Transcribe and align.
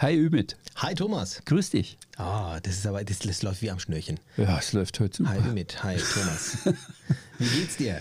Hi 0.00 0.16
Ümit. 0.16 0.56
Hi 0.76 0.94
Thomas. 0.94 1.42
Grüß 1.44 1.68
dich. 1.68 1.98
Ah, 2.16 2.58
das 2.62 2.78
ist 2.78 2.86
aber, 2.86 3.04
das, 3.04 3.18
das 3.18 3.42
läuft 3.42 3.60
wie 3.60 3.70
am 3.70 3.78
Schnürchen. 3.78 4.18
Ja, 4.38 4.58
es 4.58 4.72
läuft 4.72 4.98
heute 4.98 5.18
super. 5.18 5.28
Hi 5.28 5.50
Ümit, 5.50 5.84
hi 5.84 5.96
Thomas. 5.96 6.56
wie 7.38 7.44
geht's 7.44 7.76
dir? 7.76 8.00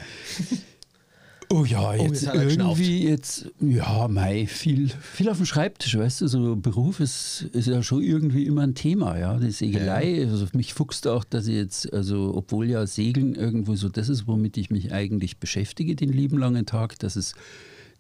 Oh 1.50 1.66
ja, 1.66 1.94
jetzt, 1.96 2.26
oh, 2.26 2.40
jetzt 2.40 2.56
irgendwie 2.56 3.06
jetzt, 3.06 3.52
ja, 3.60 4.08
Mai, 4.08 4.48
viel, 4.48 4.88
viel 4.88 5.28
auf 5.28 5.38
dem 5.38 5.46
Schreibtisch, 5.46 5.98
weißt 5.98 6.22
du, 6.22 6.28
so 6.28 6.56
Beruf 6.56 7.02
ist, 7.02 7.48
ist 7.52 7.68
ja 7.68 7.84
schon 7.84 8.02
irgendwie 8.02 8.46
immer 8.46 8.62
ein 8.62 8.76
Thema, 8.76 9.20
ja, 9.20 9.38
die 9.38 9.52
Segelei, 9.52 10.26
also 10.26 10.48
mich 10.54 10.74
fuchst 10.74 11.06
auch, 11.06 11.26
dass 11.26 11.48
ich 11.48 11.56
jetzt, 11.56 11.92
also 11.92 12.34
obwohl 12.34 12.70
ja 12.70 12.88
Segeln 12.88 13.36
irgendwo 13.36 13.76
so 13.76 13.90
das 13.90 14.08
ist, 14.08 14.26
womit 14.26 14.56
ich 14.56 14.70
mich 14.70 14.94
eigentlich 14.94 15.40
beschäftige 15.40 15.98
den 15.98 16.14
lieben 16.14 16.38
langen 16.38 16.66
Tag, 16.66 16.98
dass 17.00 17.18
es 17.18 17.34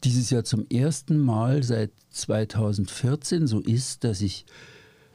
dieses 0.03 0.29
Jahr 0.29 0.43
zum 0.43 0.65
ersten 0.69 1.17
Mal 1.17 1.63
seit 1.63 1.91
2014 2.11 3.47
so 3.47 3.59
ist, 3.59 4.03
dass 4.03 4.21
ich 4.21 4.45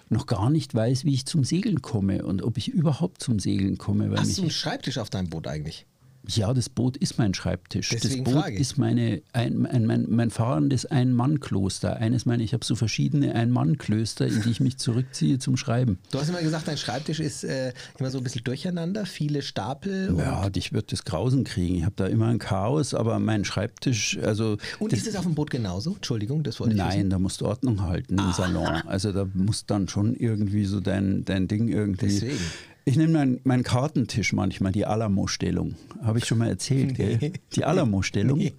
noch 0.08 0.26
gar 0.26 0.50
nicht 0.50 0.74
weiß, 0.74 1.04
wie 1.04 1.14
ich 1.14 1.26
zum 1.26 1.44
Segeln 1.44 1.82
komme 1.82 2.24
und 2.24 2.42
ob 2.42 2.58
ich 2.58 2.68
überhaupt 2.68 3.22
zum 3.22 3.38
Segeln 3.38 3.78
komme. 3.78 4.10
Hast 4.16 4.38
du 4.38 4.42
einen 4.42 4.50
Schreibtisch 4.50 4.98
auf 4.98 5.10
deinem 5.10 5.28
Boot 5.28 5.46
eigentlich? 5.46 5.86
Ja, 6.28 6.54
das 6.54 6.68
Boot 6.68 6.96
ist 6.96 7.18
mein 7.18 7.34
Schreibtisch. 7.34 7.90
Deswegen 7.90 8.24
das 8.24 8.34
Boot 8.34 8.48
ist 8.50 8.78
meine, 8.78 9.20
ein, 9.32 9.66
ein, 9.66 9.84
mein, 9.84 10.06
mein 10.08 10.30
fahrendes 10.30 10.86
Ein-Mann-Kloster. 10.86 11.96
Eines 11.98 12.24
meiner, 12.26 12.42
ich 12.42 12.52
habe 12.54 12.64
so 12.64 12.74
verschiedene 12.76 13.34
Ein-Mann-Klöster, 13.34 14.26
in 14.26 14.40
die 14.42 14.50
ich 14.50 14.60
mich 14.60 14.78
zurückziehe 14.78 15.38
zum 15.38 15.56
Schreiben. 15.56 15.98
Du 16.10 16.18
hast 16.18 16.28
immer 16.30 16.40
gesagt, 16.40 16.66
dein 16.68 16.78
Schreibtisch 16.78 17.20
ist 17.20 17.44
äh, 17.44 17.72
immer 17.98 18.10
so 18.10 18.18
ein 18.18 18.24
bisschen 18.24 18.44
durcheinander, 18.44 19.04
viele 19.06 19.42
Stapel. 19.42 20.14
ja, 20.16 20.48
ich 20.54 20.72
würde 20.72 20.86
das 20.90 21.04
Grausen 21.04 21.44
kriegen. 21.44 21.74
Ich 21.76 21.84
habe 21.84 21.94
da 21.96 22.06
immer 22.06 22.28
ein 22.28 22.38
Chaos, 22.38 22.94
aber 22.94 23.18
mein 23.18 23.44
Schreibtisch, 23.44 24.18
also. 24.22 24.56
Und 24.78 24.92
ist 24.92 25.06
es 25.06 25.16
auf 25.16 25.24
dem 25.24 25.34
Boot 25.34 25.50
genauso? 25.50 25.94
Entschuldigung, 25.94 26.42
das 26.42 26.58
wollte 26.60 26.72
ich 26.74 26.78
Nein, 26.78 26.98
wissen. 26.98 27.10
da 27.10 27.18
musst 27.18 27.40
du 27.40 27.46
Ordnung 27.46 27.82
halten 27.82 28.14
im 28.14 28.20
Ah. 28.20 28.32
Salon. 28.32 28.82
Also 28.86 29.12
da 29.12 29.26
muss 29.34 29.66
dann 29.66 29.88
schon 29.88 30.14
irgendwie 30.14 30.64
so 30.64 30.80
dein, 30.80 31.24
dein 31.24 31.48
Ding 31.48 31.68
irgendwie. 31.68 32.06
Deswegen. 32.06 32.38
Ich 32.86 32.96
nehme 32.96 33.12
meinen 33.14 33.40
mein 33.44 33.62
Kartentisch 33.62 34.32
manchmal, 34.34 34.72
die 34.72 34.84
Alamo-Stellung. 34.84 35.74
Habe 36.02 36.18
ich 36.18 36.26
schon 36.26 36.38
mal 36.38 36.48
erzählt, 36.48 36.98
Nee. 36.98 37.16
gell? 37.16 37.32
Die 37.54 37.64
Alamo-Stellung. 37.64 38.38
Nee. 38.38 38.52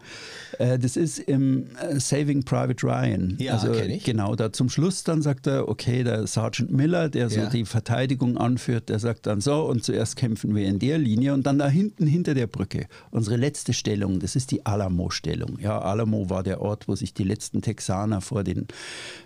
Äh, 0.59 0.80
das 0.80 0.95
ist 0.98 1.20
im 1.20 1.67
äh, 1.78 2.00
Saving 2.00 2.44
Private 2.44 2.86
Ryan. 2.86 3.38
Ja, 3.39 3.53
also, 3.53 3.73
ich. 3.73 4.03
Genau, 4.03 4.36
da 4.36 4.52
zum 4.52 4.70
Schluss 4.70 5.03
dann 5.03 5.22
sagt 5.22 5.48
er, 5.48 5.67
okay, 5.67 6.03
der 6.03 6.28
Sergeant 6.28 6.72
Miller, 6.72 7.09
der 7.09 7.30
so 7.30 7.42
Ja. 7.42 7.50
die 7.50 7.66
Verteidigung 7.66 8.38
anführt, 8.38 8.89
der 8.89 9.00
sagt 9.00 9.26
dann 9.28 9.42
so, 9.42 9.66
und 9.66 9.83
zuerst 9.83 10.16
kämpfen 10.16 10.56
wir 10.56 10.67
in 10.67 10.80
der 10.80 10.98
Linie 10.98 11.33
und 11.33 11.45
dann 11.45 11.59
da 11.59 11.67
hinten 11.67 12.08
hinter 12.08 12.33
der 12.33 12.48
Brücke. 12.48 12.88
Unsere 13.11 13.38
letzte 13.38 13.73
Stellung, 13.73 14.20
das 14.20 14.36
ist 14.36 14.52
die 14.52 14.66
Alamo-Stellung. 14.66 15.59
Ja, 15.59 15.80
Alamo 15.80 16.30
war 16.30 16.44
der 16.44 16.61
Ort, 16.61 16.88
wo 16.88 16.95
sich 16.95 17.14
die 17.14 17.23
letzten 17.23 17.61
Texaner 17.61 18.22
vor 18.22 18.44
den 18.44 18.67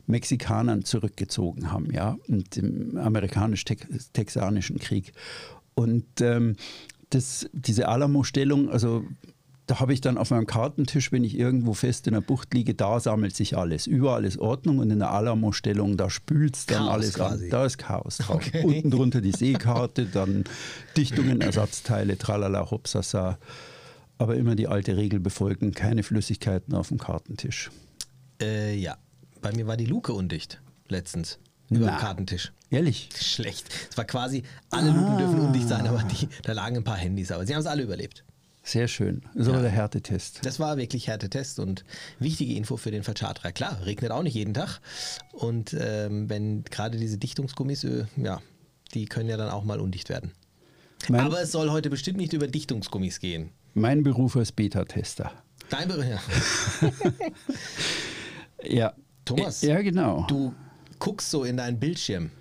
Mexikanern 0.07 0.83
zurückgezogen 0.83 1.71
haben, 1.71 1.91
ja, 1.91 2.17
und 2.27 2.57
im 2.57 2.97
amerikanisch-texanischen 2.97 4.79
Krieg. 4.79 5.13
Und 5.75 6.05
ähm, 6.21 6.55
das, 7.09 7.49
diese 7.53 7.87
Alamo-Stellung, 7.87 8.69
also 8.69 9.03
da 9.69 9.79
habe 9.79 9.93
ich 9.93 10.01
dann 10.01 10.17
auf 10.17 10.31
meinem 10.31 10.47
Kartentisch, 10.47 11.11
wenn 11.11 11.23
ich 11.23 11.37
irgendwo 11.37 11.75
fest 11.75 12.07
in 12.07 12.15
der 12.15 12.21
Bucht 12.21 12.51
liege, 12.55 12.73
da 12.73 12.99
sammelt 12.99 13.35
sich 13.35 13.55
alles. 13.55 13.85
Überall 13.85 14.25
ist 14.25 14.39
Ordnung 14.39 14.79
und 14.79 14.89
in 14.89 14.97
der 14.97 15.11
Alamo-Stellung, 15.11 15.95
da 15.95 16.09
spült 16.09 16.55
es 16.55 16.65
dann 16.65 16.79
Chaos 16.79 16.91
alles 16.91 17.13
quasi. 17.13 17.43
an. 17.45 17.49
Da 17.51 17.65
ist 17.65 17.77
Chaos 17.77 18.17
drauf. 18.17 18.37
Okay. 18.37 18.63
Unten 18.63 18.89
drunter 18.89 19.21
die 19.21 19.31
Seekarte, 19.31 20.07
dann 20.07 20.45
Dichtungen, 20.97 21.41
Ersatzteile, 21.41 22.17
tralala, 22.17 22.71
hopsasa. 22.71 23.37
Aber 24.17 24.37
immer 24.37 24.55
die 24.55 24.67
alte 24.67 24.97
Regel 24.97 25.19
befolgen, 25.19 25.71
keine 25.71 26.01
Flüssigkeiten 26.01 26.73
auf 26.73 26.87
dem 26.87 26.97
Kartentisch. 26.97 27.69
Äh, 28.41 28.75
ja, 28.75 28.97
bei 29.39 29.51
mir 29.53 29.67
war 29.67 29.77
die 29.77 29.85
Luke 29.85 30.13
undicht 30.13 30.59
letztens. 30.87 31.37
Über 31.69 31.85
Na. 31.85 31.91
dem 31.91 31.99
Kartentisch. 31.99 32.51
Ehrlich? 32.71 33.09
Schlecht. 33.15 33.67
Es 33.91 33.95
war 33.95 34.05
quasi, 34.05 34.41
alle 34.71 34.89
Luken 34.89 35.17
dürfen 35.19 35.39
undicht 35.39 35.67
sein, 35.67 35.85
aber 35.85 36.01
die, 36.01 36.27
da 36.41 36.53
lagen 36.53 36.77
ein 36.77 36.83
paar 36.83 36.97
Handys. 36.97 37.31
Aber 37.31 37.45
sie 37.45 37.53
haben 37.53 37.61
es 37.61 37.67
alle 37.67 37.83
überlebt. 37.83 38.23
Sehr 38.69 38.87
schön. 38.87 39.21
Ist 39.33 39.47
aber 39.47 39.61
der 39.63 39.71
Härtetest. 39.71 40.41
Das 40.45 40.59
war 40.59 40.77
wirklich 40.77 41.07
Härtetest 41.07 41.57
und 41.59 41.83
wichtige 42.19 42.53
Info 42.53 42.77
für 42.77 42.91
den 42.91 43.01
Vercharterer. 43.03 43.51
Klar, 43.51 43.79
regnet 43.85 44.11
auch 44.11 44.21
nicht 44.21 44.35
jeden 44.35 44.53
Tag. 44.53 44.79
Und 45.31 45.75
ähm, 45.79 46.29
wenn 46.29 46.63
gerade 46.65 46.97
diese 46.99 47.17
Dichtungsgummis, 47.17 47.83
äh, 47.83 48.05
ja, 48.15 48.41
die 48.93 49.05
können 49.05 49.27
ja 49.27 49.37
dann 49.37 49.49
auch 49.49 49.63
mal 49.63 49.79
undicht 49.79 50.09
werden. 50.09 50.33
Mein, 51.07 51.21
Aber 51.21 51.41
es 51.41 51.51
soll 51.51 51.71
heute 51.71 51.89
bestimmt 51.89 52.17
nicht 52.17 52.33
über 52.33 52.47
Dichtungsgummis 52.47 53.19
gehen. 53.19 53.49
mein 53.73 54.03
Beruf 54.03 54.35
als 54.35 54.51
Beta-Tester. 54.51 55.31
Dein 55.69 55.87
Be 55.87 56.05
ja. 56.07 56.19
Ja. 58.63 58.93
Thomas, 59.25 59.61
Ja, 59.61 59.81
genau. 59.81 60.25
du 60.27 60.53
guckst 60.99 61.29
so 61.31 61.43
in 61.43 61.57
deinen 61.57 61.79
Bildschirm. 61.79 62.31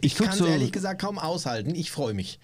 Ich 0.00 0.12
Ich 0.12 0.18
kann 0.18 0.30
es 0.30 0.38
so- 0.38 0.46
ehrlich 0.46 0.72
gesagt 0.72 1.00
kaum 1.00 1.18
aushalten. 1.18 1.74
Ich 1.74 1.90
freue 1.90 2.14
mich. 2.14 2.40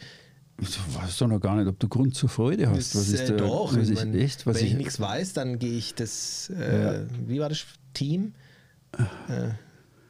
Du 0.59 0.65
weißt 0.65 1.21
doch 1.21 1.29
noch 1.29 1.41
gar 1.41 1.57
nicht, 1.57 1.67
ob 1.67 1.79
du 1.79 1.87
Grund 1.89 2.15
zur 2.15 2.31
Freude 2.31 2.71
hast. 2.71 2.95
Was 2.95 3.09
ist 3.09 3.21
äh, 3.21 3.27
der, 3.27 3.37
doch, 3.37 3.77
was 3.77 3.89
ich 3.91 3.97
mein, 3.97 4.15
echt? 4.15 4.47
Was 4.47 4.57
wenn 4.57 4.65
ich, 4.65 4.73
ich, 4.73 4.79
nichts 4.79 4.99
weiß, 4.99 5.35
dann 5.35 5.59
gehe 5.59 5.77
ich 5.77 5.95
das, 5.95 6.49
äh, 6.51 7.05
wie 7.27 7.41
war 7.41 7.51
das 7.51 7.65
Team? 7.93 8.33
Äh, 9.29 9.51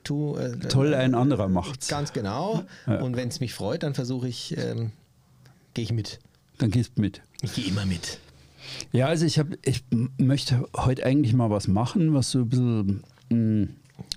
tu, 0.05 0.37
äh, 0.37 0.57
Toll, 0.69 0.95
ein 0.95 1.17
anderer 1.17 1.49
macht's. 1.49 1.89
Ganz 1.89 2.13
genau. 2.13 2.63
Ja. 2.87 3.01
Und 3.01 3.17
wenn 3.17 3.29
es 3.29 3.41
mich 3.41 3.55
freut, 3.55 3.83
dann 3.83 3.95
versuche 3.95 4.29
ich, 4.29 4.57
ähm, 4.57 4.93
gehe 5.75 5.85
ich 5.85 5.93
mit. 5.93 6.21
Dann 6.59 6.71
gehst 6.71 6.93
du 6.97 7.01
mit. 7.01 7.23
Ich 7.43 7.55
gehe 7.55 7.67
immer 7.67 7.85
mit. 7.85 8.19
Ja, 8.93 9.07
also 9.07 9.27
ich, 9.27 9.39
hab, 9.41 9.49
ich 9.65 9.85
möchte 10.17 10.67
heute 10.77 11.05
eigentlich 11.05 11.33
mal 11.35 11.51
was 11.51 11.67
machen, 11.67 12.15
was 12.15 12.31
so 12.31 12.41
ein 12.41 12.49
bisschen, 12.49 13.03
mh, 13.31 13.69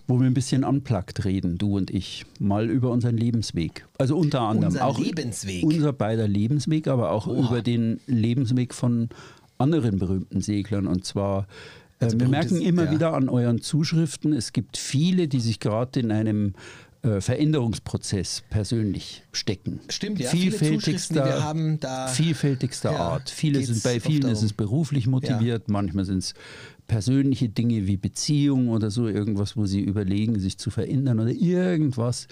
wo 0.08 0.20
wir 0.20 0.26
ein 0.28 0.34
bisschen 0.34 0.64
unplugged 0.64 1.24
reden, 1.26 1.58
du 1.58 1.78
und 1.78 1.92
ich. 1.92 2.26
Mal 2.40 2.70
über 2.70 2.90
unseren 2.92 3.18
Lebensweg. 3.18 3.86
Also 3.98 4.18
unter 4.18 4.42
anderem 4.42 4.74
Unser 4.74 4.86
auch 4.86 5.00
Lebensweg. 5.00 5.64
unser 5.64 5.94
beider 5.94 6.28
Lebensweg, 6.28 6.88
aber 6.88 7.12
auch 7.12 7.28
Oha. 7.28 7.48
über 7.48 7.62
den 7.62 8.00
Lebensweg 8.08 8.74
von 8.74 9.10
anderen 9.58 10.00
berühmten 10.00 10.42
Seglern. 10.42 10.88
Und 10.88 11.06
zwar, 11.06 11.48
Also 12.00 12.20
wir 12.20 12.28
merken 12.28 12.62
immer 12.62 12.86
ja. 12.86 12.92
wieder 12.92 13.14
an 13.14 13.30
euren 13.30 13.62
Zuschriften, 13.62 14.34
es 14.34 14.54
gibt 14.54 14.78
viele, 14.78 15.28
die 15.28 15.40
sich 15.40 15.60
gerade 15.60 16.00
in 16.00 16.12
einem 16.12 16.54
äh, 17.02 17.22
Veränderungsprozess 17.22 18.44
persönlich 18.50 19.24
stecken. 19.32 19.80
Stimmt, 19.90 20.20
ja. 20.20 20.30
Viele 20.30 20.58
die 20.58 21.16
wir 21.16 21.44
haben, 21.44 21.80
da- 21.80 22.08
vielfältigster 22.08 22.92
Ja, 22.92 23.00
Art. 23.00 23.30
Viele 23.30 23.64
sind, 23.64 23.84
bei 23.84 24.00
vielen 24.00 24.30
ist 24.30 24.44
es 24.44 24.54
beruflich 24.54 25.08
motiviert, 25.08 25.70
manchmal 25.70 26.06
sind 26.06 26.20
es 26.20 26.34
persönliche 26.88 27.48
Dinge 27.50 27.88
wie 27.88 27.98
Beziehung 27.98 28.70
oder 28.70 28.92
so, 28.92 29.08
irgendwas, 29.08 29.56
wo 29.56 29.66
sie 29.66 29.80
überlegen, 29.82 30.40
sich 30.40 30.58
zu 30.58 30.72
verändern 30.72 31.20
oder 31.20 31.32
irgendwas. 31.32 32.28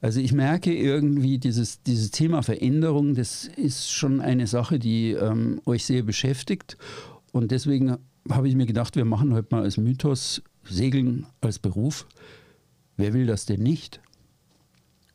Also 0.00 0.20
ich 0.20 0.32
merke 0.32 0.74
irgendwie, 0.74 1.38
dieses, 1.38 1.82
dieses 1.82 2.10
Thema 2.10 2.42
Veränderung, 2.42 3.14
das 3.14 3.44
ist 3.56 3.90
schon 3.92 4.20
eine 4.20 4.46
Sache, 4.46 4.78
die 4.78 5.10
ähm, 5.12 5.60
euch 5.64 5.84
sehr 5.84 6.02
beschäftigt. 6.02 6.76
Und 7.30 7.50
deswegen 7.50 7.96
habe 8.30 8.48
ich 8.48 8.54
mir 8.56 8.66
gedacht, 8.66 8.96
wir 8.96 9.04
machen 9.04 9.32
heute 9.34 9.48
mal 9.50 9.62
als 9.62 9.76
Mythos 9.76 10.42
Segeln 10.64 11.26
als 11.40 11.58
Beruf. 11.58 12.06
Wer 13.02 13.14
will 13.14 13.26
das 13.26 13.46
denn 13.46 13.64
nicht? 13.64 14.00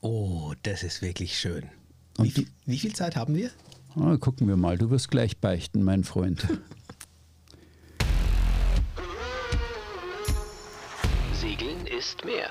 Oh, 0.01 0.53
das 0.63 0.83
ist 0.83 1.01
wirklich 1.01 1.39
schön. 1.39 1.69
Und 2.17 2.25
Wie, 2.25 2.31
viel- 2.31 2.47
wie 2.65 2.77
viel 2.79 2.93
Zeit 2.93 3.15
haben 3.15 3.33
wir? 3.33 3.49
Ah, 3.95 4.17
gucken 4.17 4.45
wir 4.49 4.57
mal, 4.57 4.77
du 4.77 4.89
wirst 4.89 5.09
gleich 5.09 5.37
beichten, 5.37 5.83
mein 5.85 6.03
Freund. 6.03 6.45
Segeln 11.33 11.87
ist 11.87 12.25
mehr. 12.25 12.49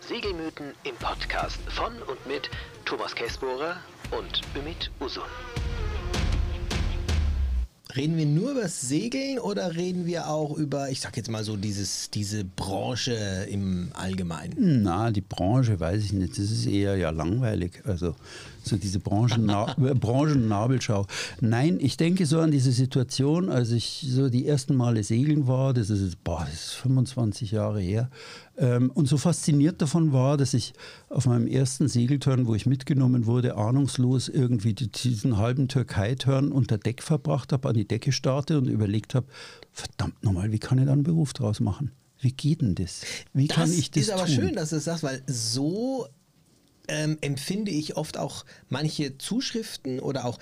Segelmythen 0.00 0.72
im 0.84 0.94
Podcast 0.96 1.58
von 1.68 1.92
und 2.04 2.26
mit 2.26 2.48
Thomas 2.86 3.14
Kessbohrer 3.14 3.76
und 4.10 4.40
Ümit 4.56 4.90
Usun. 4.98 5.22
Reden 7.96 8.16
wir 8.16 8.26
nur 8.26 8.52
über 8.52 8.62
das 8.62 8.80
Segeln 8.80 9.38
oder 9.38 9.74
reden 9.74 10.06
wir 10.06 10.28
auch 10.28 10.56
über, 10.56 10.90
ich 10.90 11.00
sag 11.00 11.16
jetzt 11.16 11.30
mal 11.30 11.44
so, 11.44 11.56
dieses, 11.56 12.10
diese 12.10 12.44
Branche 12.44 13.46
im 13.50 13.90
Allgemeinen? 13.94 14.82
Na, 14.82 15.10
die 15.10 15.20
Branche 15.20 15.80
weiß 15.80 16.04
ich 16.04 16.12
nicht. 16.12 16.32
Das 16.32 16.50
ist 16.50 16.66
eher 16.66 16.96
ja 16.96 17.10
langweilig. 17.10 17.82
Also 17.84 18.14
so 18.62 18.76
diese 18.76 18.98
Branchen 19.00 19.46
Branchennabelschau. 20.00 21.06
Nein, 21.40 21.78
ich 21.80 21.96
denke 21.96 22.26
so 22.26 22.40
an 22.40 22.50
diese 22.50 22.72
Situation, 22.72 23.48
als 23.48 23.70
ich 23.70 24.06
so 24.08 24.28
die 24.28 24.46
ersten 24.46 24.74
Male 24.76 25.02
segeln 25.04 25.46
war. 25.46 25.72
Das 25.74 25.90
ist, 25.90 26.22
boah, 26.24 26.44
das 26.44 26.54
ist 26.66 26.72
25 26.74 27.52
Jahre 27.52 27.80
her. 27.80 28.10
Ähm, 28.58 28.90
und 28.90 29.06
so 29.08 29.16
fasziniert 29.16 29.80
davon 29.80 30.12
war, 30.12 30.36
dass 30.36 30.54
ich 30.54 30.72
auf 31.08 31.26
meinem 31.26 31.46
ersten 31.46 31.88
Segelturn, 31.88 32.46
wo 32.46 32.54
ich 32.54 32.66
mitgenommen 32.66 33.26
wurde, 33.26 33.56
ahnungslos 33.56 34.28
irgendwie 34.28 34.74
die- 34.74 34.88
diesen 34.90 35.36
halben 35.38 35.68
Türkei-Turn 35.68 36.52
unter 36.52 36.76
Deck 36.78 37.02
verbracht 37.02 37.52
habe, 37.52 37.68
an 37.68 37.74
die 37.74 37.88
Decke 37.88 38.12
starte 38.12 38.58
und 38.58 38.66
überlegt 38.68 39.14
habe, 39.14 39.26
verdammt 39.72 40.22
nochmal, 40.22 40.52
wie 40.52 40.58
kann 40.58 40.78
ich 40.78 40.84
da 40.86 40.92
einen 40.92 41.02
Beruf 41.04 41.32
draus 41.32 41.60
machen? 41.60 41.92
Wie 42.22 42.32
geht 42.32 42.60
denn 42.60 42.74
das? 42.74 43.00
Wie 43.32 43.46
Das 43.48 43.56
kann 43.56 43.72
ich 43.72 43.90
das 43.92 44.02
ist 44.02 44.10
aber 44.10 44.26
tun? 44.26 44.34
schön, 44.34 44.54
dass 44.54 44.68
du 44.70 44.76
das 44.76 44.84
sagst, 44.84 45.02
weil 45.04 45.22
so 45.26 46.06
ähm, 46.90 47.16
empfinde 47.20 47.70
ich 47.70 47.96
oft 47.96 48.18
auch 48.18 48.44
manche 48.68 49.16
Zuschriften 49.16 50.00
oder 50.00 50.24
auch, 50.26 50.38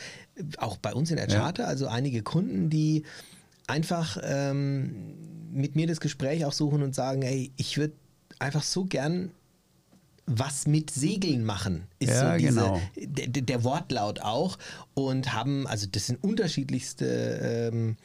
auch 0.56 0.78
bei 0.78 0.92
uns 0.94 1.10
in 1.10 1.16
der 1.16 1.28
Ja. 1.28 1.40
Charter, 1.40 1.68
also 1.68 1.86
einige 1.86 2.22
Kunden, 2.22 2.70
die 2.70 3.04
einfach 3.66 4.18
ähm, 4.22 5.52
mit 5.52 5.76
mir 5.76 5.86
das 5.86 6.00
Gespräch 6.00 6.44
auch 6.44 6.52
suchen 6.52 6.82
und 6.82 6.94
sagen, 6.94 7.22
ey, 7.22 7.52
ich 7.56 7.76
würde 7.78 7.94
einfach 8.38 8.62
so 8.62 8.84
gern 8.84 9.30
was 10.30 10.66
mit 10.66 10.90
Segeln 10.90 11.42
machen, 11.44 11.84
ist 12.00 12.10
Ja, 12.10 12.32
so 12.32 12.38
diese, 12.38 12.54
genau. 12.60 12.80
der, 12.96 13.28
der 13.28 13.64
Wortlaut 13.64 14.20
auch 14.20 14.58
und 14.92 15.32
haben, 15.32 15.66
also 15.66 15.86
das 15.90 16.06
sind 16.06 16.22
unterschiedlichste 16.22 17.70
ähm, 17.72 17.96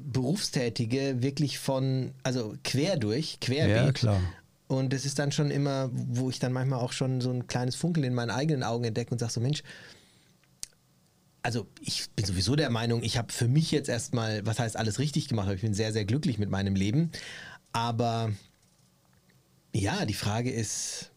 Berufstätige, 0.00 1.22
wirklich 1.22 1.58
von, 1.58 2.12
also 2.22 2.54
quer 2.62 2.96
durch, 2.96 3.40
querbeet. 3.40 3.76
Ja, 3.86 3.92
klar. 3.92 4.20
Und 4.70 4.92
das 4.92 5.04
ist 5.04 5.18
dann 5.18 5.32
schon 5.32 5.50
immer, 5.50 5.90
wo 5.92 6.30
ich 6.30 6.38
dann 6.38 6.52
manchmal 6.52 6.78
auch 6.78 6.92
schon 6.92 7.20
so 7.20 7.30
ein 7.32 7.48
kleines 7.48 7.74
Funkeln 7.74 8.04
in 8.04 8.14
meinen 8.14 8.30
eigenen 8.30 8.62
Augen 8.62 8.84
entdecke 8.84 9.10
und 9.10 9.18
sage 9.18 9.32
so, 9.32 9.40
Mensch, 9.40 9.64
also 11.42 11.66
ich 11.80 12.08
bin 12.14 12.24
sowieso 12.24 12.54
der 12.54 12.70
Meinung, 12.70 13.02
ich 13.02 13.18
habe 13.18 13.32
für 13.32 13.48
mich 13.48 13.72
jetzt 13.72 13.88
erstmal, 13.88 14.46
was 14.46 14.60
heißt 14.60 14.76
alles 14.76 15.00
richtig 15.00 15.26
gemacht, 15.26 15.46
aber 15.46 15.56
ich 15.56 15.62
bin 15.62 15.74
sehr, 15.74 15.92
sehr 15.92 16.04
glücklich 16.04 16.38
mit 16.38 16.50
meinem 16.50 16.76
Leben. 16.76 17.10
Aber 17.72 18.30
ja, 19.74 20.04
die 20.06 20.14
Frage 20.14 20.52
ist, 20.52 21.10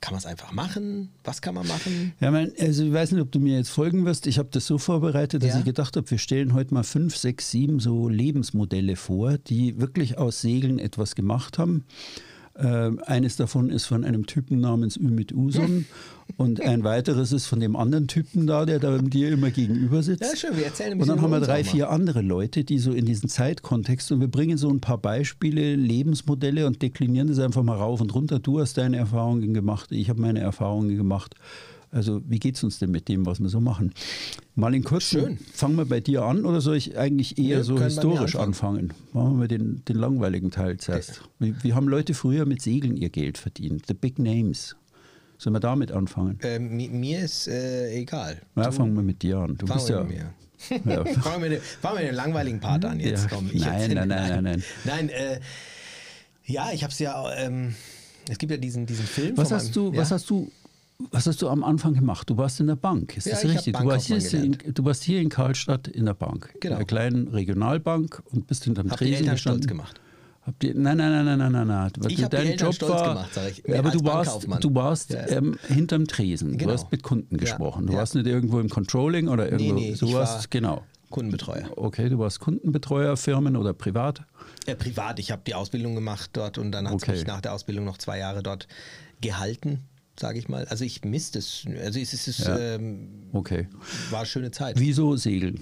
kann 0.00 0.12
man 0.12 0.20
es 0.20 0.26
einfach 0.26 0.52
machen? 0.52 1.10
Was 1.24 1.42
kann 1.42 1.56
man 1.56 1.66
machen? 1.66 2.12
Ja, 2.20 2.30
mein, 2.30 2.52
also 2.60 2.84
ich 2.84 2.92
weiß 2.92 3.10
nicht, 3.10 3.20
ob 3.20 3.32
du 3.32 3.40
mir 3.40 3.56
jetzt 3.56 3.70
folgen 3.70 4.04
wirst. 4.04 4.28
Ich 4.28 4.38
habe 4.38 4.50
das 4.52 4.64
so 4.64 4.78
vorbereitet, 4.78 5.42
dass 5.42 5.54
Ja. 5.54 5.58
ich 5.58 5.64
gedacht 5.64 5.96
habe, 5.96 6.08
wir 6.08 6.18
stellen 6.18 6.52
heute 6.54 6.72
mal 6.72 6.84
fünf, 6.84 7.16
sechs, 7.16 7.50
sieben 7.50 7.80
so 7.80 8.08
Lebensmodelle 8.08 8.94
vor, 8.94 9.38
die 9.38 9.80
wirklich 9.80 10.18
aus 10.18 10.40
Segeln 10.40 10.78
etwas 10.78 11.16
gemacht 11.16 11.58
haben. 11.58 11.84
Ähm, 12.58 13.00
eines 13.04 13.36
davon 13.36 13.68
ist 13.68 13.84
von 13.84 14.04
einem 14.04 14.26
Typen 14.26 14.60
namens 14.60 14.96
Ümit 14.96 15.32
Usun 15.32 15.84
und 16.38 16.60
ein 16.62 16.84
weiteres 16.84 17.32
ist 17.32 17.46
von 17.46 17.60
dem 17.60 17.76
anderen 17.76 18.08
Typen 18.08 18.46
da, 18.46 18.64
der 18.64 18.78
da 18.78 18.96
dir 18.98 19.30
immer 19.30 19.50
gegenüber 19.50 20.02
sitzt. 20.02 20.22
Ja, 20.22 20.36
schön, 20.36 20.56
wir 20.56 20.64
erzählen 20.64 20.92
ein 20.92 21.00
Und 21.00 21.08
dann 21.08 21.20
haben 21.20 21.30
wir 21.30 21.40
drei, 21.40 21.64
vier 21.64 21.90
andere 21.90 22.22
Leute, 22.22 22.64
die 22.64 22.78
so 22.78 22.92
in 22.92 23.04
diesen 23.04 23.28
Zeitkontext 23.28 24.10
und 24.10 24.20
wir 24.20 24.28
bringen 24.28 24.56
so 24.56 24.70
ein 24.70 24.80
paar 24.80 24.98
Beispiele, 24.98 25.76
Lebensmodelle 25.76 26.66
und 26.66 26.80
deklinieren 26.80 27.28
das 27.28 27.38
einfach 27.38 27.62
mal 27.62 27.76
rauf 27.76 28.00
und 28.00 28.14
runter. 28.14 28.38
Du 28.38 28.58
hast 28.58 28.78
deine 28.78 28.96
Erfahrungen 28.96 29.52
gemacht, 29.52 29.92
ich 29.92 30.08
habe 30.08 30.20
meine 30.20 30.40
Erfahrungen 30.40 30.96
gemacht. 30.96 31.34
Also 31.96 32.20
wie 32.28 32.38
geht 32.38 32.56
es 32.56 32.62
uns 32.62 32.78
denn 32.78 32.90
mit 32.90 33.08
dem, 33.08 33.24
was 33.24 33.40
wir 33.40 33.48
so 33.48 33.58
machen? 33.58 33.92
Mal 34.54 34.74
in 34.74 34.84
Schön. 35.00 35.38
fangen 35.54 35.76
wir 35.76 35.86
bei 35.86 36.00
dir 36.00 36.22
an 36.24 36.44
oder 36.44 36.60
soll 36.60 36.76
ich 36.76 36.98
eigentlich 36.98 37.38
eher 37.38 37.58
Nö, 37.58 37.64
so 37.64 37.80
historisch 37.82 38.36
anfangen. 38.36 38.92
Machen 39.14 39.40
wir 39.40 39.48
den, 39.48 39.82
den 39.88 39.96
langweiligen 39.96 40.50
Teil 40.50 40.76
zuerst. 40.76 41.22
Wie, 41.38 41.54
wie 41.62 41.72
haben 41.72 41.88
Leute 41.88 42.12
früher 42.12 42.44
mit 42.44 42.60
Segeln 42.60 42.96
ihr 42.98 43.08
Geld 43.08 43.38
verdient? 43.38 43.86
The 43.86 43.94
Big 43.94 44.18
Names. 44.18 44.76
Sollen 45.38 45.54
wir 45.54 45.60
damit 45.60 45.90
anfangen? 45.90 46.38
Ähm, 46.42 46.76
mi- 46.76 46.88
mir 46.90 47.20
ist 47.24 47.48
äh, 47.48 47.90
egal. 47.94 48.42
Ja, 48.56 48.64
Du- 48.64 48.72
fangen 48.72 48.94
wir 48.94 49.02
mit 49.02 49.22
dir 49.22 49.38
an. 49.38 49.56
Du 49.56 49.64
bist 49.66 49.88
wir 49.88 50.06
ja. 50.14 50.34
Ja. 50.84 51.04
fangen, 51.22 51.42
wir 51.42 51.48
den, 51.50 51.60
fangen 51.80 51.98
wir 51.98 52.04
den 52.06 52.14
langweiligen 52.14 52.60
Part 52.60 52.84
an 52.84 53.00
jetzt. 53.00 53.24
Ja. 53.24 53.36
Komm, 53.36 53.48
ich 53.52 53.60
Nein, 53.60 53.90
nein, 53.94 54.08
nein, 54.08 54.28
nein, 54.30 54.44
nein. 54.44 54.62
Nein, 54.84 55.08
äh, 55.08 55.40
ja, 56.44 56.70
ich 56.74 56.82
habe 56.82 56.92
es 56.92 56.98
ja, 56.98 57.30
ähm, 57.36 57.74
es 58.28 58.36
gibt 58.38 58.50
ja 58.52 58.58
diesen, 58.58 58.84
diesen 58.86 59.06
Film. 59.06 59.36
Was 59.36 59.48
von 59.48 59.56
hast 59.58 59.74
du, 59.76 59.96
was 59.96 60.10
ja? 60.10 60.16
hast 60.16 60.28
du, 60.30 60.50
was 61.10 61.26
hast 61.26 61.42
du 61.42 61.48
am 61.48 61.62
Anfang 61.62 61.94
gemacht? 61.94 62.28
Du 62.30 62.36
warst 62.36 62.58
in 62.60 62.66
der 62.68 62.76
Bank, 62.76 63.16
ist 63.16 63.26
Ja, 63.26 63.32
das 63.34 63.44
richtig? 63.44 63.76
Du 63.76 63.84
warst, 63.84 64.10
in, 64.10 64.56
du 64.74 64.84
warst 64.84 65.02
hier 65.04 65.20
in 65.20 65.28
Karlstadt 65.28 65.88
in 65.88 66.06
der 66.06 66.14
Bank, 66.14 66.54
Genau. 66.60 66.72
in 66.74 66.76
einer 66.78 66.84
kleinen 66.86 67.28
Regionalbank 67.28 68.22
und 68.32 68.46
bist 68.46 68.64
hinterm 68.64 68.90
Hab 68.90 68.98
Tresen 68.98 69.14
Eltern 69.16 69.38
stolz 69.38 69.56
gestanden. 69.60 69.68
gemacht. 69.68 70.00
Habt 70.42 70.62
ihr, 70.62 70.74
nein, 70.74 70.96
nein, 70.96 71.10
nein, 71.10 71.24
nein, 71.24 71.38
nein, 71.38 71.52
nein, 71.52 71.66
nein. 71.66 71.90
Ich 72.08 72.22
hab 72.22 72.30
die 72.30 72.36
Dein 72.36 72.46
Eltern 72.46 72.66
Job 72.68 72.74
stolz 72.76 72.92
war, 72.92 73.08
gemacht, 73.14 73.30
sag 73.34 73.50
ich, 73.50 73.62
Ja, 73.66 73.78
aber 73.80 73.90
du 73.90 74.04
warst, 74.04 74.46
du 74.60 74.74
warst 74.74 75.10
Ja. 75.12 75.26
ähm, 75.28 75.58
hinterm 75.66 76.06
Tresen. 76.06 76.52
Genau. 76.56 76.64
Du 76.70 76.72
hast 76.78 76.92
mit 76.92 77.02
Kunden 77.02 77.34
Ja, 77.34 77.40
gesprochen. 77.40 77.86
Du 77.86 77.92
ja. 77.92 77.98
warst 77.98 78.14
nicht 78.14 78.26
irgendwo 78.26 78.60
im 78.60 78.68
Controlling 78.68 79.28
oder 79.28 79.50
irgendwo. 79.50 79.74
nee, 79.74 79.94
du 79.98 80.06
ich 80.06 80.14
warst, 80.14 80.34
war- 80.38 80.44
genau. 80.50 80.82
Kundenbetreuer. 81.10 81.68
Okay, 81.76 82.08
du 82.08 82.18
warst 82.18 82.40
Kundenbetreuer, 82.40 83.16
Firmen 83.16 83.56
oder 83.56 83.72
privat. 83.74 84.22
Äh, 84.66 84.74
privat, 84.76 85.18
ich 85.18 85.30
habe 85.32 85.42
die 85.46 85.54
Ausbildung 85.54 85.94
gemacht 85.94 86.30
dort 86.32 86.58
und 86.58 86.72
dann 86.72 86.86
hat 86.86 86.94
Okay. 86.94 87.12
mich 87.12 87.26
nach 87.26 87.40
der 87.40 87.52
Ausbildung 87.52 87.84
noch 87.84 87.98
zwei 87.98 88.18
Jahre 88.18 88.42
dort 88.42 88.66
gehalten, 89.20 89.80
sage 90.18 90.38
ich 90.38 90.48
mal. 90.48 90.64
Also 90.66 90.84
ich 90.84 91.04
misst 91.04 91.36
es. 91.36 91.64
Also 91.82 91.98
es, 92.00 92.12
ist, 92.12 92.28
es 92.28 92.38
Ja. 92.38 92.58
ähm, 92.58 93.08
Okay. 93.32 93.68
war 94.10 94.20
eine 94.20 94.26
schöne 94.26 94.50
Zeit. 94.50 94.78
Wieso 94.78 95.16
segeln? 95.16 95.60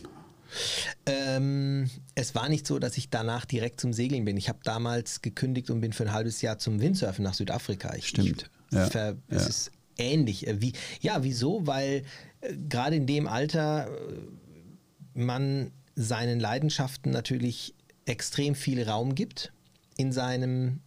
Ähm, 1.06 1.90
es 2.14 2.34
war 2.34 2.48
nicht 2.48 2.66
so, 2.66 2.78
dass 2.78 2.96
ich 2.96 3.10
danach 3.10 3.44
direkt 3.44 3.80
zum 3.80 3.92
Segeln 3.92 4.24
bin. 4.24 4.36
Ich 4.36 4.48
habe 4.48 4.60
damals 4.64 5.20
gekündigt 5.22 5.70
und 5.70 5.80
bin 5.80 5.92
für 5.92 6.04
ein 6.04 6.12
halbes 6.12 6.42
Jahr 6.42 6.58
zum 6.58 6.80
Windsurfen 6.80 7.24
nach 7.24 7.34
Südafrika. 7.34 7.94
Ich, 7.96 8.06
Stimmt, 8.08 8.50
Ich, 8.70 8.76
ja, 8.76 8.86
ver, 8.86 9.16
es 9.28 9.42
ja. 9.42 9.48
ist 9.48 9.70
ähnlich. 9.98 10.46
Äh, 10.46 10.60
Wie, 10.60 10.72
ja, 11.00 11.24
wieso? 11.24 11.66
Weil 11.66 12.02
äh, 12.40 12.54
gerade 12.68 12.96
in 12.96 13.06
dem 13.06 13.26
Alter 13.26 13.88
äh, 13.88 15.18
man 15.18 15.72
seinen 15.96 16.40
Leidenschaften 16.40 17.10
natürlich 17.10 17.74
extrem 18.06 18.54
viel 18.54 18.82
Raum 18.82 19.14
gibt 19.14 19.52
in 19.96 20.12
seinem, 20.12 20.80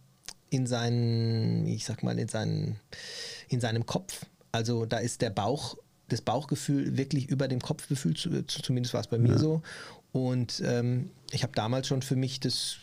in 0.50 0.66
seinen, 0.66 1.66
ich 1.66 1.84
sag 1.84 2.02
mal, 2.02 2.18
in 2.18 2.28
seinen, 2.28 2.76
in 3.48 3.60
seinem 3.60 3.86
Kopf. 3.86 4.26
Also 4.52 4.86
da 4.86 4.98
ist 4.98 5.20
der 5.20 5.30
Bauch, 5.30 5.76
das 6.08 6.22
Bauchgefühl 6.22 6.96
wirklich 6.96 7.28
über 7.28 7.48
dem 7.48 7.60
Kopfgefühl, 7.60 8.16
zu, 8.16 8.46
zu, 8.46 8.62
zumindest 8.62 8.94
war 8.94 9.00
es 9.00 9.08
bei 9.08 9.18
mir 9.18 9.38
so. 9.38 9.62
Und 10.12 10.62
ähm, 10.64 11.10
ich 11.32 11.42
habe 11.42 11.52
damals 11.54 11.86
schon 11.86 12.02
für 12.02 12.16
mich 12.16 12.40
das, 12.40 12.78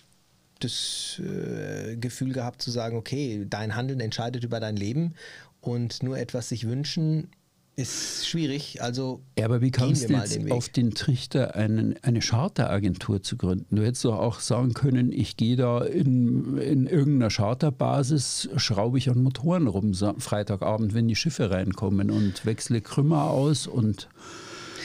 das 0.60 1.20
äh, 1.20 1.98
Gefühl 1.98 2.34
gehabt 2.34 2.62
zu 2.62 2.70
sagen, 2.70 2.98
okay, 2.98 3.46
dein 3.50 3.76
Handeln 3.76 4.00
entscheidet 4.00 4.44
über 4.44 4.60
dein 4.60 4.76
Leben 4.76 5.16
und 5.62 6.04
nur 6.04 6.18
etwas 6.18 6.50
sich 6.50 6.68
wünschen 6.68 7.30
ist 7.76 8.28
schwierig. 8.28 8.82
Also 8.82 9.22
Ja, 9.38 9.46
aber 9.46 9.62
wie 9.62 9.72
kamst 9.72 10.10
du 10.10 10.14
jetzt 10.14 10.36
den 10.36 10.52
auf 10.52 10.70
den 10.70 10.94
Trichter, 10.94 11.56
einen, 11.56 11.96
eine 12.02 12.20
Charteragentur 12.20 13.22
zu 13.22 13.38
gründen? 13.38 13.76
Du 13.76 13.84
hättest 13.84 14.06
doch 14.06 14.18
auch 14.18 14.40
sagen 14.40 14.74
können, 14.74 15.12
ich 15.12 15.38
gehe 15.38 15.56
da 15.56 15.84
in, 15.84 16.58
in 16.58 16.88
irgendeiner 16.88 17.30
Charterbasis, 17.30 18.50
schraube 18.56 18.98
ich 18.98 19.10
an 19.10 19.22
Motoren 19.22 19.68
rum, 19.68 19.94
Freitagabend, 19.94 20.94
wenn 20.94 21.08
die 21.08 21.16
Schiffe 21.16 21.52
reinkommen 21.52 22.12
und 22.12 22.46
wechsle 22.46 22.82
Krümmer 22.82 23.30
aus 23.30 23.68
und 23.68 24.08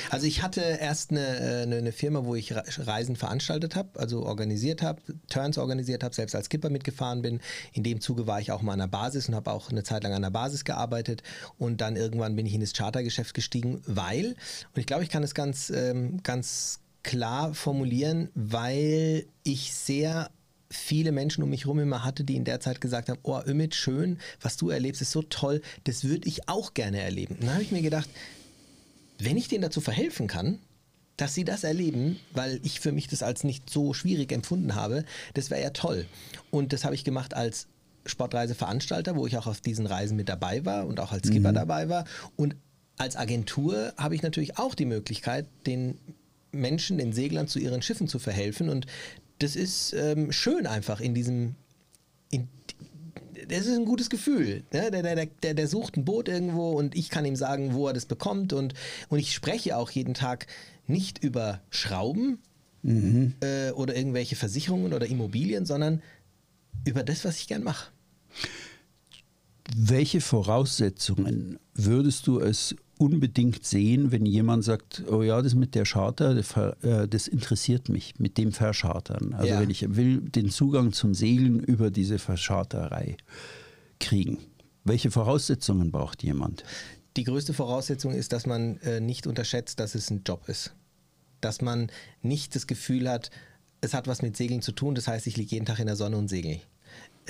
Also 0.09 0.27
ich 0.27 0.43
hatte 0.43 0.61
erst 0.61 1.11
eine, 1.11 1.21
äh, 1.21 1.63
eine, 1.63 1.77
eine 1.77 1.93
Firma, 1.93 2.25
wo 2.25 2.35
ich 2.35 2.55
Re- 2.55 2.65
Reisen 2.79 3.17
veranstaltet 3.17 3.77
habe, 3.77 4.01
also 4.01 4.25
organisiert 4.25 4.83
habe, 4.83 5.03
Turns 5.29 5.59
organisiert 5.59 6.03
habe, 6.03 6.15
selbst 6.15 6.35
als 6.35 6.47
Skipper 6.47 6.71
mitgefahren 6.71 7.23
bin. 7.23 7.41
In 7.73 7.83
dem 7.83 8.01
Zuge 8.01 8.27
war 8.27 8.41
ich 8.41 8.53
auch 8.53 8.63
mal 8.63 8.73
an 8.73 8.79
der 8.79 8.87
Basis 8.87 9.29
und 9.29 9.35
habe 9.35 9.53
auch 9.53 9.71
eine 9.71 9.83
Zeit 9.83 10.03
lang 10.03 10.15
an 10.15 10.23
der 10.23 10.31
Basis 10.31 10.65
gearbeitet. 10.65 11.23
Und 11.59 11.81
dann 11.81 11.97
irgendwann 11.97 12.37
bin 12.37 12.47
ich 12.47 12.55
in 12.55 12.61
das 12.61 12.73
Chartergeschäft 12.73 13.35
gestiegen, 13.35 13.83
weil, 13.87 14.29
und 14.75 14.81
ich 14.81 14.87
glaube, 14.87 15.03
ich 15.05 15.11
kann 15.11 15.23
es 15.23 15.35
ganz, 15.35 15.71
ähm, 15.71 16.23
ganz 16.23 16.81
klar 17.03 17.55
formulieren, 17.55 18.29
weil 18.35 19.27
ich 19.43 19.75
sehr 19.75 20.31
viele 20.73 21.11
Menschen 21.11 21.43
um 21.43 21.51
mich 21.51 21.65
herum 21.65 21.81
immer 21.81 22.05
hatte, 22.05 22.23
die 22.23 22.37
in 22.37 22.45
der 22.45 22.61
Zeit 22.61 22.81
gesagt 22.81 23.09
haben, 23.09 23.19
oh 23.25 23.41
Ümit, 23.45 23.75
schön, 23.75 24.19
was 24.41 24.57
du 24.57 24.71
erlebst, 24.71 25.03
ist 25.03 25.11
so 25.11 25.23
toll, 25.23 25.63
das 25.85 26.05
würde 26.05 26.29
ich 26.29 26.49
auch 26.49 26.75
gerne 26.75 27.01
erleben. 27.01 27.35
Und 27.35 27.45
dann 27.45 27.55
habe 27.55 27.63
ich 27.63 27.73
mir 27.73 27.83
gedacht, 27.83 28.09
wenn 29.25 29.37
ich 29.37 29.49
denen 29.49 29.63
dazu 29.63 29.81
verhelfen 29.81 30.27
kann, 30.27 30.59
dass 31.17 31.35
sie 31.35 31.45
das 31.45 31.65
erleben, 31.65 32.19
weil 32.33 32.61
ich 32.63 32.81
für 32.81 32.93
mich 32.93 33.07
das 33.07 33.23
als 33.23 33.45
nicht 33.45 33.69
so 33.69 33.93
schwierig 33.93 34.33
empfunden 34.33 34.75
habe, 34.75 35.05
das 35.35 35.51
wäre 35.51 35.63
ja 35.63 35.71
toll. 35.71 36.07
Und 36.51 36.73
das 36.73 36.85
habe 36.85 36.95
ich 36.95 37.05
gemacht 37.05 37.35
als 37.35 37.67
Sportreiseveranstalter, 38.07 39.17
wo 39.17 39.27
ich 39.27 39.37
auch 39.37 39.47
auf 39.47 39.61
diesen 39.61 39.87
Reisen 39.87 40.17
mit 40.17 40.29
dabei 40.29 40.65
war 40.65 40.87
und 40.87 41.01
auch 41.01 41.13
als 41.13 41.29
Skipper 41.29 41.53
dabei 41.53 41.89
war. 41.89 42.07
Und 42.37 42.57
als 42.97 43.17
Agentur 43.17 43.93
habe 43.97 44.15
ich 44.15 44.23
natürlich 44.23 44.59
auch 44.59 44.75
die 44.75 44.87
Möglichkeit, 44.87 45.47
den 45.67 45.99
Menschen, 46.53 46.99
den 46.99 47.13
Seglern 47.13 47.49
zu 47.49 47.59
ihren 47.59 47.83
Schiffen 47.83 48.09
zu 48.09 48.19
verhelfen. 48.19 48.69
Und 48.69 48.87
das 49.39 49.57
ist 49.57 49.93
ähm, 49.93 50.33
schön 50.33 50.67
einfach 50.67 51.01
in 51.01 51.15
diesem, 51.15 51.55
das 53.49 53.67
ist 53.67 53.77
ein 53.77 53.85
gutes 53.85 54.11
Gefühl. 54.11 54.65
Ne? 54.73 54.91
Der, 54.91 55.03
der, 55.03 55.27
der, 55.27 55.55
der 55.55 55.69
sucht 55.69 55.97
ein 55.97 56.05
Boot 56.05 56.29
irgendwo 56.29 56.71
und 56.73 56.97
ich 56.97 57.11
kann 57.11 57.25
ihm 57.25 57.37
sagen, 57.37 57.75
wo 57.75 57.87
er 57.87 57.93
das 57.93 58.07
bekommt. 58.07 58.53
Und, 58.53 58.75
und 59.09 59.19
ich 59.19 59.33
spreche 59.33 59.77
auch 59.77 59.91
jeden 59.91 60.15
Tag 60.15 60.47
nicht 60.87 61.23
über 61.23 61.61
Schrauben 61.71 62.39
äh, 62.83 63.71
oder 63.73 63.95
irgendwelche 63.95 64.37
Versicherungen 64.37 64.93
oder 64.93 65.07
Immobilien, 65.07 65.67
sondern 65.67 66.03
über 66.87 67.03
das, 67.03 67.25
was 67.25 67.39
ich 67.39 67.47
gern 67.47 67.63
mache. 67.63 67.91
welche 69.77 70.21
Voraussetzungen 70.21 71.59
würdest 71.75 72.27
du 72.27 72.41
es 72.41 72.75
unbedingt 73.01 73.65
sehen, 73.65 74.13
wenn 74.13 74.27
jemand 74.27 74.63
sagt, 74.63 75.03
oh 75.11 75.23
ja, 75.23 75.41
das 75.41 75.55
mit 75.55 75.75
der 75.75 75.85
Charter, 75.85 76.35
das, 76.35 76.55
äh, 76.83 77.09
das 77.09 77.29
interessiert 77.29 77.89
mich, 77.89 78.19
mit 78.19 78.37
dem 78.37 78.53
Verschartern. 78.53 79.33
Also 79.33 79.49
Ja. 79.55 79.61
wenn 79.61 79.71
ich 79.71 79.97
will 79.97 80.21
den 80.21 80.51
Zugang 80.51 80.93
zum 80.93 81.15
Segeln 81.15 81.61
über 81.61 81.91
diese 81.91 82.19
Verscharterei 82.19 83.17
kriegen. 84.01 84.39
Welche 84.85 85.11
Voraussetzungen 85.11 85.91
braucht 85.91 86.23
jemand? 86.23 86.63
Die 87.17 87.25
größte 87.25 87.55
Voraussetzung 87.55 88.13
ist, 88.13 88.33
dass 88.33 88.47
man 88.47 88.77
äh, 88.79 89.01
nicht 89.01 89.27
unterschätzt, 89.27 89.81
dass 89.81 89.95
es 89.95 90.11
ein 90.11 90.23
Job 90.27 90.49
ist. 90.49 90.75
Dass 91.41 91.63
man 91.63 91.91
nicht 92.23 92.55
das 92.55 92.67
Gefühl 92.67 93.09
hat, 93.09 93.31
es 93.81 93.95
hat 93.95 94.09
was 94.09 94.21
mit 94.21 94.37
Segeln 94.37 94.61
zu 94.61 94.73
tun, 94.73 94.95
das 94.95 95.09
heißt, 95.09 95.27
ich 95.27 95.39
liege 95.39 95.53
jeden 95.55 95.65
Tag 95.65 95.79
in 95.79 95.87
der 95.87 95.97
Sonne 95.97 96.19
und 96.19 96.29
segel. 96.29 96.61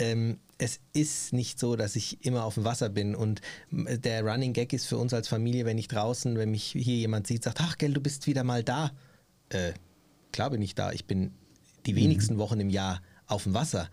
Ähm, 0.00 0.38
es 0.59 0.80
ist 0.92 1.33
nicht 1.33 1.59
so, 1.59 1.76
dass 1.76 1.95
ich 1.97 2.25
immer 2.25 2.45
auf 2.45 2.54
dem 2.54 2.64
Wasser 2.64 2.88
bin 2.88 3.14
und 3.14 3.40
der 3.71 4.23
Running 4.25 4.52
Gag 4.52 4.73
ist 4.73 4.87
für 4.87 4.99
uns 4.99 5.14
als 5.14 5.28
Familie, 5.28 5.64
wenn 5.64 5.78
ich 5.78 5.88
draußen, 5.88 6.37
wenn 6.37 6.50
mich 6.50 6.64
hier 6.64 6.97
jemand 6.97 7.26
sieht, 7.26 7.45
sagt, 7.45 7.61
ach 7.61 7.78
gell, 7.78 7.92
du 7.92 8.00
bist 8.00 8.26
wieder 8.26 8.45
mal 8.45 8.62
da. 8.64 8.92
Äh, 9.50 9.73
klar 10.33 10.50
bin 10.50 10.61
ich 10.62 10.75
da, 10.75 10.92
ich 10.92 11.07
bin 11.07 11.33
die 11.87 11.97
wenigsten 11.97 12.37
Wochen 12.38 12.61
im 12.61 12.69
Jahr 12.71 13.00
auf 13.26 13.45
dem 13.45 13.54
Wasser. 13.54 13.88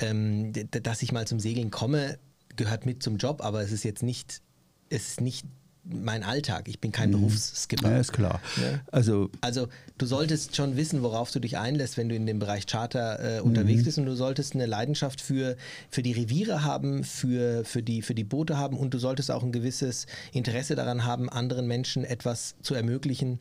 Ähm, 0.00 0.52
d- 0.52 0.64
d- 0.64 0.80
dass 0.80 1.02
ich 1.02 1.10
mal 1.12 1.26
zum 1.26 1.40
Segeln 1.40 1.70
komme, 1.70 2.18
gehört 2.54 2.86
mit 2.86 3.02
zum 3.02 3.16
Job, 3.16 3.40
aber 3.42 3.62
es 3.62 3.72
ist 3.72 3.84
jetzt 3.84 4.02
nicht, 4.02 4.42
es 4.90 5.08
ist 5.08 5.20
nicht 5.20 5.46
mein 5.88 6.22
Alltag. 6.22 6.68
Ich 6.68 6.80
bin 6.80 6.92
kein 6.92 7.10
mhm. 7.10 7.14
Berufsskipper. 7.14 7.90
Ja, 7.90 7.98
ist 7.98 8.12
klar. 8.12 8.40
Ja? 8.56 8.80
Also, 8.90 9.30
also 9.40 9.68
du 9.98 10.06
solltest 10.06 10.56
schon 10.56 10.76
wissen, 10.76 11.02
worauf 11.02 11.30
du 11.30 11.40
dich 11.40 11.58
einlässt, 11.58 11.96
wenn 11.96 12.08
du 12.08 12.14
in 12.14 12.26
dem 12.26 12.38
Bereich 12.38 12.66
Charter 12.66 13.38
äh, 13.38 13.40
unterwegs 13.40 13.80
mhm. 13.80 13.84
bist 13.84 13.98
und 13.98 14.06
du 14.06 14.14
solltest 14.14 14.54
eine 14.54 14.66
Leidenschaft 14.66 15.20
für, 15.20 15.56
für 15.90 16.02
die 16.02 16.12
Reviere 16.12 16.64
haben, 16.64 17.04
für, 17.04 17.64
für, 17.64 17.82
die, 17.82 18.02
für 18.02 18.14
die 18.14 18.24
Boote 18.24 18.56
haben 18.56 18.76
und 18.76 18.94
du 18.94 18.98
solltest 18.98 19.30
auch 19.30 19.42
ein 19.42 19.52
gewisses 19.52 20.06
Interesse 20.32 20.74
daran 20.74 21.04
haben, 21.04 21.28
anderen 21.28 21.66
Menschen 21.66 22.04
etwas 22.04 22.56
zu 22.62 22.74
ermöglichen, 22.74 23.38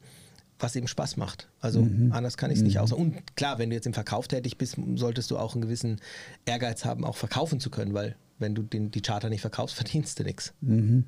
was 0.59 0.75
eben 0.75 0.87
Spaß 0.87 1.17
macht. 1.17 1.49
Also 1.59 1.81
mhm. 1.81 2.11
anders 2.11 2.37
kann 2.37 2.51
ich 2.51 2.57
es 2.57 2.63
nicht 2.63 2.75
mhm. 2.75 2.81
außer. 2.81 2.97
Und 2.97 3.35
klar, 3.35 3.59
wenn 3.59 3.69
du 3.69 3.75
jetzt 3.75 3.87
im 3.87 3.93
Verkauf 3.93 4.27
tätig 4.27 4.57
bist, 4.57 4.77
solltest 4.95 5.31
du 5.31 5.37
auch 5.37 5.53
einen 5.53 5.61
gewissen 5.61 5.99
Ehrgeiz 6.45 6.85
haben, 6.85 7.03
auch 7.03 7.17
verkaufen 7.17 7.59
zu 7.59 7.69
können, 7.69 7.93
weil 7.93 8.15
wenn 8.37 8.55
du 8.55 8.63
den, 8.63 8.91
die 8.91 9.01
Charter 9.01 9.29
nicht 9.29 9.41
verkaufst, 9.41 9.75
verdienst 9.75 10.19
du 10.19 10.23
nichts. 10.23 10.53
Mhm. 10.61 11.05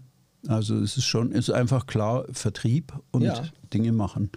Also 0.47 0.79
es 0.79 0.97
ist 0.97 1.05
schon, 1.05 1.31
ist 1.31 1.49
einfach 1.49 1.87
klar 1.87 2.25
Vertrieb 2.31 2.93
und 3.11 3.23
ja. 3.23 3.43
Dinge 3.73 3.91
machen. 3.91 4.31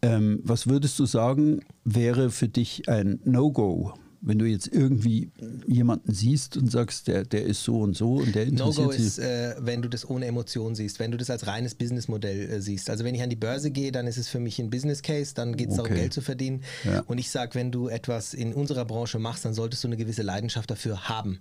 Ähm, 0.00 0.40
was 0.42 0.66
würdest 0.66 0.98
du 0.98 1.06
sagen, 1.06 1.60
wäre 1.84 2.30
für 2.30 2.48
dich 2.48 2.88
ein 2.88 3.20
No-Go? 3.24 3.94
Wenn 4.24 4.38
du 4.38 4.44
jetzt 4.44 4.68
irgendwie 4.68 5.32
jemanden 5.66 6.14
siehst 6.14 6.56
und 6.56 6.70
sagst, 6.70 7.08
der, 7.08 7.24
der 7.24 7.44
ist 7.44 7.64
so 7.64 7.80
und 7.80 7.96
so 7.96 8.14
und 8.14 8.36
der 8.36 8.46
interessiert 8.46 8.86
No-Go 8.86 8.90
ist, 8.90 9.18
äh, 9.18 9.56
wenn 9.58 9.82
du 9.82 9.88
das 9.88 10.08
ohne 10.08 10.26
Emotion 10.26 10.76
siehst, 10.76 11.00
wenn 11.00 11.10
du 11.10 11.16
das 11.16 11.28
als 11.28 11.48
reines 11.48 11.74
Businessmodell 11.74 12.48
äh, 12.48 12.60
siehst. 12.60 12.88
Also 12.88 13.04
wenn 13.04 13.16
ich 13.16 13.22
an 13.22 13.30
die 13.30 13.36
Börse 13.36 13.72
gehe, 13.72 13.90
dann 13.90 14.06
ist 14.06 14.18
es 14.18 14.28
für 14.28 14.38
mich 14.38 14.60
ein 14.60 14.70
Business 14.70 15.02
Case, 15.02 15.34
dann 15.34 15.56
geht 15.56 15.70
es 15.70 15.78
okay. 15.78 15.88
darum, 15.88 16.00
Geld 16.02 16.12
zu 16.12 16.20
verdienen. 16.20 16.62
Ja. 16.84 17.00
Und 17.06 17.18
ich 17.18 17.30
sage, 17.30 17.56
wenn 17.56 17.72
du 17.72 17.88
etwas 17.88 18.32
in 18.32 18.52
unserer 18.52 18.84
Branche 18.84 19.18
machst, 19.18 19.44
dann 19.44 19.54
solltest 19.54 19.82
du 19.82 19.88
eine 19.88 19.96
gewisse 19.96 20.22
Leidenschaft 20.22 20.70
dafür 20.70 21.08
haben. 21.08 21.40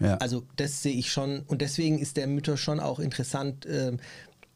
Ja. 0.00 0.16
Also 0.18 0.44
das 0.56 0.82
sehe 0.82 0.92
ich 0.92 1.10
schon 1.10 1.40
und 1.46 1.60
deswegen 1.60 1.98
ist 1.98 2.16
der 2.16 2.26
Mythos 2.26 2.60
schon 2.60 2.80
auch 2.80 3.00
interessant, 3.00 3.66
ähm, 3.66 3.98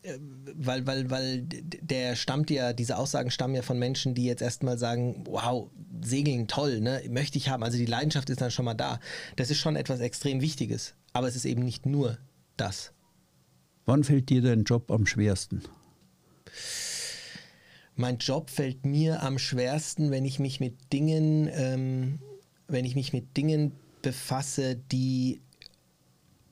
äh, 0.02 0.18
weil, 0.54 0.86
weil, 0.86 1.10
weil 1.10 1.42
der 1.42 2.16
stammt 2.16 2.50
ja, 2.50 2.72
diese 2.72 2.96
Aussagen 2.96 3.30
stammen 3.30 3.54
ja 3.54 3.62
von 3.62 3.78
Menschen, 3.78 4.14
die 4.14 4.24
jetzt 4.24 4.42
erstmal 4.42 4.78
sagen, 4.78 5.24
wow, 5.26 5.70
Segeln 6.02 6.48
toll, 6.48 6.80
ne? 6.80 7.02
möchte 7.08 7.38
ich 7.38 7.48
haben. 7.48 7.62
Also 7.62 7.78
die 7.78 7.86
Leidenschaft 7.86 8.28
ist 8.30 8.40
dann 8.40 8.50
schon 8.50 8.64
mal 8.64 8.74
da. 8.74 9.00
Das 9.36 9.50
ist 9.50 9.58
schon 9.58 9.76
etwas 9.76 10.00
extrem 10.00 10.40
Wichtiges, 10.40 10.94
aber 11.12 11.28
es 11.28 11.36
ist 11.36 11.44
eben 11.44 11.62
nicht 11.64 11.86
nur 11.86 12.18
das. 12.56 12.92
Wann 13.84 14.04
fällt 14.04 14.28
dir 14.28 14.42
dein 14.42 14.64
Job 14.64 14.90
am 14.90 15.06
schwersten? 15.06 15.62
Mein 17.94 18.18
Job 18.18 18.50
fällt 18.50 18.86
mir 18.86 19.22
am 19.22 19.38
schwersten, 19.38 20.10
wenn 20.10 20.24
ich 20.24 20.38
mich 20.38 20.60
mit 20.60 20.92
Dingen, 20.92 21.48
ähm, 21.52 22.18
wenn 22.66 22.84
ich 22.84 22.94
mich 22.94 23.12
mit 23.12 23.36
Dingen 23.36 23.72
befasse, 24.02 24.76
die, 24.76 25.40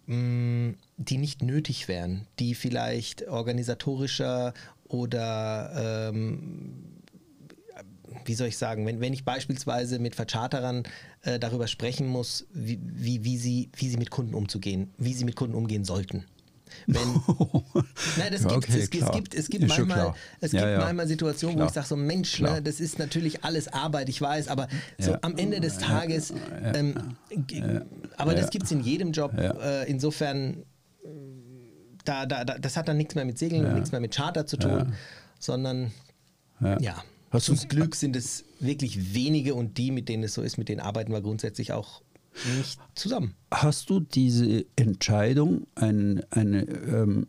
mm, 0.07 0.71
die 0.97 1.19
nicht 1.19 1.43
nötig 1.43 1.89
wären, 1.89 2.27
die 2.39 2.55
vielleicht 2.55 3.29
organisatorischer 3.29 4.55
oder 4.85 6.11
ähm, 6.13 7.01
wie 8.25 8.35
soll 8.35 8.49
ich 8.49 8.59
sagen, 8.59 8.87
wenn, 8.87 9.01
wenn 9.01 9.13
ich 9.13 9.25
beispielsweise 9.25 9.99
mit 9.99 10.15
Vercharterern 10.15 10.85
äh, 11.23 11.39
darüber 11.39 11.67
sprechen 11.67 12.07
muss, 12.07 12.47
wie, 12.53 12.79
wie, 12.83 13.25
wie, 13.25 13.39
sie, 13.39 13.71
wie 13.75 13.89
sie 13.89 13.97
mit 13.97 14.11
Kunden 14.11 14.35
umzugehen, 14.35 14.91
wie 14.99 15.15
sie 15.15 15.25
mit 15.25 15.37
Kunden 15.37 15.55
umgehen 15.55 15.85
sollten, 15.85 16.25
wenn, 16.87 17.03
na, 18.19 18.31
das 18.31 18.43
ja, 18.43 18.49
gibt, 18.49 18.65
okay, 18.65 18.73
es, 18.73 18.85
es, 18.85 18.91
gibt, 18.91 19.35
es 19.35 19.49
gibt 19.49 19.69
manchmal, 19.69 20.15
es 20.41 20.51
gibt 20.51 20.63
ja, 20.63 20.79
manchmal 20.79 21.07
Situationen, 21.07 21.57
klar. 21.57 21.67
wo 21.67 21.71
ich 21.71 21.75
sage 21.75 21.87
so, 21.87 21.97
Mensch, 21.97 22.41
ne, 22.41 22.63
das 22.63 22.81
ist 22.81 22.99
natürlich 22.99 23.45
alles 23.45 23.69
Arbeit, 23.69 24.09
ich 24.09 24.21
weiß, 24.21 24.49
aber 24.49 24.69
so 24.99 25.17
am 25.23 25.37
Ende 25.37 25.61
des 25.61 25.79
Tages, 25.79 26.33
ähm, 26.75 26.95
aber 28.17 28.35
das 28.35 28.51
gibt 28.51 28.67
es 28.67 28.73
in 28.73 28.81
jedem 28.81 29.13
Job, 29.13 29.33
äh, 29.37 29.89
insofern, 29.89 30.65
da, 32.05 32.27
da, 32.27 32.45
da, 32.45 32.59
das 32.59 32.77
hat 32.77 32.89
dann 32.89 32.97
nichts 32.97 33.15
mehr 33.15 33.25
mit 33.25 33.39
Segeln 33.39 33.65
und 33.65 33.75
nichts 33.75 33.93
mehr 33.93 34.01
mit 34.01 34.15
Charter 34.15 34.47
zu 34.47 34.57
tun, 34.57 34.95
sondern 35.39 35.93
ja. 36.61 37.03
Hast 37.31 37.47
Zum 37.47 37.57
Glück 37.69 37.95
sind 37.95 38.17
es 38.17 38.45
wirklich 38.59 39.15
wenige 39.15 39.55
und 39.55 39.79
die, 39.79 39.93
mit 39.93 40.09
denen 40.09 40.25
es 40.25 40.35
so 40.35 40.43
ist, 40.43 40.59
mit 40.59 40.69
denen 40.69 40.81
arbeiten 40.81 41.13
wir 41.13 41.21
grundsätzlich 41.21 41.73
auch 41.73 42.03
nicht 42.57 42.81
zusammen. 42.95 43.35
Hast 43.51 43.91
du 43.91 44.01
diese 44.01 44.65
Entscheidung, 44.77 45.67
ein, 45.75 46.23
eine, 46.31 46.63
ähm, 46.63 47.27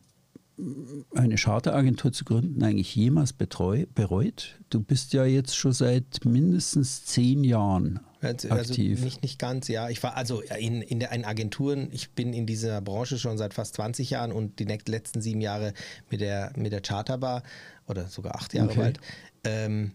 eine 1.16 1.36
Charteragentur 1.36 2.12
zu 2.12 2.26
gründen, 2.26 2.64
eigentlich 2.64 2.96
jemals 2.96 3.34
betreu, 3.34 3.86
bereut? 3.96 4.60
Du 4.70 4.82
bist 4.82 5.14
ja 5.14 5.26
jetzt 5.26 5.56
schon 5.56 5.74
seit 5.74 6.24
mindestens 6.26 7.06
zehn 7.06 7.44
Jahren 7.44 8.00
also, 8.22 8.50
aktiv. 8.50 8.98
Also 8.98 9.06
nicht, 9.06 9.24
nicht 9.24 9.40
ganz, 9.40 9.68
ja. 9.68 9.90
Ich 9.90 10.02
war 10.04 10.16
also 10.16 10.42
in, 10.42 10.82
in, 10.82 11.00
der, 11.00 11.12
in 11.12 11.26
Agenturen, 11.26 11.90
ich 11.92 12.12
bin 12.12 12.34
in 12.34 12.46
dieser 12.46 12.82
Branche 12.82 13.18
schon 13.18 13.38
seit 13.38 13.54
fast 13.54 13.76
20 13.76 14.12
Jahren 14.12 14.32
und 14.32 14.60
die 14.60 14.66
letzten 14.66 15.22
sieben 15.22 15.42
Jahre 15.42 15.74
mit 16.10 16.22
der, 16.22 16.54
mit 16.56 16.72
der 16.72 16.82
Charterbar 16.82 17.44
oder 17.88 18.08
sogar 18.08 18.36
acht 18.36 18.54
Jahre 18.54 18.70
okay. 18.70 18.80
bald. 18.80 19.00
Ähm, 19.44 19.94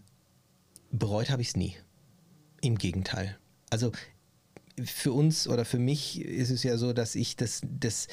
bereut 0.91 1.29
habe 1.29 1.41
ich 1.41 1.49
es 1.49 1.55
nie. 1.55 1.75
Im 2.61 2.77
Gegenteil. 2.77 3.37
Also 3.69 3.91
für 4.83 5.11
uns 5.11 5.47
oder 5.47 5.65
für 5.65 5.79
mich 5.79 6.21
ist 6.21 6.51
es 6.51 6.63
ja 6.63 6.77
so, 6.77 6.93
dass 6.93 7.15
ich 7.15 7.35
das, 7.35 7.61
das 7.79 8.07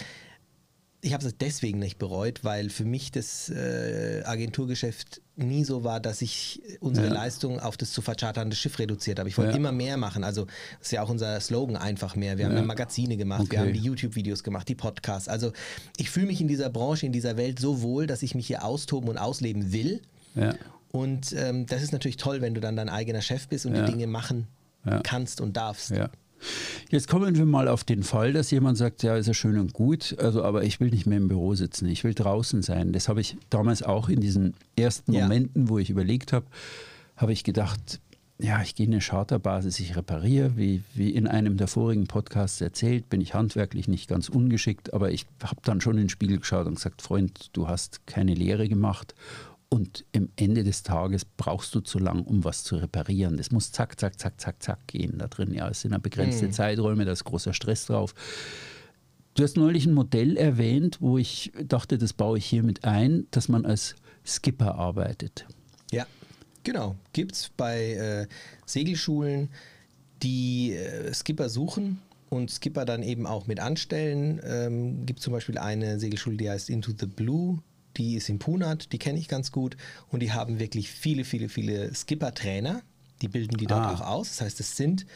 ich 1.05 1.13
habe 1.13 1.27
es 1.27 1.37
deswegen 1.37 1.79
nicht 1.79 1.99
bereut, 1.99 2.45
weil 2.45 2.71
für 2.71 2.87
mich 2.87 3.13
das 3.13 3.51
äh, 3.51 4.23
Agenturgeschäft 4.25 5.21
nie 5.37 5.63
so 5.65 5.85
war, 5.85 6.01
dass 6.01 6.23
ich 6.23 6.63
unsere 6.81 7.09
ja. 7.09 7.13
Leistung 7.13 7.61
auf 7.61 7.77
das 7.77 7.93
zu 7.93 8.01
vercharternde 8.01 8.57
Schiff 8.57 8.79
reduziert 8.79 9.19
habe. 9.19 9.29
Ich 9.29 9.37
wollte 9.37 9.51
ja. 9.51 9.57
immer 9.59 9.73
mehr 9.73 9.99
machen. 9.99 10.25
Also 10.25 10.47
das 10.79 10.87
ist 10.87 10.93
ja 10.93 11.03
auch 11.03 11.11
unser 11.11 11.39
Slogan 11.41 11.77
einfach 11.77 12.17
mehr. 12.17 12.39
Wir 12.39 12.47
haben 12.47 12.57
ja, 12.57 12.63
Magazine 12.63 13.19
gemacht, 13.19 13.43
okay. 13.43 13.53
wir 13.53 13.59
haben 13.61 13.73
die 13.75 13.81
YouTube-Videos 13.81 14.43
gemacht, 14.45 14.67
die 14.67 14.75
Podcasts. 14.75 15.29
Also 15.29 15.53
ich 15.99 16.09
fühle 16.09 16.27
mich 16.27 16.41
in 16.41 16.49
dieser 16.49 16.71
Branche, 16.71 17.05
in 17.05 17.13
dieser 17.13 17.37
Welt 17.37 17.59
so 17.61 17.83
wohl, 17.83 18.07
dass 18.07 18.23
ich 18.23 18.35
mich 18.35 18.47
hier 18.47 18.65
austoben 18.65 19.11
und 19.11 19.19
ausleben 19.19 19.73
will. 19.73 20.01
Und 20.91 21.35
ähm, 21.35 21.67
das 21.67 21.83
ist 21.83 21.93
natürlich 21.93 22.17
toll, 22.17 22.41
wenn 22.41 22.55
du 22.55 22.63
dann 22.63 22.77
dein 22.77 22.89
eigener 22.89 23.21
Chef 23.21 23.47
bist 23.49 23.67
und 23.67 23.75
die 23.75 23.85
Dinge 23.85 24.07
machen 24.07 24.47
kannst 25.03 25.41
und 25.43 25.57
darfst. 25.57 25.91
Jetzt 26.91 27.09
kommen 27.09 27.37
wir 27.37 27.47
mal 27.47 27.69
auf 27.69 27.85
den 27.85 28.03
Fall, 28.03 28.33
dass 28.33 28.51
jemand 28.51 28.79
sagt, 28.79 29.03
ja, 29.03 29.17
ist 29.17 29.27
ja 29.27 29.35
schön 29.35 29.59
und 29.59 29.73
gut, 29.73 30.17
also 30.19 30.43
aber 30.43 30.65
ich 30.65 30.81
will 30.81 30.91
nicht 30.91 31.07
mehr 31.07 31.19
im 31.19 31.29
Büro 31.29 31.55
sitzen, 31.55 31.87
ich 31.89 32.05
will 32.05 32.15
draußen 32.15 32.63
sein. 32.63 32.93
Das 32.93 33.09
habe 33.09 33.21
ich 33.21 33.37
damals 33.51 33.83
auch 33.83 34.09
in 34.09 34.21
diesen 34.21 34.55
ersten 34.77 35.13
ja. 35.13 35.23
Momenten, 35.23 35.69
wo 35.69 35.79
ich 35.79 35.91
überlegt 35.91 36.33
habe, 36.33 36.47
habe 37.17 37.33
ich 37.33 37.45
gedacht, 37.45 38.01
ja, 38.39 38.61
ich 38.63 38.75
gehe 38.75 38.87
in 38.87 38.93
eine 38.93 39.01
Charterbasis, 39.01 39.79
ich 39.79 39.97
repariere, 39.97 40.57
wie, 40.57 40.83
wie 40.95 41.11
in 41.11 41.27
einem 41.27 41.57
der 41.57 41.69
vorigen 41.69 42.07
Podcasts 42.07 42.61
erzählt, 42.61 43.09
bin 43.09 43.21
ich 43.21 43.33
handwerklich 43.33 43.87
nicht 43.87 44.09
ganz 44.09 44.29
ungeschickt, 44.29 44.93
aber 44.93 45.13
ich 45.13 45.27
habe 45.43 45.61
dann 45.65 45.81
schon 45.81 45.95
in 45.95 46.05
den 46.05 46.09
Spiegel 46.09 46.39
geschaut 46.39 46.67
und 46.67 46.75
gesagt, 46.75 47.01
Freund, 47.01 47.51
du 47.53 47.69
hast 47.69 48.07
keine 48.07 48.35
Lehre 48.35 48.69
gemacht 48.69 49.15
und 49.69 50.05
im 50.13 50.31
Ende 50.37 50.63
des 50.63 50.83
Tages 50.83 51.25
brauchst 51.25 51.75
du 51.75 51.81
zu 51.81 51.99
lang, 51.99 52.23
um 52.23 52.45
was 52.45 52.65
zu 52.65 52.77
reparieren. 52.77 53.37
Das 53.37 53.51
muss 53.51 53.73
zack, 53.73 53.99
zack, 53.99 54.21
zack, 54.21 54.41
zack, 54.41 54.63
zack 54.63 54.87
gehen 54.87 55.19
da 55.19 55.27
drin. 55.27 55.53
Ja, 55.53 55.69
es 55.69 55.81
sind 55.81 55.93
ja 55.93 55.99
begrenzte 55.99 56.47
mhm. 56.47 56.53
Zeiträume, 56.53 57.05
da 57.05 57.13
ist 57.13 57.25
großer 57.25 57.53
Stress 57.53 57.87
drauf. 57.87 58.15
Du 59.35 59.43
hast 59.43 59.57
neulich 59.57 59.85
ein 59.87 59.95
Modell 59.95 60.37
erwähnt, 60.37 60.99
wo 61.01 61.19
ich 61.19 61.51
dachte, 61.65 61.99
das 61.99 62.13
baue 62.13 62.39
ich 62.39 62.47
hier 62.47 62.63
mit 62.63 62.85
ein, 62.85 63.27
dass 63.33 63.49
man 63.49 63.67
als 63.67 63.97
Skipper 64.25 64.77
arbeitet. 64.77 65.45
Ja, 65.91 66.07
genau. 66.63 66.97
Gibt 67.13 67.33
es 67.33 67.51
bei 67.57 67.95
äh, 67.95 68.27
Segelschulen, 68.65 69.51
die 70.23 70.75
äh, 70.75 71.13
Skipper 71.13 71.49
suchen 71.49 72.01
und 72.31 72.51
Skipper 72.51 72.85
dann 72.85 73.03
eben 73.03 73.27
auch 73.27 73.49
mit 73.49 73.59
anstellen. 73.59 74.41
Ähm, 74.45 75.05
gibt 75.05 75.21
zum 75.21 75.33
Beispiel 75.33 75.59
eine 75.59 75.99
Segelschule, 75.99 76.37
die 76.37 76.49
heißt 76.49 76.71
Into 76.71 76.93
the 76.97 77.07
Blue 77.07 77.61
die 77.97 78.15
ist 78.17 78.29
in 78.29 78.39
Punat, 78.39 78.93
die 78.93 78.99
kenne 78.99 79.19
ich 79.19 79.29
ganz 79.29 79.53
gut 79.53 79.77
und 80.11 80.21
die 80.21 80.33
haben 80.33 80.59
wirklich 80.59 80.91
viele, 80.91 81.25
viele, 81.25 81.49
viele 81.49 81.95
Skipper-Trainer, 81.95 82.83
die 83.23 83.29
bilden 83.29 83.57
die 83.57 83.67
dort 83.67 83.85
ah. 83.85 83.95
auch 83.95 84.01
aus. 84.01 84.29
Das 84.31 84.41
heißt, 84.43 84.61
es 84.61 84.77
sind 84.77 85.07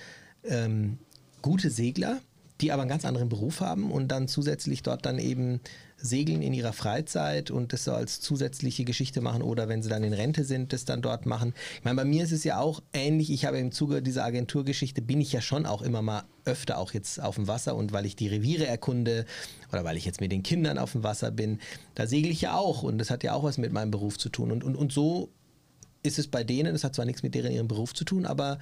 ähm, 0.45 0.99
gute 1.43 1.71
Segler, 1.71 2.21
die 2.61 2.73
aber 2.73 2.83
einen 2.83 2.91
ganz 2.91 3.05
anderen 3.05 3.29
Beruf 3.29 3.61
haben 3.61 3.91
und 3.91 4.09
dann 4.09 4.29
zusätzlich 4.29 4.83
dort 4.83 5.07
dann 5.07 5.19
eben 5.19 5.61
segeln 6.01 6.43
in 6.43 6.53
ihrer 6.53 6.73
Freizeit 6.73 7.51
und 7.51 7.73
das 7.73 7.85
so 7.85 7.93
als 7.93 8.21
zusätzliche 8.21 8.85
Geschichte 8.85 9.21
machen 9.21 9.43
oder 9.43 9.69
wenn 9.69 9.83
sie 9.83 9.89
dann 9.89 10.05
in 10.05 10.13
Rente 10.13 10.45
sind, 10.45 10.73
das 10.73 10.85
dann 10.85 11.03
dort 11.03 11.27
machen. 11.27 11.55
Ich 11.79 11.85
meine, 11.85 11.97
bei 11.97 12.05
mir 12.05 12.23
ist 12.23 12.33
es 12.33 12.45
ja 12.45 12.61
auch 12.61 12.83
ähnlich. 12.93 13.31
Ich 13.31 13.45
habe 13.45 13.59
im 13.59 13.73
Zuge 13.73 14.01
dieser 14.01 14.25
Agenturgeschichte 14.25 15.03
bin 15.03 15.21
ich 15.21 15.33
ja 15.33 15.41
schon 15.41 15.67
auch 15.67 15.83
immer 15.83 16.03
mal 16.03 16.25
öfter 16.45 16.79
auch 16.79 16.93
jetzt 16.93 17.21
auf 17.21 17.35
dem 17.35 17.49
Wasser 17.49 17.75
und 17.75 17.93
weil 17.93 18.07
ich 18.07 18.17
die 18.17 18.29
Reviere 18.29 18.67
erkunde 18.67 19.27
oder 19.73 19.85
weil 19.85 19.97
ich 19.97 20.05
jetzt 20.05 20.21
mit 20.21 20.33
den 20.33 20.43
Kindern 20.43 20.79
auf 20.79 20.93
dem 20.93 21.03
Wasser 21.03 21.31
bin, 21.31 21.59
da 21.95 22.07
segel 22.07 22.31
ich 22.31 22.41
ja 22.41 22.57
auch 22.57 22.83
und 22.83 22.99
das 22.99 23.11
hat 23.11 23.25
ja 23.25 23.35
auch 23.35 23.43
was 23.43 23.59
mit 23.59 23.73
meinem 23.73 23.91
Beruf 23.91 24.19
zu 24.19 24.29
tun 24.29 24.53
und, 24.53 24.63
und, 24.65 24.77
und 24.77 24.93
so 24.93 25.31
ist 26.03 26.19
es 26.19 26.29
bei 26.29 26.45
denen, 26.45 26.73
das 26.73 26.85
hat 26.85 26.95
zwar 26.95 27.05
nichts 27.05 27.23
mit 27.23 27.35
deren 27.35 27.53
ihrem 27.53 27.69
Beruf 27.69 27.93
zu 27.93 28.05
tun, 28.05 28.25
aber 28.25 28.59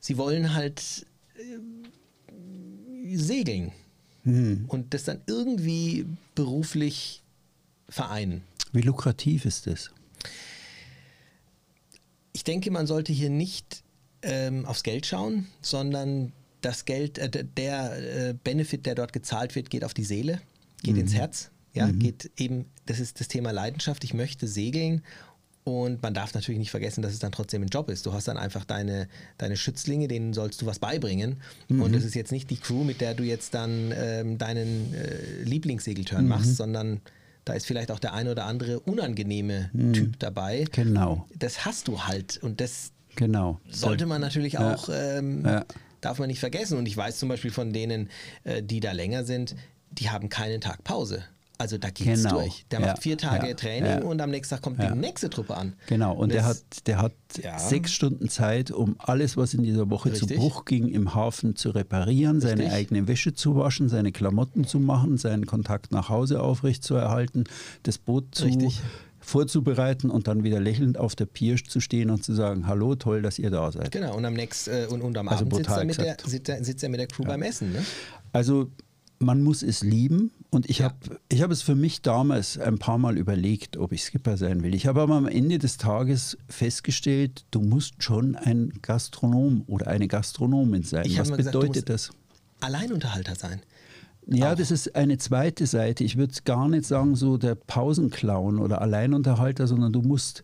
sie 0.00 0.18
wollen 0.18 0.54
halt 0.54 1.06
äh, 1.36 3.16
segeln 3.16 3.72
hm. 4.26 4.64
und 4.66 4.92
das 4.92 5.04
dann 5.04 5.20
irgendwie 5.26 6.04
beruflich 6.34 7.22
vereinen. 7.88 8.42
Wie 8.72 8.82
lukrativ 8.82 9.44
ist 9.44 9.66
das? 9.66 9.90
Ich 12.32 12.44
denke, 12.44 12.70
man 12.70 12.86
sollte 12.86 13.12
hier 13.12 13.30
nicht 13.30 13.82
ähm, 14.22 14.66
aufs 14.66 14.82
Geld 14.82 15.06
schauen, 15.06 15.46
sondern 15.62 16.32
das 16.60 16.84
Geld, 16.84 17.18
äh, 17.18 17.44
der 17.44 18.28
äh, 18.28 18.34
Benefit, 18.34 18.84
der 18.84 18.96
dort 18.96 19.12
gezahlt 19.12 19.54
wird, 19.54 19.70
geht 19.70 19.84
auf 19.84 19.94
die 19.94 20.04
Seele, 20.04 20.40
geht 20.82 20.94
mhm. 20.94 21.02
ins 21.02 21.14
Herz. 21.14 21.50
Ja, 21.72 21.86
mhm. 21.86 21.98
geht 21.98 22.30
eben, 22.36 22.66
das 22.86 23.00
ist 23.00 23.20
das 23.20 23.28
Thema 23.28 23.52
Leidenschaft. 23.52 24.02
Ich 24.02 24.14
möchte 24.14 24.48
segeln 24.48 25.02
und 25.66 26.00
man 26.00 26.14
darf 26.14 26.32
natürlich 26.32 26.60
nicht 26.60 26.70
vergessen, 26.70 27.02
dass 27.02 27.12
es 27.12 27.18
dann 27.18 27.32
trotzdem 27.32 27.62
ein 27.62 27.68
Job 27.68 27.90
ist. 27.90 28.06
Du 28.06 28.12
hast 28.12 28.28
dann 28.28 28.36
einfach 28.36 28.64
deine, 28.64 29.08
deine 29.36 29.56
Schützlinge, 29.56 30.06
denen 30.06 30.32
sollst 30.32 30.62
du 30.62 30.66
was 30.66 30.78
beibringen. 30.78 31.38
Mhm. 31.66 31.82
Und 31.82 31.92
es 31.92 32.04
ist 32.04 32.14
jetzt 32.14 32.30
nicht 32.30 32.50
die 32.50 32.56
Crew, 32.56 32.84
mit 32.84 33.00
der 33.00 33.14
du 33.14 33.24
jetzt 33.24 33.52
dann 33.52 33.92
ähm, 33.92 34.38
deinen 34.38 34.94
äh, 34.94 35.42
Lieblingssegelturn 35.42 36.22
mhm. 36.22 36.28
machst, 36.28 36.54
sondern 36.54 37.00
da 37.44 37.54
ist 37.54 37.66
vielleicht 37.66 37.90
auch 37.90 37.98
der 37.98 38.14
ein 38.14 38.28
oder 38.28 38.44
andere 38.44 38.78
unangenehme 38.78 39.70
mhm. 39.72 39.92
Typ 39.92 40.20
dabei. 40.20 40.66
Genau. 40.70 41.26
Das 41.36 41.64
hast 41.64 41.88
du 41.88 42.04
halt. 42.04 42.38
Und 42.40 42.60
das 42.60 42.92
genau. 43.16 43.58
sollte 43.68 44.06
man 44.06 44.20
natürlich 44.20 44.52
ja. 44.52 44.72
auch, 44.72 44.88
ähm, 44.88 45.44
ja. 45.44 45.64
darf 46.00 46.20
man 46.20 46.28
nicht 46.28 46.38
vergessen. 46.38 46.78
Und 46.78 46.86
ich 46.86 46.96
weiß 46.96 47.18
zum 47.18 47.28
Beispiel 47.28 47.50
von 47.50 47.72
denen, 47.72 48.08
äh, 48.44 48.62
die 48.62 48.78
da 48.78 48.92
länger 48.92 49.24
sind, 49.24 49.56
die 49.90 50.10
haben 50.10 50.28
keinen 50.28 50.60
Tag 50.60 50.84
Pause. 50.84 51.24
Also 51.58 51.78
da 51.78 51.90
geht's 51.90 52.22
genau. 52.22 52.40
durch. 52.40 52.66
Der 52.70 52.80
ja. 52.80 52.86
macht 52.86 53.02
vier 53.02 53.16
Tage 53.16 53.48
ja. 53.48 53.54
Training 53.54 54.02
ja. 54.02 54.02
und 54.02 54.20
am 54.20 54.30
nächsten 54.30 54.54
Tag 54.54 54.62
kommt 54.62 54.82
die 54.82 54.94
nächste 54.94 55.30
Truppe 55.30 55.56
an. 55.56 55.74
Genau, 55.86 56.12
und, 56.12 56.24
und 56.24 56.32
der 56.32 56.44
hat, 56.44 56.62
der 56.86 57.00
hat 57.00 57.12
sechs 57.58 57.92
Stunden 57.92 58.28
Zeit, 58.28 58.70
um 58.70 58.96
alles, 58.98 59.36
was 59.36 59.54
in 59.54 59.62
dieser 59.62 59.88
Woche 59.90 60.12
Richtig. 60.12 60.28
zu 60.28 60.34
Bruch 60.34 60.64
ging, 60.64 60.88
im 60.88 61.14
Hafen 61.14 61.56
zu 61.56 61.70
reparieren, 61.70 62.36
Richtig. 62.42 62.58
seine 62.58 62.72
eigene 62.72 63.08
Wäsche 63.08 63.34
zu 63.34 63.56
waschen, 63.56 63.88
seine 63.88 64.12
Klamotten 64.12 64.64
zu 64.64 64.78
machen, 64.78 65.16
seinen 65.16 65.46
Kontakt 65.46 65.92
nach 65.92 66.08
Hause 66.08 66.42
aufrechtzuerhalten, 66.42 67.44
das 67.84 67.98
Boot 67.98 68.34
zu 68.34 68.44
Richtig 68.44 68.82
vorzubereiten 69.26 70.08
und 70.08 70.28
dann 70.28 70.44
wieder 70.44 70.60
lächelnd 70.60 70.98
auf 70.98 71.16
der 71.16 71.26
Pier 71.26 71.56
zu 71.56 71.80
stehen 71.80 72.10
und 72.10 72.22
zu 72.22 72.32
sagen, 72.32 72.68
hallo, 72.68 72.94
toll, 72.94 73.22
dass 73.22 73.40
ihr 73.40 73.50
da 73.50 73.72
seid. 73.72 73.90
Genau, 73.90 74.16
und 74.16 74.24
am 74.24 74.34
nächsten 74.34 74.70
äh, 74.70 74.86
und, 74.88 75.02
und 75.02 75.18
am 75.18 75.28
also 75.28 75.44
Abend 75.44 75.56
sitzt 75.56 75.70
er, 75.70 75.84
mit 75.84 75.98
der, 75.98 76.16
sitzt, 76.24 76.48
er, 76.48 76.64
sitzt 76.64 76.82
er 76.84 76.88
mit 76.90 77.00
der 77.00 77.08
Crew 77.08 77.24
beim 77.24 77.42
Essen. 77.42 77.72
Ne? 77.72 77.84
Also 78.32 78.70
man 79.18 79.42
muss 79.42 79.62
es 79.62 79.82
lieben. 79.82 80.30
Und 80.50 80.68
ich 80.70 80.78
ja. 80.78 80.86
habe 80.86 80.96
ich 81.28 81.42
hab 81.42 81.50
es 81.50 81.62
für 81.62 81.74
mich 81.74 82.02
damals 82.02 82.58
ein 82.58 82.78
paar 82.78 82.98
Mal 82.98 83.18
überlegt, 83.18 83.76
ob 83.76 83.92
ich 83.92 84.04
Skipper 84.04 84.36
sein 84.36 84.62
will. 84.62 84.74
Ich 84.74 84.86
habe 84.86 85.02
aber 85.02 85.14
am 85.14 85.26
Ende 85.26 85.58
des 85.58 85.76
Tages 85.76 86.38
festgestellt, 86.48 87.44
du 87.50 87.60
musst 87.60 88.02
schon 88.02 88.36
ein 88.36 88.72
Gastronom 88.82 89.64
oder 89.66 89.88
eine 89.88 90.08
Gastronomin 90.08 90.82
sein. 90.82 91.04
Ich 91.06 91.18
Was 91.18 91.30
bedeutet 91.30 91.72
gesagt, 91.72 91.90
das? 91.90 92.10
Alleinunterhalter 92.60 93.34
sein. 93.34 93.60
Ja, 94.28 94.52
auch. 94.52 94.56
das 94.56 94.70
ist 94.70 94.96
eine 94.96 95.18
zweite 95.18 95.66
Seite. 95.66 96.02
Ich 96.02 96.16
würde 96.16 96.34
gar 96.44 96.68
nicht 96.68 96.84
sagen, 96.84 97.14
so 97.14 97.36
der 97.36 97.54
Pausenclown 97.54 98.58
oder 98.58 98.80
Alleinunterhalter, 98.80 99.66
sondern 99.66 99.92
du 99.92 100.02
musst 100.02 100.42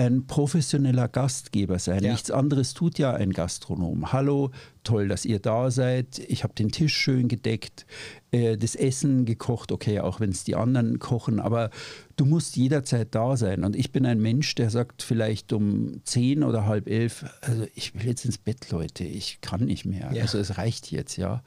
ein 0.00 0.26
professioneller 0.26 1.08
Gastgeber 1.08 1.78
sein. 1.78 2.02
Ja. 2.02 2.12
Nichts 2.12 2.30
anderes 2.30 2.72
tut 2.72 2.98
ja 2.98 3.12
ein 3.12 3.32
Gastronom. 3.32 4.12
Hallo, 4.12 4.50
toll, 4.82 5.08
dass 5.08 5.26
ihr 5.26 5.40
da 5.40 5.70
seid. 5.70 6.18
Ich 6.20 6.42
habe 6.42 6.54
den 6.54 6.70
Tisch 6.70 6.96
schön 6.96 7.28
gedeckt, 7.28 7.84
äh, 8.30 8.56
das 8.56 8.76
Essen 8.76 9.26
gekocht, 9.26 9.72
okay, 9.72 10.00
auch 10.00 10.18
wenn 10.18 10.30
es 10.30 10.42
die 10.42 10.56
anderen 10.56 11.00
kochen, 11.00 11.38
aber 11.38 11.68
du 12.16 12.24
musst 12.24 12.56
jederzeit 12.56 13.14
da 13.14 13.36
sein. 13.36 13.62
Und 13.62 13.76
ich 13.76 13.92
bin 13.92 14.06
ein 14.06 14.20
Mensch, 14.20 14.54
der 14.54 14.70
sagt 14.70 15.02
vielleicht 15.02 15.52
um 15.52 16.00
zehn 16.04 16.44
oder 16.44 16.64
halb 16.64 16.88
elf, 16.88 17.26
also 17.42 17.66
ich 17.74 17.94
will 17.94 18.06
jetzt 18.06 18.24
ins 18.24 18.38
Bett, 18.38 18.70
Leute, 18.70 19.04
ich 19.04 19.42
kann 19.42 19.66
nicht 19.66 19.84
mehr. 19.84 20.10
Ja. 20.14 20.22
Also 20.22 20.38
es 20.38 20.56
reicht 20.56 20.90
jetzt, 20.90 21.18
ja. 21.18 21.42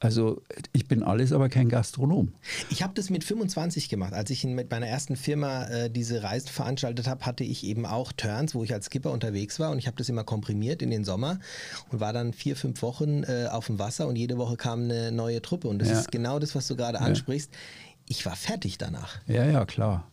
Also 0.00 0.42
ich 0.72 0.86
bin 0.86 1.02
alles, 1.02 1.32
aber 1.32 1.48
kein 1.48 1.68
Gastronom. 1.68 2.32
Ich 2.70 2.82
habe 2.82 2.94
das 2.94 3.10
mit 3.10 3.24
25 3.24 3.88
gemacht. 3.88 4.12
Als 4.12 4.30
ich 4.30 4.44
mit 4.44 4.70
meiner 4.70 4.86
ersten 4.86 5.16
Firma 5.16 5.64
äh, 5.64 5.90
diese 5.90 6.22
Reisen 6.22 6.48
veranstaltet 6.48 7.08
habe, 7.08 7.26
hatte 7.26 7.42
ich 7.42 7.64
eben 7.64 7.84
auch 7.84 8.12
Turns, 8.12 8.54
wo 8.54 8.62
ich 8.62 8.72
als 8.72 8.86
Skipper 8.86 9.10
unterwegs 9.10 9.58
war 9.58 9.72
und 9.72 9.78
ich 9.78 9.86
habe 9.86 9.96
das 9.96 10.08
immer 10.08 10.22
komprimiert 10.22 10.82
in 10.82 10.90
den 10.90 11.04
Sommer 11.04 11.40
und 11.90 11.98
war 12.00 12.12
dann 12.12 12.32
vier, 12.32 12.54
fünf 12.54 12.80
Wochen 12.82 13.24
äh, 13.24 13.48
auf 13.50 13.66
dem 13.66 13.78
Wasser 13.78 14.06
und 14.06 14.16
jede 14.16 14.38
Woche 14.38 14.56
kam 14.56 14.84
eine 14.84 15.10
neue 15.10 15.42
Truppe. 15.42 15.68
Und 15.68 15.80
das 15.80 15.88
ja. 15.88 15.98
ist 15.98 16.12
genau 16.12 16.38
das, 16.38 16.54
was 16.54 16.68
du 16.68 16.76
gerade 16.76 17.00
ansprichst. 17.00 17.50
Ich 18.08 18.24
war 18.24 18.36
fertig 18.36 18.78
danach. 18.78 19.18
Ja, 19.26 19.44
ja, 19.44 19.64
klar. 19.64 20.08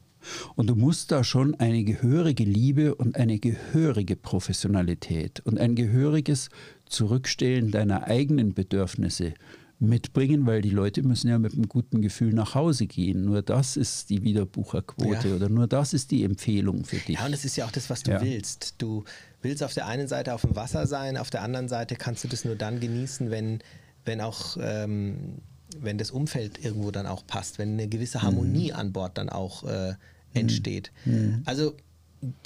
Und 0.56 0.68
du 0.68 0.76
musst 0.76 1.12
da 1.12 1.24
schon 1.24 1.56
eine 1.60 1.84
gehörige 1.84 2.44
Liebe 2.44 2.96
und 2.96 3.16
eine 3.16 3.38
gehörige 3.38 4.16
Professionalität 4.16 5.42
und 5.42 5.60
ein 5.60 5.76
gehöriges 5.76 6.50
Zurückstellen 6.88 7.72
deiner 7.72 8.08
eigenen 8.08 8.54
Bedürfnisse 8.54 9.34
mitbringen, 9.80 10.46
weil 10.46 10.62
die 10.62 10.70
Leute 10.70 11.04
müssen 11.04 11.28
ja 11.28 11.38
mit 11.38 11.54
einem 11.54 11.68
guten 11.68 12.02
Gefühl 12.02 12.34
nach 12.34 12.56
Hause 12.56 12.88
gehen. 12.88 13.26
Nur 13.26 13.42
das 13.42 13.76
ist 13.78 14.10
die 14.10 14.24
Wiederbucherquote 14.24 15.30
ja. 15.30 15.36
oder 15.36 15.50
nur 15.50 15.68
das 15.68 15.94
ist 15.94 16.12
die 16.12 16.24
Empfehlung 16.24 16.86
für 16.86 16.98
dich. 16.98 17.18
Ja, 17.18 17.26
und 17.26 17.32
das 17.32 17.46
ist 17.46 17.56
ja 17.58 17.66
auch 17.66 17.72
das, 17.72 17.90
was 17.90 18.04
du 18.04 18.12
ja. 18.12 18.22
willst. 18.22 18.76
Du 18.78 19.04
willst 19.42 19.64
auf 19.64 19.74
der 19.74 19.88
einen 19.88 20.08
Seite 20.08 20.34
auf 20.34 20.42
dem 20.42 20.56
Wasser 20.56 20.88
sein, 20.88 21.18
auf 21.18 21.30
der 21.30 21.42
anderen 21.42 21.68
Seite 21.68 21.96
kannst 21.96 22.24
du 22.24 22.28
das 22.28 22.46
nur 22.46 22.56
dann 22.56 22.80
genießen, 22.80 23.30
wenn, 23.32 23.60
wenn 24.06 24.22
auch 24.22 24.58
ähm, 24.60 25.42
wenn 25.82 25.98
das 25.98 26.12
Umfeld 26.12 26.64
irgendwo 26.64 26.92
dann 26.92 27.06
auch 27.06 27.26
passt, 27.28 27.60
wenn 27.60 27.74
eine 27.74 27.88
gewisse 27.88 28.22
Harmonie 28.22 28.72
mhm. 28.72 28.78
an 28.78 28.94
Bord 28.94 29.18
dann 29.18 29.30
auch 29.30 29.64
äh, 29.64 29.96
entsteht. 30.34 30.92
Mhm. 31.06 31.42
Also 31.46 31.76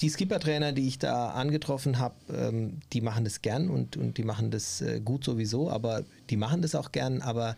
die 0.02 0.10
Skipper-Trainer, 0.10 0.72
die 0.72 0.88
ich 0.88 1.00
da 1.00 1.30
angetroffen 1.30 2.00
habe, 2.00 2.15
ähm, 2.34 2.80
die 2.94 3.02
machen 3.02 3.24
das 3.24 3.42
gern 3.42 3.70
und, 3.70 3.98
und 3.98 4.18
die 4.18 4.24
machen 4.24 4.52
das 4.52 4.82
äh, 4.82 5.00
gut 5.00 5.24
sowieso, 5.24 5.70
aber 5.70 6.04
die 6.30 6.38
machen 6.38 6.62
das 6.62 6.76
auch 6.76 6.92
gern, 6.92 7.22
aber 7.22 7.56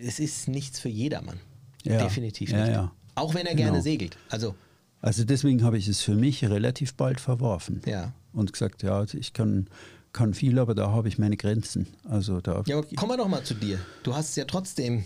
es 0.00 0.20
ist 0.20 0.48
nichts 0.48 0.80
für 0.80 0.88
jedermann. 0.88 1.40
Ja. 1.84 2.02
Definitiv 2.02 2.52
nicht. 2.52 2.58
Ja, 2.58 2.70
ja. 2.70 2.92
Auch 3.14 3.34
wenn 3.34 3.46
er 3.46 3.54
genau. 3.54 3.70
gerne 3.70 3.82
segelt. 3.82 4.16
Also, 4.30 4.54
also 5.00 5.24
deswegen 5.24 5.64
habe 5.64 5.78
ich 5.78 5.88
es 5.88 6.00
für 6.00 6.14
mich 6.14 6.44
relativ 6.44 6.94
bald 6.94 7.20
verworfen. 7.20 7.82
Ja. 7.86 8.12
Und 8.32 8.52
gesagt, 8.52 8.82
ja, 8.82 9.04
ich 9.04 9.32
kann, 9.32 9.68
kann 10.12 10.32
viel, 10.32 10.58
aber 10.58 10.74
da 10.74 10.90
habe 10.90 11.08
ich 11.08 11.18
meine 11.18 11.36
Grenzen. 11.36 11.86
Also 12.08 12.40
da 12.40 12.62
ja, 12.66 12.78
aber 12.78 12.86
kommen 12.96 13.12
wir 13.12 13.16
doch 13.16 13.28
mal 13.28 13.42
zu 13.42 13.54
dir. 13.54 13.78
Du 14.02 14.14
hast 14.14 14.30
es 14.30 14.36
ja 14.36 14.44
trotzdem 14.44 15.04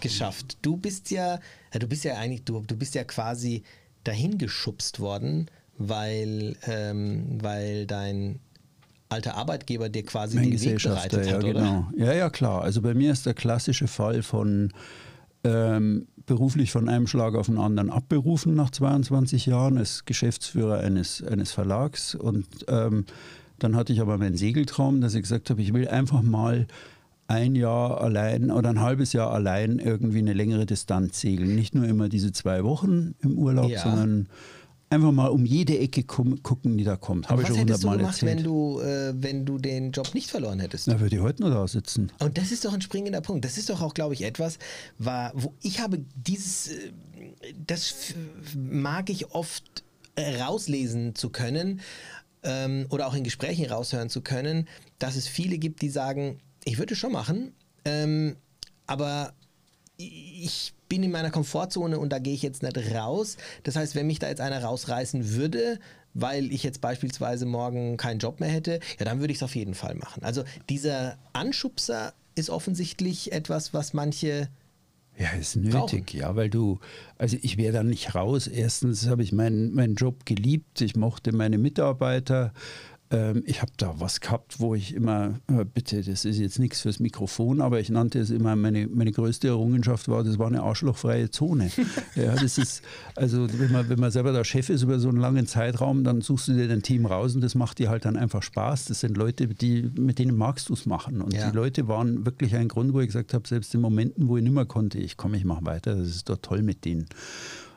geschafft. 0.00 0.58
Du 0.62 0.76
bist 0.76 1.10
ja, 1.10 1.40
du 1.72 1.88
bist 1.88 2.04
ja 2.04 2.16
eigentlich, 2.16 2.44
du, 2.44 2.60
du 2.60 2.76
bist 2.76 2.94
ja 2.94 3.04
quasi 3.04 3.64
dahin 4.04 4.38
geschubst 4.38 5.00
worden, 5.00 5.50
weil, 5.76 6.56
ähm, 6.66 7.38
weil 7.42 7.86
dein 7.86 8.40
alter 9.08 9.36
Arbeitgeber 9.36 9.88
dir 9.88 10.04
quasi 10.04 10.36
mein 10.36 10.50
den 10.50 10.60
Weg 10.60 10.82
bereitet 10.82 11.26
ja, 11.26 11.34
hat, 11.34 11.44
genau. 11.44 11.88
Ja, 11.96 12.12
ja, 12.12 12.30
klar. 12.30 12.62
Also 12.62 12.82
bei 12.82 12.94
mir 12.94 13.12
ist 13.12 13.26
der 13.26 13.34
klassische 13.34 13.86
Fall 13.86 14.22
von 14.22 14.72
ähm, 15.44 16.06
beruflich 16.26 16.72
von 16.72 16.88
einem 16.88 17.06
Schlag 17.06 17.34
auf 17.34 17.46
den 17.46 17.58
anderen 17.58 17.90
abberufen 17.90 18.54
nach 18.54 18.70
22 18.70 19.46
Jahren 19.46 19.78
als 19.78 20.04
Geschäftsführer 20.04 20.78
eines, 20.78 21.22
eines 21.22 21.52
Verlags. 21.52 22.14
Und 22.14 22.46
ähm, 22.68 23.04
dann 23.58 23.76
hatte 23.76 23.92
ich 23.92 24.00
aber 24.00 24.18
meinen 24.18 24.36
Segeltraum, 24.36 25.00
dass 25.00 25.14
ich 25.14 25.22
gesagt 25.22 25.50
habe, 25.50 25.60
ich 25.62 25.72
will 25.72 25.86
einfach 25.86 26.22
mal 26.22 26.66
ein 27.26 27.54
Jahr 27.54 28.00
allein 28.00 28.50
oder 28.50 28.70
ein 28.70 28.80
halbes 28.80 29.12
Jahr 29.12 29.32
allein 29.32 29.78
irgendwie 29.78 30.18
eine 30.18 30.32
längere 30.32 30.66
Distanz 30.66 31.20
segeln. 31.20 31.54
Nicht 31.54 31.74
nur 31.74 31.86
immer 31.86 32.08
diese 32.08 32.32
zwei 32.32 32.64
Wochen 32.64 33.14
im 33.20 33.38
Urlaub, 33.38 33.70
ja. 33.70 33.82
sondern 33.82 34.28
einfach 34.90 35.12
mal 35.12 35.28
um 35.28 35.44
jede 35.44 35.78
Ecke 35.78 36.04
gucken, 36.04 36.76
die 36.76 36.84
da 36.84 36.96
kommt. 36.96 37.28
Habe 37.28 37.42
ich 37.42 37.48
schon 37.48 37.60
hundertmal 37.60 38.00
erzählt. 38.00 38.36
Wenn 38.36 38.44
du, 38.44 38.80
äh, 38.80 39.14
wenn 39.16 39.44
du 39.44 39.58
den 39.58 39.92
Job 39.92 40.14
nicht 40.14 40.30
verloren 40.30 40.60
hättest? 40.60 40.86
Na, 40.86 41.00
würde 41.00 41.16
ich 41.16 41.22
heute 41.22 41.42
nur 41.42 41.50
da 41.50 41.66
sitzen. 41.66 42.12
Und 42.20 42.38
das 42.38 42.52
ist 42.52 42.64
doch 42.64 42.72
ein 42.72 42.80
springender 42.80 43.20
Punkt. 43.20 43.44
Das 43.44 43.58
ist 43.58 43.70
doch 43.70 43.80
auch, 43.82 43.94
glaube 43.94 44.14
ich, 44.14 44.22
etwas, 44.22 44.58
war, 44.98 45.32
wo 45.34 45.54
ich 45.62 45.80
habe 45.80 46.04
dieses, 46.14 46.68
äh, 46.68 46.92
das 47.66 48.14
mag 48.56 49.10
ich 49.10 49.32
oft 49.32 49.84
äh, 50.14 50.42
rauslesen 50.42 51.14
zu 51.14 51.30
können 51.30 51.80
ähm, 52.42 52.86
oder 52.90 53.06
auch 53.06 53.14
in 53.14 53.24
Gesprächen 53.24 53.66
raushören 53.66 54.10
zu 54.10 54.20
können, 54.20 54.68
dass 54.98 55.16
es 55.16 55.26
viele 55.26 55.58
gibt, 55.58 55.82
die 55.82 55.88
sagen, 55.88 56.38
ich 56.64 56.78
würde 56.78 56.94
es 56.94 56.98
schon 56.98 57.12
machen, 57.12 57.52
ähm, 57.84 58.36
aber 58.86 59.34
ich 59.96 60.74
bin 60.88 61.02
in 61.02 61.10
meiner 61.10 61.30
Komfortzone 61.30 61.98
und 61.98 62.10
da 62.10 62.18
gehe 62.18 62.34
ich 62.34 62.42
jetzt 62.42 62.62
nicht 62.62 62.76
raus. 62.94 63.36
Das 63.62 63.76
heißt, 63.76 63.94
wenn 63.94 64.06
mich 64.06 64.18
da 64.18 64.28
jetzt 64.28 64.40
einer 64.40 64.62
rausreißen 64.62 65.30
würde, 65.32 65.78
weil 66.14 66.52
ich 66.52 66.62
jetzt 66.62 66.80
beispielsweise 66.80 67.46
morgen 67.46 67.96
keinen 67.96 68.18
Job 68.18 68.40
mehr 68.40 68.48
hätte, 68.48 68.80
ja, 68.98 69.04
dann 69.04 69.20
würde 69.20 69.32
ich 69.32 69.38
es 69.38 69.42
auf 69.42 69.54
jeden 69.54 69.74
Fall 69.74 69.94
machen. 69.94 70.22
Also 70.24 70.44
dieser 70.68 71.18
Anschubser 71.32 72.14
ist 72.34 72.50
offensichtlich 72.50 73.32
etwas, 73.32 73.72
was 73.72 73.92
manche 73.92 74.48
ja, 75.16 75.30
ist 75.30 75.54
nötig, 75.56 76.06
brauchen. 76.06 76.18
ja, 76.18 76.34
weil 76.34 76.50
du, 76.50 76.80
also 77.18 77.36
ich 77.40 77.56
wäre 77.56 77.72
da 77.72 77.82
nicht 77.84 78.16
raus. 78.16 78.48
Erstens 78.48 79.06
habe 79.06 79.22
ich 79.22 79.32
meinen, 79.32 79.72
meinen 79.72 79.94
Job 79.94 80.26
geliebt, 80.26 80.80
ich 80.80 80.96
mochte 80.96 81.32
meine 81.32 81.56
Mitarbeiter, 81.56 82.52
ich 83.44 83.62
habe 83.62 83.70
da 83.76 83.94
was 83.98 84.20
gehabt, 84.20 84.58
wo 84.58 84.74
ich 84.74 84.94
immer, 84.94 85.38
äh, 85.46 85.64
bitte, 85.64 86.02
das 86.02 86.24
ist 86.24 86.38
jetzt 86.38 86.58
nichts 86.58 86.80
fürs 86.80 86.98
Mikrofon, 86.98 87.60
aber 87.60 87.78
ich 87.78 87.90
nannte 87.90 88.18
es 88.18 88.30
immer, 88.30 88.56
meine, 88.56 88.88
meine 88.88 89.12
größte 89.12 89.46
Errungenschaft 89.48 90.08
war, 90.08 90.24
das 90.24 90.38
war 90.38 90.48
eine 90.48 90.62
arschlochfreie 90.62 91.30
Zone. 91.30 91.70
ja, 92.16 92.34
das 92.34 92.58
ist, 92.58 92.82
also 93.14 93.46
wenn 93.58 93.70
man, 93.70 93.88
wenn 93.88 94.00
man 94.00 94.10
selber 94.10 94.32
der 94.32 94.42
Chef 94.42 94.68
ist 94.70 94.82
über 94.82 94.98
so 94.98 95.10
einen 95.10 95.18
langen 95.18 95.46
Zeitraum, 95.46 96.02
dann 96.02 96.22
suchst 96.22 96.48
du 96.48 96.54
dir 96.54 96.66
dein 96.66 96.82
Team 96.82 97.06
raus 97.06 97.34
und 97.34 97.40
das 97.42 97.54
macht 97.54 97.78
dir 97.78 97.90
halt 97.90 98.04
dann 98.04 98.16
einfach 98.16 98.42
Spaß. 98.42 98.86
Das 98.86 99.00
sind 99.00 99.16
Leute, 99.16 99.46
die, 99.46 99.90
mit 99.96 100.18
denen 100.18 100.36
magst 100.36 100.68
du 100.68 100.72
es 100.72 100.86
machen. 100.86 101.20
Und 101.20 101.34
ja. 101.34 101.50
die 101.50 101.56
Leute 101.56 101.86
waren 101.86 102.24
wirklich 102.26 102.56
ein 102.56 102.68
Grund, 102.68 102.94
wo 102.94 103.00
ich 103.00 103.06
gesagt 103.06 103.34
habe, 103.34 103.46
selbst 103.46 103.74
in 103.74 103.80
Momenten, 103.80 104.28
wo 104.28 104.36
ich 104.36 104.42
nicht 104.42 104.54
mehr 104.54 104.66
konnte, 104.66 104.98
ich 104.98 105.16
komme, 105.16 105.36
ich 105.36 105.44
mache 105.44 105.64
weiter, 105.64 105.94
das 105.94 106.08
ist 106.08 106.28
doch 106.28 106.38
toll 106.38 106.62
mit 106.62 106.84
denen. 106.84 107.06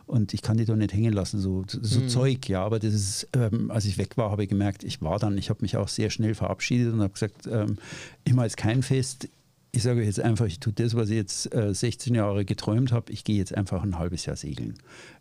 Und 0.07 0.33
ich 0.33 0.41
kann 0.41 0.57
die 0.57 0.65
doch 0.65 0.75
nicht 0.75 0.93
hängen 0.93 1.13
lassen, 1.13 1.39
so, 1.39 1.63
so 1.67 1.99
mhm. 1.99 2.09
Zeug, 2.09 2.49
ja. 2.49 2.63
Aber 2.63 2.79
das 2.79 2.93
ist, 2.93 3.27
ähm, 3.33 3.69
als 3.69 3.85
ich 3.85 3.97
weg 3.97 4.17
war, 4.17 4.31
habe 4.31 4.43
ich 4.43 4.49
gemerkt, 4.49 4.83
ich 4.83 5.01
war 5.01 5.19
dann, 5.19 5.37
ich 5.37 5.49
habe 5.49 5.61
mich 5.61 5.77
auch 5.77 5.89
sehr 5.89 6.09
schnell 6.09 6.33
verabschiedet 6.33 6.93
und 6.93 7.01
habe 7.01 7.13
gesagt, 7.13 7.47
ähm, 7.47 7.77
ich 8.23 8.33
mache 8.33 8.45
jetzt 8.45 8.57
kein 8.57 8.81
Fest, 8.81 9.29
ich 9.71 9.83
sage 9.83 10.03
jetzt 10.03 10.19
einfach, 10.19 10.45
ich 10.45 10.59
tue 10.59 10.73
das, 10.73 10.95
was 10.95 11.09
ich 11.09 11.17
jetzt 11.17 11.53
äh, 11.53 11.73
16 11.73 12.15
Jahre 12.15 12.45
geträumt 12.45 12.91
habe, 12.91 13.11
ich 13.11 13.23
gehe 13.23 13.37
jetzt 13.37 13.53
einfach 13.53 13.83
ein 13.83 13.99
halbes 13.99 14.25
Jahr 14.25 14.35
segeln. 14.35 14.75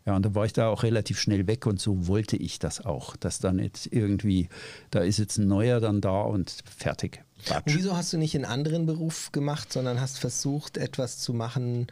Ja, 0.05 0.15
und 0.15 0.25
da 0.25 0.33
war 0.33 0.45
ich 0.45 0.53
da 0.53 0.69
auch 0.69 0.83
relativ 0.83 1.19
schnell 1.19 1.47
weg 1.47 1.67
und 1.67 1.79
so 1.79 2.07
wollte 2.07 2.37
ich 2.37 2.57
das 2.57 2.83
auch, 2.83 3.15
dass 3.17 3.39
da 3.39 3.51
nicht 3.51 3.89
irgendwie, 3.91 4.49
da 4.89 5.01
ist 5.01 5.19
jetzt 5.19 5.37
ein 5.37 5.47
neuer 5.47 5.79
dann 5.79 6.01
da 6.01 6.21
und 6.21 6.55
fertig. 6.65 7.23
Und 7.49 7.75
wieso 7.75 7.95
hast 7.95 8.13
du 8.13 8.17
nicht 8.17 8.35
einen 8.35 8.45
anderen 8.45 8.85
Beruf 8.85 9.31
gemacht, 9.31 9.71
sondern 9.71 10.01
hast 10.01 10.17
versucht, 10.17 10.77
etwas 10.77 11.19
zu 11.19 11.33
machen, 11.33 11.87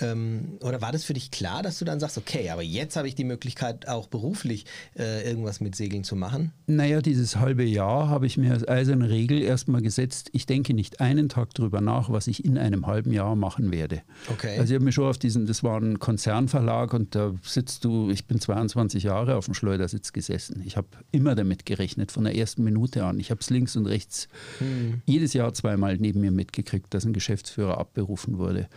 ähm, 0.00 0.58
oder 0.60 0.80
war 0.80 0.92
das 0.92 1.04
für 1.04 1.14
dich 1.14 1.30
klar, 1.30 1.62
dass 1.62 1.78
du 1.78 1.84
dann 1.84 2.00
sagst, 2.00 2.18
okay, 2.18 2.50
aber 2.50 2.62
jetzt 2.62 2.96
habe 2.96 3.08
ich 3.08 3.14
die 3.14 3.24
Möglichkeit, 3.24 3.88
auch 3.88 4.08
beruflich 4.08 4.66
äh, 4.98 5.26
irgendwas 5.26 5.60
mit 5.60 5.74
Segeln 5.74 6.04
zu 6.04 6.16
machen? 6.16 6.52
Naja, 6.66 7.00
dieses 7.00 7.36
halbe 7.36 7.64
Jahr 7.64 8.08
habe 8.08 8.26
ich 8.26 8.36
mir 8.36 8.52
als 8.52 8.66
eiserne 8.66 9.08
Regel 9.08 9.40
erstmal 9.42 9.82
gesetzt, 9.82 10.30
ich 10.32 10.46
denke 10.46 10.74
nicht 10.74 11.00
einen 11.00 11.28
Tag 11.28 11.54
darüber 11.54 11.80
nach, 11.80 12.10
was 12.10 12.26
ich 12.26 12.44
in 12.44 12.58
einem 12.58 12.86
halben 12.86 13.12
Jahr 13.12 13.36
machen 13.36 13.72
werde. 13.72 14.02
Okay. 14.30 14.58
Also 14.58 14.72
ich 14.72 14.74
habe 14.76 14.84
mir 14.84 14.92
schon 14.92 15.08
auf 15.08 15.18
diesen, 15.18 15.46
das 15.46 15.62
war 15.62 15.80
ein 15.80 15.98
Konzernverlag 15.98 16.92
und 16.92 17.14
da 17.14 17.34
sitzt 17.42 17.84
du, 17.84 18.10
ich 18.10 18.26
bin 18.26 18.40
22 18.40 19.04
Jahre 19.04 19.36
auf 19.36 19.46
dem 19.46 19.54
Schleudersitz 19.54 20.12
gesessen. 20.12 20.62
Ich 20.64 20.76
habe 20.76 20.88
immer 21.12 21.34
damit 21.34 21.66
gerechnet, 21.66 22.12
von 22.12 22.24
der 22.24 22.36
ersten 22.36 22.64
Minute 22.64 23.04
an. 23.04 23.18
Ich 23.18 23.30
habe 23.30 23.40
es 23.40 23.50
links 23.50 23.76
und 23.76 23.86
rechts 23.86 24.28
hm. 24.58 25.02
jedes 25.06 25.32
Jahr 25.32 25.54
zweimal 25.54 25.96
neben 25.96 26.20
mir 26.20 26.30
mitgekriegt, 26.30 26.92
dass 26.92 27.04
ein 27.04 27.12
Geschäftsführer 27.12 27.78
abberufen 27.78 28.38
wurde. 28.38 28.68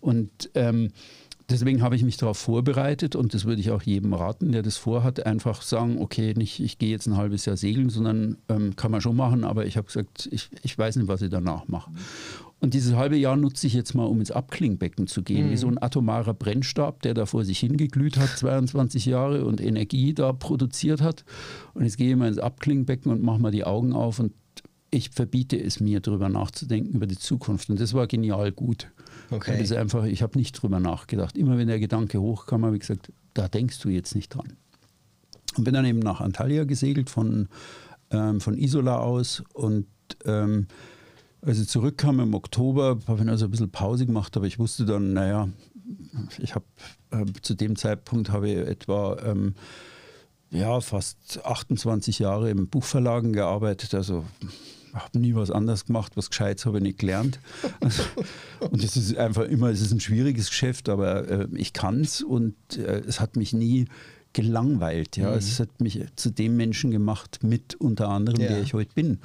Und 0.00 0.50
ähm, 0.68 0.90
deswegen 1.48 1.82
habe 1.82 1.96
ich 1.96 2.02
mich 2.02 2.16
darauf 2.16 2.38
vorbereitet 2.38 3.16
und 3.16 3.34
das 3.34 3.44
würde 3.44 3.60
ich 3.60 3.70
auch 3.70 3.82
jedem 3.82 4.14
raten, 4.14 4.52
der 4.52 4.62
das 4.62 4.76
vorhat, 4.76 5.24
einfach 5.26 5.62
sagen, 5.62 5.98
okay, 6.00 6.34
nicht 6.36 6.60
ich 6.60 6.78
gehe 6.78 6.90
jetzt 6.90 7.06
ein 7.06 7.16
halbes 7.16 7.44
Jahr 7.44 7.56
segeln, 7.56 7.90
sondern 7.90 8.38
ähm, 8.48 8.76
kann 8.76 8.90
man 8.90 9.00
schon 9.00 9.16
machen, 9.16 9.44
aber 9.44 9.66
ich 9.66 9.76
habe 9.76 9.86
gesagt, 9.86 10.28
ich, 10.30 10.50
ich 10.62 10.76
weiß 10.76 10.96
nicht, 10.96 11.08
was 11.08 11.22
ich 11.22 11.30
danach 11.30 11.68
mache. 11.68 11.90
Und 12.60 12.72
dieses 12.72 12.94
halbe 12.94 13.16
Jahr 13.16 13.36
nutze 13.36 13.66
ich 13.66 13.74
jetzt 13.74 13.94
mal, 13.94 14.04
um 14.04 14.20
ins 14.20 14.30
Abklingbecken 14.30 15.06
zu 15.06 15.22
gehen, 15.22 15.48
mhm. 15.48 15.50
wie 15.50 15.56
so 15.58 15.66
ein 15.66 15.82
atomarer 15.82 16.32
Brennstab, 16.32 17.02
der 17.02 17.12
da 17.12 17.26
vor 17.26 17.44
sich 17.44 17.58
hingeglüht 17.58 18.16
hat, 18.16 18.30
22 18.30 19.04
Jahre 19.04 19.44
und 19.44 19.60
Energie 19.60 20.14
da 20.14 20.32
produziert 20.32 21.02
hat. 21.02 21.24
Und 21.74 21.84
jetzt 21.84 21.98
gehe 21.98 22.10
ich 22.10 22.16
mal 22.16 22.28
ins 22.28 22.38
Abklingbecken 22.38 23.12
und 23.12 23.22
mache 23.22 23.38
mal 23.38 23.50
die 23.50 23.64
Augen 23.64 23.92
auf 23.92 24.18
und 24.18 24.32
ich 24.90 25.10
verbiete 25.10 25.60
es 25.60 25.80
mir, 25.80 26.00
darüber 26.00 26.28
nachzudenken, 26.28 26.94
über 26.94 27.06
die 27.06 27.18
Zukunft. 27.18 27.68
Und 27.68 27.80
das 27.80 27.92
war 27.92 28.06
genial 28.06 28.52
gut. 28.52 28.88
Okay. 29.34 29.58
Das 29.58 29.72
einfach, 29.72 30.04
ich 30.04 30.22
habe 30.22 30.38
nicht 30.38 30.52
drüber 30.52 30.78
nachgedacht. 30.78 31.36
Immer 31.36 31.58
wenn 31.58 31.66
der 31.66 31.80
Gedanke 31.80 32.20
hochkam, 32.20 32.64
habe 32.64 32.76
ich 32.76 32.80
gesagt, 32.80 33.12
da 33.34 33.48
denkst 33.48 33.80
du 33.80 33.88
jetzt 33.88 34.14
nicht 34.14 34.28
dran. 34.28 34.52
Und 35.56 35.64
bin 35.64 35.74
dann 35.74 35.84
eben 35.84 35.98
nach 35.98 36.20
Antalya 36.20 36.64
gesegelt 36.64 37.10
von, 37.10 37.48
ähm, 38.10 38.40
von 38.40 38.56
Isola 38.56 38.98
aus 38.98 39.42
und 39.52 39.86
ähm, 40.24 40.68
als 41.42 41.60
ich 41.60 41.68
zurückkam 41.68 42.20
im 42.20 42.34
Oktober, 42.34 42.98
habe 43.06 43.22
ich 43.22 43.28
also 43.28 43.46
ein 43.46 43.50
bisschen 43.50 43.70
Pause 43.70 44.06
gemacht, 44.06 44.36
aber 44.36 44.46
ich 44.46 44.58
wusste 44.58 44.86
dann, 44.86 45.12
naja, 45.12 45.48
ich 46.38 46.54
habe 46.54 46.64
äh, 47.10 47.24
zu 47.42 47.54
dem 47.54 47.76
Zeitpunkt 47.76 48.30
habe 48.30 48.48
ich 48.48 48.56
etwa 48.56 49.18
ähm, 49.24 49.54
ja, 50.50 50.80
fast 50.80 51.44
28 51.44 52.20
Jahre 52.20 52.50
im 52.50 52.68
Buchverlagen 52.68 53.32
gearbeitet, 53.32 53.94
also 53.94 54.24
habe 54.94 55.18
nie 55.18 55.34
was 55.34 55.50
anderes 55.50 55.86
gemacht, 55.86 56.16
was 56.16 56.30
Gescheites 56.30 56.66
habe 56.66 56.78
ich 56.78 56.82
nicht 56.82 56.98
gelernt. 56.98 57.40
und 58.70 58.82
es 58.82 58.96
ist 58.96 59.16
einfach 59.16 59.44
immer, 59.44 59.68
es 59.68 59.80
ist 59.80 59.92
ein 59.92 60.00
schwieriges 60.00 60.48
Geschäft, 60.48 60.88
aber 60.88 61.28
äh, 61.28 61.48
ich 61.54 61.72
kann 61.72 62.00
es 62.00 62.22
und 62.22 62.54
äh, 62.76 63.02
es 63.06 63.20
hat 63.20 63.36
mich 63.36 63.52
nie 63.52 63.86
gelangweilt. 64.32 65.16
Ja? 65.16 65.30
Mhm. 65.30 65.38
Es 65.38 65.60
hat 65.60 65.80
mich 65.80 66.00
zu 66.16 66.30
dem 66.30 66.56
Menschen 66.56 66.90
gemacht, 66.90 67.40
mit 67.42 67.74
unter 67.76 68.08
anderem, 68.08 68.40
ja. 68.40 68.48
der 68.48 68.62
ich 68.62 68.74
heute 68.74 68.94
bin. 68.94 69.18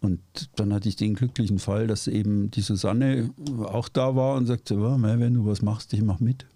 Und 0.00 0.20
dann 0.56 0.72
hatte 0.72 0.88
ich 0.88 0.96
den 0.96 1.14
glücklichen 1.14 1.58
Fall, 1.58 1.86
dass 1.86 2.06
eben 2.06 2.50
die 2.50 2.60
Susanne 2.60 3.30
auch 3.64 3.88
da 3.88 4.14
war 4.14 4.36
und 4.36 4.46
sagte, 4.46 4.76
oh, 4.76 4.96
wenn 5.00 5.34
du 5.34 5.46
was 5.46 5.62
machst, 5.62 5.92
ich 5.94 6.02
mach 6.02 6.20
mit. 6.20 6.46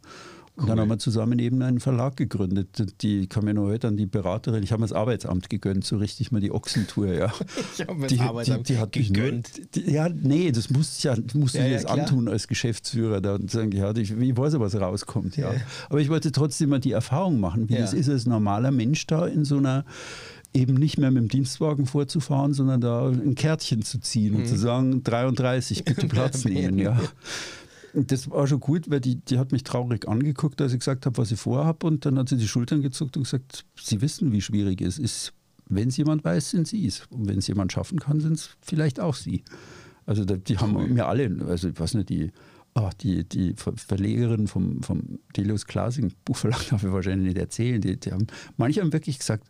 Und 0.57 0.69
dann 0.69 0.79
haben 0.79 0.89
wir 0.89 0.99
zusammen 0.99 1.39
eben 1.39 1.63
einen 1.63 1.81
Verlag 1.81 2.17
gegründet. 2.17 2.95
Die 3.01 3.27
kam 3.29 3.45
mir 3.45 3.55
nur 3.55 3.69
heute 3.69 3.89
an 3.89 3.97
die 3.97 4.07
Beraterin. 4.07 4.63
Ich 4.63 4.73
habe 4.73 4.81
mir 4.81 4.89
das 4.89 4.93
Arbeitsamt 4.93 5.49
gegönnt, 5.49 5.85
so 5.85 5.97
richtig 5.97 6.33
mal 6.33 6.41
die 6.41 6.53
Ochsentour, 6.53 7.07
ja. 7.15 7.33
ich 7.79 7.87
habe 7.87 7.95
mir 7.95 8.09
das 8.09 8.21
Arbeitsamt 8.21 8.69
die, 8.69 8.75
die, 8.75 8.79
hat 8.79 8.93
gegönnt. 8.93 9.51
Nur, 9.57 9.67
die, 9.75 9.91
ja, 9.91 10.09
nee, 10.09 10.53
das 10.53 10.69
musste 10.69 10.97
ich 10.99 11.05
ja, 11.05 11.39
musste 11.39 11.59
ja, 11.59 11.65
ich 11.65 11.71
jetzt 11.73 11.85
ja, 11.85 11.91
antun 11.91 12.29
als 12.29 12.47
Geschäftsführer. 12.47 13.21
Da 13.21 13.37
und 13.37 13.51
sagen, 13.51 13.73
ja, 13.73 13.95
ich, 13.97 14.11
ich 14.11 14.37
weiß 14.37 14.55
ja, 14.55 14.61
was 14.61 14.79
rauskommt, 14.79 15.37
ja. 15.37 15.53
ja. 15.53 15.61
Aber 15.89 16.01
ich 16.01 16.11
wollte 16.11 16.31
trotzdem 16.31 16.71
mal 16.71 16.81
die 16.81 16.93
Erfahrung 16.93 17.41
machen, 17.41 17.69
wie 17.69 17.77
es 17.77 17.95
ist, 17.95 18.09
als 18.11 18.27
normaler 18.27 18.71
Mensch 18.71 19.07
da 19.07 19.27
in 19.27 19.45
so 19.45 19.57
einer 19.57 19.85
eben 20.53 20.75
nicht 20.75 20.99
mehr 20.99 21.11
mit 21.11 21.23
dem 21.23 21.29
Dienstwagen 21.29 21.87
vorzufahren, 21.87 22.53
sondern 22.53 22.81
da 22.81 23.09
ein 23.09 23.37
Kärtchen 23.37 23.83
zu 23.83 24.01
ziehen 24.01 24.33
mhm. 24.33 24.41
und 24.41 24.49
zu 24.49 24.57
sagen, 24.57 25.05
33, 25.05 25.85
bitte 25.85 26.07
Platz 26.09 26.45
nehmen, 26.45 26.79
ja 26.79 27.01
das 27.95 28.31
war 28.31 28.47
schon 28.47 28.61
gut, 28.61 28.91
weil 28.91 29.01
die, 29.01 29.17
die 29.17 29.39
hat 29.39 29.53
mich 29.53 29.65
traurig 29.65 30.09
angeguckt, 30.09 30.61
als 30.61 30.73
ich 30.73 30.79
gesagt 30.79 31.07
habe, 31.07 31.19
was 31.19 31.33
ich 31.33 31.41
vorhabe. 31.41 31.87
Und 31.87 32.07
dann 32.07 32.19
hat 32.19 32.29
sie 32.29 32.37
die 32.37 32.49
Schultern 32.49 32.83
gezuckt 32.83 33.17
und 33.17 33.25
gesagt, 33.25 33.65
Sie 33.77 34.01
wissen, 34.01 34.33
wie 34.33 34.41
schwierig 34.41 34.81
es 34.81 34.99
ist. 34.99 35.33
Wenn 35.69 35.89
es 35.89 35.97
jemand 35.97 36.25
weiß, 36.25 36.51
sind 36.51 36.69
Sie 36.69 36.87
es. 36.87 37.07
Und 37.11 37.29
wenn 37.29 37.39
es 37.39 37.47
jemand 37.47 37.73
schaffen 37.73 37.99
kann, 37.99 38.21
sind 38.21 38.35
es 38.35 38.51
vielleicht 38.61 39.01
auch 39.01 39.15
Sie. 39.15 39.45
Also 40.07 40.25
die 40.25 40.59
haben 40.59 40.93
mir 40.95 41.07
alle, 41.07 41.31
also 41.47 41.69
ich 41.69 41.79
weiß 41.79 41.95
nicht, 41.95 42.09
die, 42.09 42.33
oh, 42.75 42.91
die, 43.01 43.25
die 43.25 43.55
Verlegerin 43.55 44.49
vom, 44.49 44.83
vom 44.83 45.21
Delius 45.37 45.67
Klasing 45.67 46.13
Buchverlag 46.25 46.69
darf 46.71 46.83
ich 46.83 46.93
wahrscheinlich 46.93 47.35
nicht 47.35 47.39
erzählen. 47.39 47.81
Die, 47.81 47.99
die 47.99 48.13
haben, 48.13 48.27
manche 48.57 48.81
haben 48.81 48.93
wirklich 48.93 49.19
gesagt, 49.19 49.47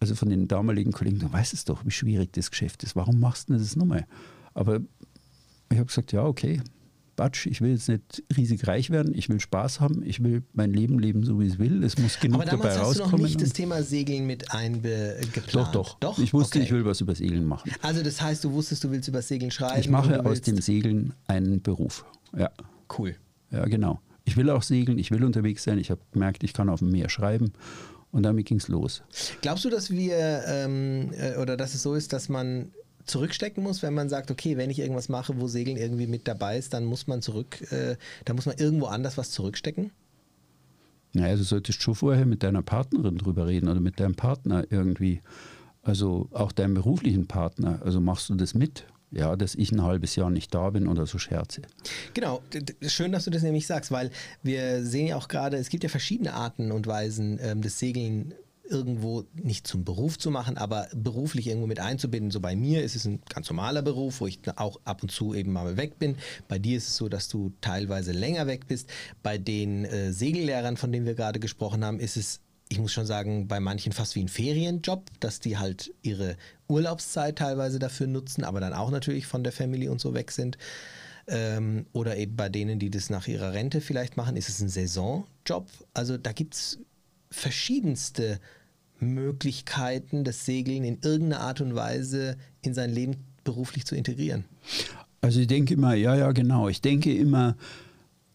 also 0.00 0.14
von 0.14 0.30
den 0.30 0.48
damaligen 0.48 0.92
Kollegen, 0.92 1.18
du 1.18 1.32
weißt 1.32 1.52
es 1.52 1.64
doch, 1.64 1.84
wie 1.84 1.90
schwierig 1.90 2.32
das 2.32 2.50
Geschäft 2.50 2.82
ist. 2.82 2.96
Warum 2.96 3.20
machst 3.20 3.50
du 3.50 3.52
das 3.52 3.76
nochmal? 3.76 4.06
Aber 4.54 4.80
ich 5.70 5.76
habe 5.76 5.86
gesagt, 5.86 6.12
ja, 6.12 6.24
okay, 6.24 6.60
Quatsch, 7.20 7.44
ich 7.44 7.60
will 7.60 7.72
jetzt 7.72 7.86
nicht 7.86 8.22
riesig 8.34 8.66
reich 8.66 8.88
werden, 8.88 9.12
ich 9.14 9.28
will 9.28 9.40
Spaß 9.40 9.78
haben, 9.78 10.02
ich 10.02 10.24
will 10.24 10.42
mein 10.54 10.72
Leben 10.72 10.98
leben, 10.98 11.22
so 11.22 11.38
wie 11.38 11.46
es 11.46 11.58
will. 11.58 11.84
Es 11.84 11.98
muss 11.98 12.18
genug 12.18 12.46
dabei 12.46 12.52
rauskommen. 12.52 12.62
Aber 12.62 12.74
damals 12.78 12.98
hast 12.98 13.12
du 13.12 13.16
noch 13.16 13.22
nicht 13.22 13.42
das 13.42 13.52
Thema 13.52 13.82
Segeln 13.82 14.26
mit 14.26 14.50
eingeplant? 14.54 15.52
Doch, 15.52 15.70
doch. 15.70 15.98
doch? 15.98 16.18
Ich 16.18 16.32
wusste, 16.32 16.58
okay. 16.60 16.66
ich 16.66 16.72
will 16.72 16.86
was 16.86 17.02
über 17.02 17.14
Segeln 17.14 17.44
machen. 17.44 17.72
Also 17.82 18.02
das 18.02 18.22
heißt, 18.22 18.42
du 18.42 18.52
wusstest, 18.52 18.84
du 18.84 18.90
willst 18.90 19.06
über 19.06 19.20
Segeln 19.20 19.50
schreiben? 19.50 19.78
Ich 19.78 19.90
mache 19.90 20.24
aus 20.24 20.40
dem 20.40 20.62
Segeln 20.62 21.12
einen 21.26 21.60
Beruf. 21.60 22.06
Ja. 22.34 22.50
Cool. 22.98 23.16
Ja, 23.50 23.66
genau. 23.66 24.00
Ich 24.24 24.38
will 24.38 24.48
auch 24.48 24.62
segeln, 24.62 24.98
ich 24.98 25.10
will 25.10 25.22
unterwegs 25.22 25.64
sein. 25.64 25.76
Ich 25.76 25.90
habe 25.90 26.00
gemerkt, 26.12 26.42
ich 26.42 26.54
kann 26.54 26.70
auf 26.70 26.78
dem 26.78 26.90
Meer 26.90 27.10
schreiben. 27.10 27.52
Und 28.12 28.22
damit 28.22 28.46
ging 28.46 28.56
es 28.56 28.68
los. 28.68 29.02
Glaubst 29.42 29.66
du, 29.66 29.68
dass 29.68 29.90
wir 29.90 30.42
ähm, 30.46 31.10
äh, 31.12 31.36
oder 31.36 31.58
dass 31.58 31.74
es 31.74 31.82
so 31.82 31.94
ist, 31.94 32.14
dass 32.14 32.30
man 32.30 32.72
zurückstecken 33.04 33.62
muss, 33.62 33.82
wenn 33.82 33.94
man 33.94 34.08
sagt, 34.08 34.30
okay, 34.30 34.56
wenn 34.56 34.70
ich 34.70 34.78
irgendwas 34.78 35.08
mache, 35.08 35.40
wo 35.40 35.48
Segeln 35.48 35.76
irgendwie 35.76 36.06
mit 36.06 36.28
dabei 36.28 36.58
ist, 36.58 36.72
dann 36.74 36.84
muss 36.84 37.06
man 37.06 37.22
zurück, 37.22 37.60
äh, 37.72 37.96
dann 38.24 38.36
muss 38.36 38.46
man 38.46 38.56
irgendwo 38.58 38.86
anders 38.86 39.18
was 39.18 39.30
zurückstecken? 39.30 39.90
Naja, 41.12 41.36
du 41.36 41.42
solltest 41.42 41.82
schon 41.82 41.94
vorher 41.94 42.26
mit 42.26 42.42
deiner 42.42 42.62
Partnerin 42.62 43.18
drüber 43.18 43.46
reden 43.46 43.68
oder 43.68 43.80
mit 43.80 43.98
deinem 43.98 44.14
Partner 44.14 44.64
irgendwie. 44.70 45.20
Also 45.82 46.28
auch 46.32 46.52
deinem 46.52 46.74
beruflichen 46.74 47.26
Partner. 47.26 47.80
Also 47.84 48.00
machst 48.00 48.28
du 48.28 48.34
das 48.34 48.54
mit? 48.54 48.84
Ja, 49.10 49.34
dass 49.34 49.56
ich 49.56 49.72
ein 49.72 49.82
halbes 49.82 50.14
Jahr 50.14 50.30
nicht 50.30 50.54
da 50.54 50.70
bin 50.70 50.86
oder 50.86 51.04
so 51.04 51.18
Scherze. 51.18 51.62
Genau, 52.14 52.42
schön, 52.82 53.10
dass 53.10 53.24
du 53.24 53.30
das 53.30 53.42
nämlich 53.42 53.66
sagst, 53.66 53.90
weil 53.90 54.10
wir 54.44 54.84
sehen 54.84 55.08
ja 55.08 55.16
auch 55.16 55.26
gerade, 55.26 55.56
es 55.56 55.68
gibt 55.68 55.82
ja 55.82 55.88
verschiedene 55.88 56.32
Arten 56.32 56.70
und 56.70 56.86
Weisen, 56.86 57.40
ähm, 57.42 57.60
das 57.60 57.80
Segeln 57.80 58.34
irgendwo 58.70 59.24
nicht 59.34 59.66
zum 59.66 59.84
Beruf 59.84 60.18
zu 60.18 60.30
machen, 60.30 60.56
aber 60.56 60.88
beruflich 60.94 61.48
irgendwo 61.48 61.66
mit 61.66 61.80
einzubinden. 61.80 62.30
So 62.30 62.40
bei 62.40 62.54
mir 62.54 62.82
ist 62.82 62.96
es 62.96 63.04
ein 63.04 63.20
ganz 63.28 63.50
normaler 63.50 63.82
Beruf, 63.82 64.20
wo 64.20 64.26
ich 64.26 64.40
auch 64.56 64.80
ab 64.84 65.02
und 65.02 65.10
zu 65.10 65.34
eben 65.34 65.52
mal 65.52 65.76
weg 65.76 65.98
bin. 65.98 66.16
Bei 66.48 66.58
dir 66.58 66.76
ist 66.76 66.88
es 66.88 66.96
so, 66.96 67.08
dass 67.08 67.28
du 67.28 67.52
teilweise 67.60 68.12
länger 68.12 68.46
weg 68.46 68.66
bist. 68.68 68.88
Bei 69.22 69.38
den 69.38 69.84
äh, 69.84 70.12
Segellehrern, 70.12 70.76
von 70.76 70.92
denen 70.92 71.06
wir 71.06 71.14
gerade 71.14 71.40
gesprochen 71.40 71.84
haben, 71.84 72.00
ist 72.00 72.16
es 72.16 72.40
ich 72.72 72.78
muss 72.78 72.92
schon 72.92 73.04
sagen, 73.04 73.48
bei 73.48 73.58
manchen 73.58 73.90
fast 73.90 74.14
wie 74.14 74.22
ein 74.22 74.28
Ferienjob, 74.28 75.10
dass 75.18 75.40
die 75.40 75.58
halt 75.58 75.92
ihre 76.02 76.36
Urlaubszeit 76.68 77.36
teilweise 77.36 77.80
dafür 77.80 78.06
nutzen, 78.06 78.44
aber 78.44 78.60
dann 78.60 78.74
auch 78.74 78.92
natürlich 78.92 79.26
von 79.26 79.42
der 79.42 79.52
Familie 79.52 79.90
und 79.90 80.00
so 80.00 80.14
weg 80.14 80.30
sind. 80.30 80.56
Ähm, 81.26 81.86
oder 81.92 82.16
eben 82.16 82.36
bei 82.36 82.48
denen, 82.48 82.78
die 82.78 82.88
das 82.88 83.10
nach 83.10 83.26
ihrer 83.26 83.54
Rente 83.54 83.80
vielleicht 83.80 84.16
machen, 84.16 84.36
ist 84.36 84.48
es 84.48 84.60
ein 84.60 84.68
Saisonjob. 84.68 85.68
Also 85.94 86.16
da 86.16 86.30
gibt 86.30 86.54
es 86.54 86.78
verschiedenste 87.30 88.40
Möglichkeiten, 89.00 90.24
das 90.24 90.44
Segeln 90.44 90.84
in 90.84 90.98
irgendeiner 91.02 91.40
Art 91.42 91.60
und 91.60 91.74
Weise 91.74 92.36
in 92.62 92.74
sein 92.74 92.90
Leben 92.90 93.16
beruflich 93.44 93.86
zu 93.86 93.96
integrieren? 93.96 94.44
Also 95.20 95.40
ich 95.40 95.46
denke 95.46 95.74
immer, 95.74 95.94
ja, 95.94 96.14
ja, 96.16 96.32
genau. 96.32 96.68
Ich 96.68 96.80
denke 96.80 97.14
immer, 97.14 97.56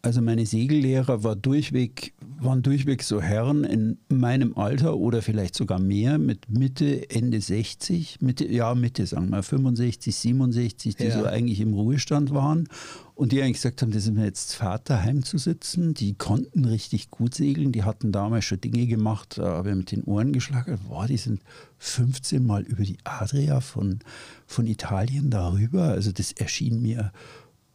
also 0.02 0.22
meine 0.22 0.46
Segellehrer 0.46 1.24
war 1.24 1.36
durchweg 1.36 2.14
waren 2.40 2.62
durchweg 2.62 3.04
so 3.04 3.22
Herren 3.22 3.64
in 3.64 3.98
meinem 4.10 4.58
Alter 4.58 4.98
oder 4.98 5.22
vielleicht 5.22 5.56
sogar 5.56 5.80
mehr 5.80 6.18
mit 6.18 6.50
Mitte, 6.50 7.10
Ende 7.10 7.42
60, 7.42 8.22
Mitte, 8.22 8.46
ja 8.52 8.76
Mitte, 8.76 9.06
sagen 9.06 9.30
wir 9.30 9.44
65, 9.44 10.16
67, 10.16 10.96
die 10.96 11.04
Ja. 11.06 11.20
so 11.20 11.26
eigentlich 11.26 11.60
im 11.62 11.74
Ruhestand 11.74 12.34
waren 12.34 12.68
und 13.16 13.32
die 13.32 13.42
eigentlich 13.42 13.58
gesagt 13.58 13.82
haben, 13.82 13.92
das 13.92 14.06
ist 14.06 14.14
mir 14.14 14.26
jetzt 14.26 14.56
Vater 14.56 15.02
heimzusitzen. 15.02 15.94
Die 15.94 16.14
konnten 16.14 16.66
richtig 16.66 17.10
gut 17.10 17.34
segeln, 17.34 17.72
die 17.72 17.84
hatten 17.84 18.12
damals 18.12 18.46
schon 18.46 18.62
Dinge 18.62 18.88
gemacht, 18.88 19.38
da 19.38 19.58
habe 19.58 19.70
ich 19.70 19.76
mit 19.76 19.92
den 19.92 20.04
Ohren 20.04 20.34
geschlagen. 20.34 20.78
Boah, 20.88 21.08
die 21.08 21.18
sind 21.18 21.42
15 21.78 22.46
Mal 22.46 22.64
über 22.64 22.84
die 22.84 22.98
Adria 23.04 23.62
von, 23.62 24.00
von 24.46 24.68
Italien 24.68 25.30
darüber. 25.30 25.90
Also 25.90 26.12
das 26.12 26.32
erschien 26.34 26.82
mir, 26.82 27.12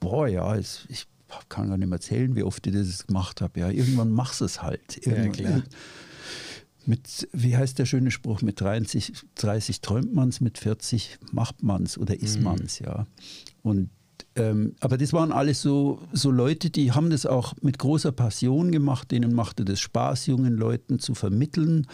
boah, 0.01 0.29
ja, 0.29 0.57
ich 0.57 1.07
kann 1.49 1.69
gar 1.69 1.77
nicht 1.79 1.89
mehr 1.89 1.97
erzählen, 1.97 2.35
wie 2.37 2.43
oft 2.43 2.67
ich 2.67 2.73
das 2.73 3.07
gemacht 3.07 3.41
habe. 3.41 3.61
Ja, 3.61 3.71
irgendwann 3.71 4.11
machst 4.11 4.41
du 4.41 4.45
es 4.45 4.63
halt. 4.63 5.05
Irgendwann, 5.07 5.33
klar. 5.33 5.63
Mit, 6.87 7.29
wie 7.33 7.57
heißt 7.57 7.79
der 7.79 7.85
schöne 7.87 8.11
Spruch, 8.11 8.43
mit 8.43 8.61
30, 8.61 9.13
30 9.37 9.81
träumt 9.81 10.15
man's, 10.15 10.41
mit 10.41 10.59
40 10.59 11.19
macht 11.31 11.63
man's 11.63 11.99
oder 11.99 12.19
ist 12.19 12.39
Mhm. 12.39 12.45
man's, 12.45 12.79
ja. 12.79 13.07
Und 13.63 13.91
ähm, 14.37 14.75
aber 14.81 14.97
das 14.97 15.13
waren 15.13 15.33
alles 15.33 15.61
so, 15.61 16.01
so 16.13 16.31
Leute, 16.31 16.71
die 16.71 16.93
haben 16.93 17.11
das 17.11 17.27
auch 17.27 17.55
mit 17.63 17.79
großer 17.79 18.13
Passion 18.13 18.71
gemacht, 18.71 19.11
denen 19.11 19.35
machte 19.35 19.65
das 19.65 19.81
Spaß, 19.81 20.27
jungen 20.27 20.55
Leuten 20.57 20.99
zu 20.99 21.15
vermitteln. 21.15 21.87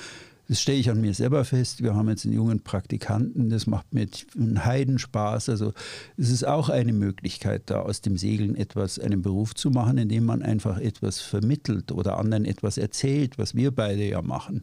Das 0.48 0.60
stelle 0.60 0.78
ich 0.78 0.90
an 0.90 1.00
mir 1.00 1.12
selber 1.12 1.44
fest. 1.44 1.82
Wir 1.82 1.94
haben 1.96 2.08
jetzt 2.08 2.24
einen 2.24 2.34
jungen 2.34 2.60
Praktikanten, 2.60 3.50
das 3.50 3.66
macht 3.66 3.92
mir 3.92 4.06
einen 4.38 4.64
Heidenspaß. 4.64 5.48
Also 5.48 5.72
es 6.16 6.30
ist 6.30 6.46
auch 6.46 6.68
eine 6.68 6.92
Möglichkeit, 6.92 7.62
da 7.66 7.80
aus 7.80 8.00
dem 8.00 8.16
Segeln 8.16 8.54
etwas, 8.54 8.98
einen 9.00 9.22
Beruf 9.22 9.54
zu 9.56 9.70
machen, 9.70 9.98
indem 9.98 10.24
man 10.24 10.42
einfach 10.42 10.78
etwas 10.78 11.20
vermittelt 11.20 11.90
oder 11.90 12.18
anderen 12.18 12.44
etwas 12.44 12.78
erzählt, 12.78 13.38
was 13.38 13.56
wir 13.56 13.72
beide 13.72 14.08
ja 14.08 14.22
machen. 14.22 14.62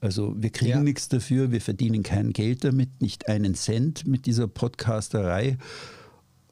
Also 0.00 0.34
wir 0.36 0.50
kriegen 0.50 0.70
Ja. 0.72 0.80
nichts 0.82 1.08
dafür, 1.08 1.52
wir 1.52 1.60
verdienen 1.60 2.02
kein 2.02 2.32
Geld 2.32 2.64
damit, 2.64 3.00
nicht 3.00 3.28
einen 3.28 3.54
Cent 3.54 4.04
mit 4.08 4.26
dieser 4.26 4.48
Podcasterei. 4.48 5.56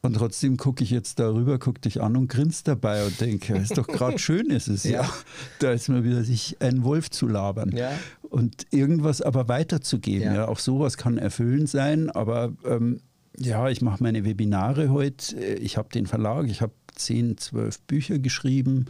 Und 0.03 0.13
trotzdem 0.15 0.57
gucke 0.57 0.83
ich 0.83 0.89
jetzt 0.89 1.19
darüber, 1.19 1.59
gucke 1.59 1.81
dich 1.81 2.01
an 2.01 2.15
und 2.15 2.27
grinst 2.27 2.67
dabei 2.67 3.05
und 3.05 3.19
denke, 3.21 3.55
ist 3.57 3.77
doch 3.77 3.85
gerade 3.85 4.17
schön, 4.19 4.49
ist 4.49 4.67
es 4.69 4.83
ja. 4.85 5.03
Ja. 5.03 5.13
Da 5.59 5.73
ist 5.73 5.89
mal 5.89 6.03
wieder 6.03 6.23
sich 6.23 6.57
ein 6.59 6.83
Wolf 6.83 7.11
zu 7.11 7.27
labern 7.27 7.75
Ja. 7.75 7.91
Und 8.31 8.65
irgendwas 8.71 9.21
aber 9.21 9.47
weiterzugeben. 9.49 10.27
Ja. 10.27 10.33
Ja. 10.35 10.47
auch 10.47 10.59
sowas 10.59 10.97
kann 10.97 11.17
erfüllend 11.17 11.69
sein, 11.69 12.09
aber 12.09 12.53
ähm, 12.65 13.01
ja, 13.37 13.69
ich 13.69 13.81
mache 13.81 14.01
meine 14.01 14.23
Webinare 14.25 14.89
heute. 14.89 15.35
Äh, 15.37 15.55
Ich 15.59 15.77
habe 15.77 15.89
den 15.89 16.05
Verlag, 16.05 16.47
ich 16.47 16.61
habe 16.61 16.73
10, 16.95 17.37
12 17.37 17.81
Bücher 17.81 18.19
geschrieben. 18.19 18.85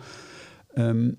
Ähm, 0.76 1.18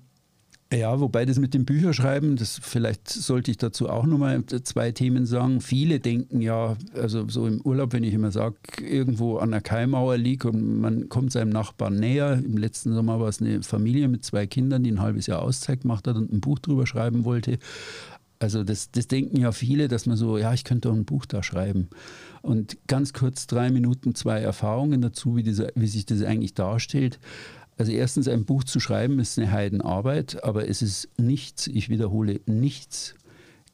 ja, 0.73 0.99
wobei 0.99 1.25
das 1.25 1.37
mit 1.37 1.53
dem 1.53 1.65
Bücherschreiben, 1.65 2.35
das 2.35 2.59
vielleicht 2.63 3.07
sollte 3.07 3.51
ich 3.51 3.57
dazu 3.57 3.89
auch 3.89 4.05
nochmal 4.07 4.43
zwei 4.45 4.91
Themen 4.91 5.27
sagen. 5.27 5.61
Viele 5.61 5.99
denken 5.99 6.41
ja, 6.41 6.75
also 6.95 7.27
so 7.29 7.45
im 7.45 7.61
Urlaub, 7.61 7.93
wenn 7.93 8.03
ich 8.03 8.13
immer 8.13 8.31
sage, 8.31 8.55
irgendwo 8.81 9.37
an 9.37 9.51
der 9.51 9.61
Kaimauer 9.61 10.17
liegt 10.17 10.45
und 10.45 10.79
man 10.81 11.09
kommt 11.09 11.31
seinem 11.31 11.49
Nachbarn 11.49 11.97
näher. 11.99 12.41
Im 12.43 12.57
letzten 12.57 12.93
Sommer 12.93 13.19
war 13.19 13.27
es 13.27 13.39
eine 13.39 13.61
Familie 13.61 14.07
mit 14.07 14.25
zwei 14.25 14.47
Kindern, 14.47 14.83
die 14.83 14.91
ein 14.91 15.01
halbes 15.01 15.27
Jahr 15.27 15.43
Auszeit 15.43 15.81
gemacht 15.81 16.07
hat 16.07 16.15
und 16.15 16.33
ein 16.33 16.41
Buch 16.41 16.57
drüber 16.57 16.87
schreiben 16.87 17.23
wollte. 17.23 17.59
Also 18.43 18.65
das, 18.65 18.91
das 18.91 19.07
denken 19.07 19.37
ja 19.37 19.53
viele, 19.53 19.87
dass 19.87 20.05
man 20.05 20.17
so, 20.17 20.37
ja, 20.37 20.53
ich 20.53 20.65
könnte 20.65 20.89
doch 20.89 20.95
ein 20.95 21.05
Buch 21.05 21.25
da 21.25 21.41
schreiben. 21.41 21.87
Und 22.41 22.77
ganz 22.87 23.13
kurz 23.13 23.47
drei 23.47 23.71
Minuten, 23.71 24.15
zwei 24.15 24.41
Erfahrungen 24.41 24.99
dazu, 24.99 25.37
wie, 25.37 25.43
diese, 25.43 25.71
wie 25.75 25.87
sich 25.87 26.05
das 26.05 26.21
eigentlich 26.23 26.53
darstellt. 26.53 27.19
Also 27.77 27.93
erstens, 27.93 28.27
ein 28.27 28.43
Buch 28.43 28.65
zu 28.65 28.81
schreiben 28.81 29.17
ist 29.19 29.39
eine 29.39 29.49
Heidenarbeit, 29.49 30.43
aber 30.43 30.67
es 30.67 30.81
ist 30.81 31.07
nichts, 31.17 31.67
ich 31.67 31.87
wiederhole, 31.87 32.41
nichts 32.45 33.15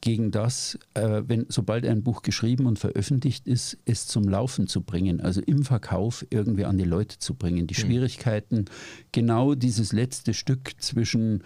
gegen 0.00 0.30
das, 0.30 0.78
äh, 0.94 1.22
wenn 1.26 1.46
sobald 1.48 1.84
ein 1.84 2.04
Buch 2.04 2.22
geschrieben 2.22 2.66
und 2.66 2.78
veröffentlicht 2.78 3.48
ist, 3.48 3.76
es 3.86 4.06
zum 4.06 4.22
Laufen 4.22 4.68
zu 4.68 4.82
bringen, 4.82 5.20
also 5.20 5.40
im 5.40 5.64
Verkauf 5.64 6.24
irgendwie 6.30 6.64
an 6.64 6.78
die 6.78 6.84
Leute 6.84 7.18
zu 7.18 7.34
bringen. 7.34 7.66
Die 7.66 7.74
Schwierigkeiten, 7.74 8.66
genau 9.10 9.56
dieses 9.56 9.92
letzte 9.92 10.32
Stück 10.32 10.80
zwischen 10.80 11.42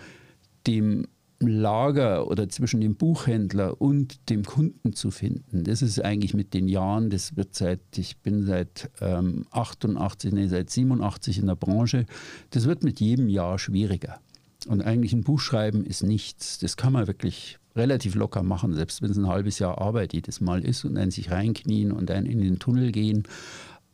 dem 0.67 1.07
Lager 1.46 2.28
oder 2.28 2.48
zwischen 2.48 2.80
dem 2.80 2.96
Buchhändler 2.96 3.80
und 3.80 4.30
dem 4.30 4.44
Kunden 4.44 4.92
zu 4.92 5.11
finden. 5.11 5.64
Das 5.64 5.83
ist 5.83 6.02
eigentlich 6.04 6.35
mit 6.35 6.54
den 6.54 6.68
Jahren, 6.68 7.11
das 7.11 7.37
wird 7.37 7.54
seit, 7.54 7.80
ich 7.96 8.18
bin 8.18 8.44
seit 8.44 8.90
ähm, 9.00 9.46
88, 9.50 10.33
nee, 10.33 10.48
seit 10.48 10.70
87 10.70 11.38
in 11.38 11.46
der 11.46 11.57
Branche, 11.57 12.07
das 12.50 12.66
wird 12.66 12.85
mit 12.85 13.00
jedem 13.00 13.28
Jahr 13.28 13.59
schwieriger. 13.59 14.20
Und 14.66 14.83
eigentlich 14.83 15.12
ein 15.12 15.24
Buch 15.24 15.40
schreiben 15.40 15.85
ist 15.85 16.02
nichts. 16.02 16.59
Das 16.59 16.76
kann 16.76 16.92
man 16.92 17.07
wirklich 17.07 17.59
relativ 17.76 18.14
locker 18.14 18.42
machen, 18.42 18.72
selbst 18.74 19.02
wenn 19.02 19.11
es 19.11 19.16
ein 19.16 19.28
halbes 19.28 19.59
Jahr 19.59 19.78
Arbeit 19.78 20.12
jedes 20.12 20.40
Mal 20.40 20.64
ist 20.64 20.85
und 20.85 20.96
ein 20.96 21.11
sich 21.11 21.30
reinknien 21.30 21.92
und 21.92 22.11
ein 22.11 22.26
in 22.26 22.40
den 22.40 22.59
Tunnel 22.59 22.92
gehen. 22.92 23.24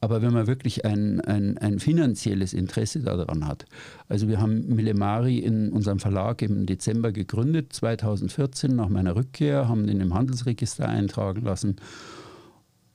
Aber 0.03 0.23
wenn 0.23 0.33
man 0.33 0.47
wirklich 0.47 0.85
ein, 0.87 1.21
ein, 1.21 1.59
ein 1.59 1.79
finanzielles 1.79 2.55
Interesse 2.55 3.01
daran 3.01 3.47
hat, 3.47 3.67
also 4.09 4.29
wir 4.29 4.41
haben 4.41 4.67
Millemari 4.75 5.39
in 5.39 5.71
unserem 5.73 5.99
Verlag 5.99 6.41
im 6.41 6.65
Dezember 6.65 7.13
gegründet, 7.13 7.73
2014 7.75 8.75
nach 8.75 8.89
meiner 8.89 9.15
Rückkehr, 9.15 9.69
haben 9.69 9.87
den 9.87 10.01
im 10.01 10.15
Handelsregister 10.15 10.89
eintragen 10.89 11.43
lassen. 11.43 11.77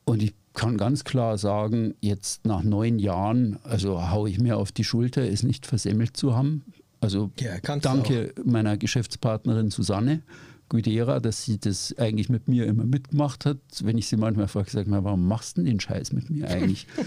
Und 0.04 0.24
ich 0.24 0.34
kann 0.54 0.78
ganz 0.78 1.04
klar 1.04 1.38
sagen, 1.38 1.94
jetzt 2.02 2.46
nach 2.46 2.64
neun 2.64 2.98
Jahren, 2.98 3.60
also 3.64 4.10
haue 4.10 4.30
ich 4.30 4.40
mir 4.40 4.58
auf 4.58 4.72
die 4.72 4.84
Schulter, 4.84 5.22
es 5.22 5.44
nicht 5.44 5.68
versemmelt 5.68 6.18
zu 6.18 6.36
haben. 6.36 6.64
Also 7.02 7.30
Ja, 7.40 7.60
danke 7.78 8.34
meiner 8.44 8.78
Geschäftspartnerin 8.78 9.70
Susanne 9.70 10.24
Guidera, 10.70 11.20
dass 11.20 11.44
sie 11.44 11.60
das 11.60 11.96
eigentlich 11.98 12.30
mit 12.30 12.48
mir 12.48 12.66
immer 12.66 12.86
mitgemacht 12.86 13.46
hat. 13.46 13.58
Wenn 13.84 13.98
ich 13.98 14.08
sie 14.08 14.18
manchmal 14.18 14.48
frage, 14.48 14.72
sage 14.72 14.90
ich 14.90 15.04
warum 15.04 15.28
machst 15.28 15.58
du 15.58 15.62
denn 15.62 15.72
den 15.72 15.80
Scheiß 15.80 16.14
mit 16.14 16.30
mir 16.30 16.50
eigentlich? 16.50 16.88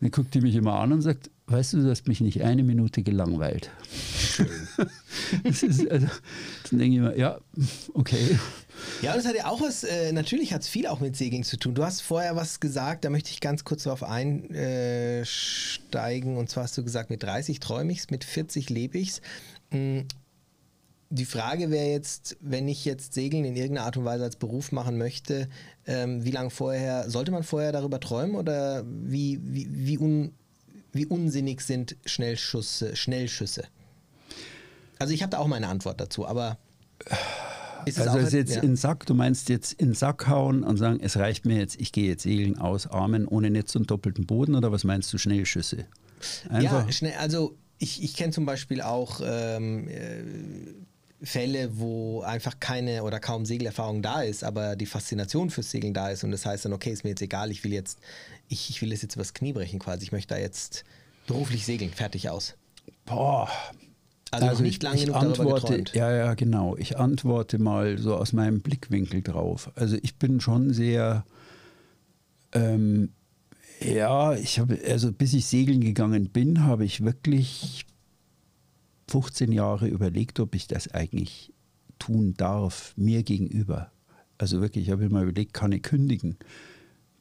Dann 0.00 0.10
guckt 0.10 0.34
die 0.34 0.40
mich 0.40 0.54
immer 0.54 0.76
an 0.76 0.92
und 0.92 1.02
sagt, 1.02 1.30
weißt 1.46 1.74
du, 1.74 1.82
du 1.82 1.90
hast 1.90 2.08
mich 2.08 2.22
nicht 2.22 2.42
eine 2.42 2.62
Minute 2.62 3.02
gelangweilt. 3.02 3.70
das 5.44 5.62
ist, 5.62 5.86
also, 5.90 6.06
dann 6.70 6.78
denke 6.78 6.96
ich 6.96 7.02
mir, 7.02 7.18
ja, 7.18 7.38
okay. 7.92 8.38
Ja, 9.02 9.12
und 9.12 9.18
es 9.18 9.26
hat 9.26 9.36
ja 9.36 9.44
auch 9.44 9.60
was, 9.60 9.84
äh, 9.84 10.10
natürlich 10.12 10.54
hat 10.54 10.62
es 10.62 10.68
viel 10.68 10.86
auch 10.86 11.00
mit 11.00 11.16
Segeln 11.16 11.44
zu 11.44 11.58
tun. 11.58 11.74
Du 11.74 11.84
hast 11.84 12.00
vorher 12.00 12.34
was 12.34 12.60
gesagt, 12.60 13.04
da 13.04 13.10
möchte 13.10 13.30
ich 13.30 13.40
ganz 13.40 13.64
kurz 13.64 13.82
darauf 13.82 14.02
einsteigen. 14.02 16.38
Und 16.38 16.48
zwar 16.48 16.62
hast 16.62 16.78
du 16.78 16.84
gesagt, 16.84 17.10
mit 17.10 17.22
30 17.22 17.60
träume 17.60 17.92
ich's, 17.92 18.08
mit 18.10 18.24
40 18.24 18.70
lebe 18.70 18.96
ich's. 18.96 19.20
Die 21.12 21.24
Frage 21.24 21.70
wäre 21.70 21.88
jetzt, 21.88 22.36
wenn 22.40 22.68
ich 22.68 22.84
jetzt 22.84 23.14
Segeln 23.14 23.44
in 23.44 23.56
irgendeiner 23.56 23.86
Art 23.86 23.96
und 23.96 24.04
Weise 24.04 24.24
als 24.24 24.36
Beruf 24.36 24.70
machen 24.70 24.96
möchte, 24.96 25.48
ähm, 25.86 26.24
wie 26.24 26.30
lange 26.30 26.50
vorher, 26.50 27.10
sollte 27.10 27.32
man 27.32 27.42
vorher 27.42 27.72
darüber 27.72 27.98
träumen 27.98 28.36
oder 28.36 28.84
wie, 28.86 29.40
wie, 29.42 29.68
wie, 29.70 29.98
un, 29.98 30.32
wie 30.92 31.06
unsinnig 31.06 31.62
sind 31.62 31.96
Schnellschüsse, 32.06 32.94
Schnellschüsse? 32.94 33.64
Also 35.00 35.12
ich 35.12 35.22
habe 35.22 35.30
da 35.30 35.38
auch 35.38 35.48
meine 35.48 35.66
Antwort 35.66 36.00
dazu, 36.00 36.26
aber 36.26 36.58
ist 37.86 37.98
es 37.98 38.06
Also 38.06 38.18
ist 38.18 38.32
jetzt 38.32 38.56
ja. 38.56 38.62
in 38.62 38.76
Sack, 38.76 39.06
du 39.06 39.14
meinst 39.14 39.48
jetzt 39.48 39.72
in 39.72 39.94
Sack 39.94 40.28
hauen 40.28 40.62
und 40.62 40.76
sagen, 40.76 41.00
es 41.02 41.16
reicht 41.16 41.44
mir 41.44 41.58
jetzt, 41.58 41.80
ich 41.80 41.92
gehe 41.92 42.06
jetzt 42.06 42.22
segeln 42.22 42.58
aus, 42.58 42.86
Armen, 42.86 43.26
ohne 43.26 43.50
Netz 43.50 43.74
und 43.74 43.90
doppelten 43.90 44.26
Boden 44.26 44.54
oder 44.54 44.70
was 44.70 44.84
meinst 44.84 45.12
du, 45.12 45.18
Schnellschüsse? 45.18 45.86
Einfach, 46.48 46.86
Ja, 46.86 46.92
schnell. 46.92 47.14
Also 47.18 47.56
ich, 47.78 48.02
ich 48.02 48.14
kenne 48.14 48.32
zum 48.32 48.44
Beispiel 48.44 48.82
auch 48.82 49.20
ähm, 49.24 49.88
äh, 49.88 50.22
Fälle, 51.22 51.78
wo 51.78 52.22
einfach 52.22 52.60
keine 52.60 53.02
oder 53.02 53.20
kaum 53.20 53.44
Segelerfahrung 53.44 54.02
da 54.02 54.22
ist, 54.22 54.42
aber 54.42 54.76
die 54.76 54.86
Faszination 54.86 55.50
fürs 55.50 55.70
Segeln 55.70 55.92
da 55.92 56.10
ist 56.10 56.24
und 56.24 56.30
das 56.30 56.46
heißt 56.46 56.64
dann, 56.64 56.72
okay, 56.72 56.90
ist 56.90 57.04
mir 57.04 57.10
jetzt 57.10 57.22
egal, 57.22 57.50
ich 57.50 57.62
will 57.62 57.72
jetzt, 57.72 57.98
ich, 58.48 58.70
ich 58.70 58.80
will 58.80 58.90
das 58.90 59.02
jetzt 59.02 59.16
übers 59.16 59.34
Knie 59.34 59.52
brechen 59.52 59.78
quasi, 59.78 60.04
ich 60.04 60.12
möchte 60.12 60.34
da 60.34 60.40
jetzt 60.40 60.84
beruflich 61.26 61.66
segeln, 61.66 61.90
fertig 61.90 62.30
aus. 62.30 62.54
boah. 63.04 63.48
Also, 64.32 64.46
noch 64.46 64.60
nicht 64.60 64.76
ich, 64.76 64.82
lange 64.82 64.96
ich 64.96 65.06
genug 65.06 65.20
darüber 65.20 65.40
antworte, 65.40 65.66
geträumt. 65.66 65.94
Ja, 65.94 66.14
ja, 66.14 66.34
genau. 66.34 66.76
Ich 66.76 66.98
antworte 66.98 67.58
mal 67.58 67.98
so 67.98 68.14
aus 68.14 68.32
meinem 68.32 68.60
Blickwinkel 68.60 69.22
drauf. 69.22 69.72
Also 69.74 69.96
ich 70.02 70.16
bin 70.16 70.40
schon 70.40 70.72
sehr, 70.72 71.24
ähm, 72.52 73.10
ja, 73.80 74.34
ich 74.34 74.60
habe, 74.60 74.78
also 74.86 75.10
bis 75.10 75.34
ich 75.34 75.46
segeln 75.46 75.80
gegangen 75.80 76.28
bin, 76.28 76.64
habe 76.64 76.84
ich 76.84 77.04
wirklich 77.04 77.86
15 79.10 79.52
Jahre 79.52 79.88
überlegt, 79.88 80.40
ob 80.40 80.54
ich 80.54 80.66
das 80.66 80.88
eigentlich 80.92 81.52
tun 81.98 82.34
darf, 82.36 82.94
mir 82.96 83.22
gegenüber. 83.22 83.90
Also 84.38 84.60
wirklich, 84.60 84.86
ich 84.86 84.90
habe 84.90 85.02
mir 85.04 85.10
mal 85.10 85.22
überlegt, 85.28 85.52
kann 85.52 85.72
ich 85.72 85.82
kündigen? 85.82 86.36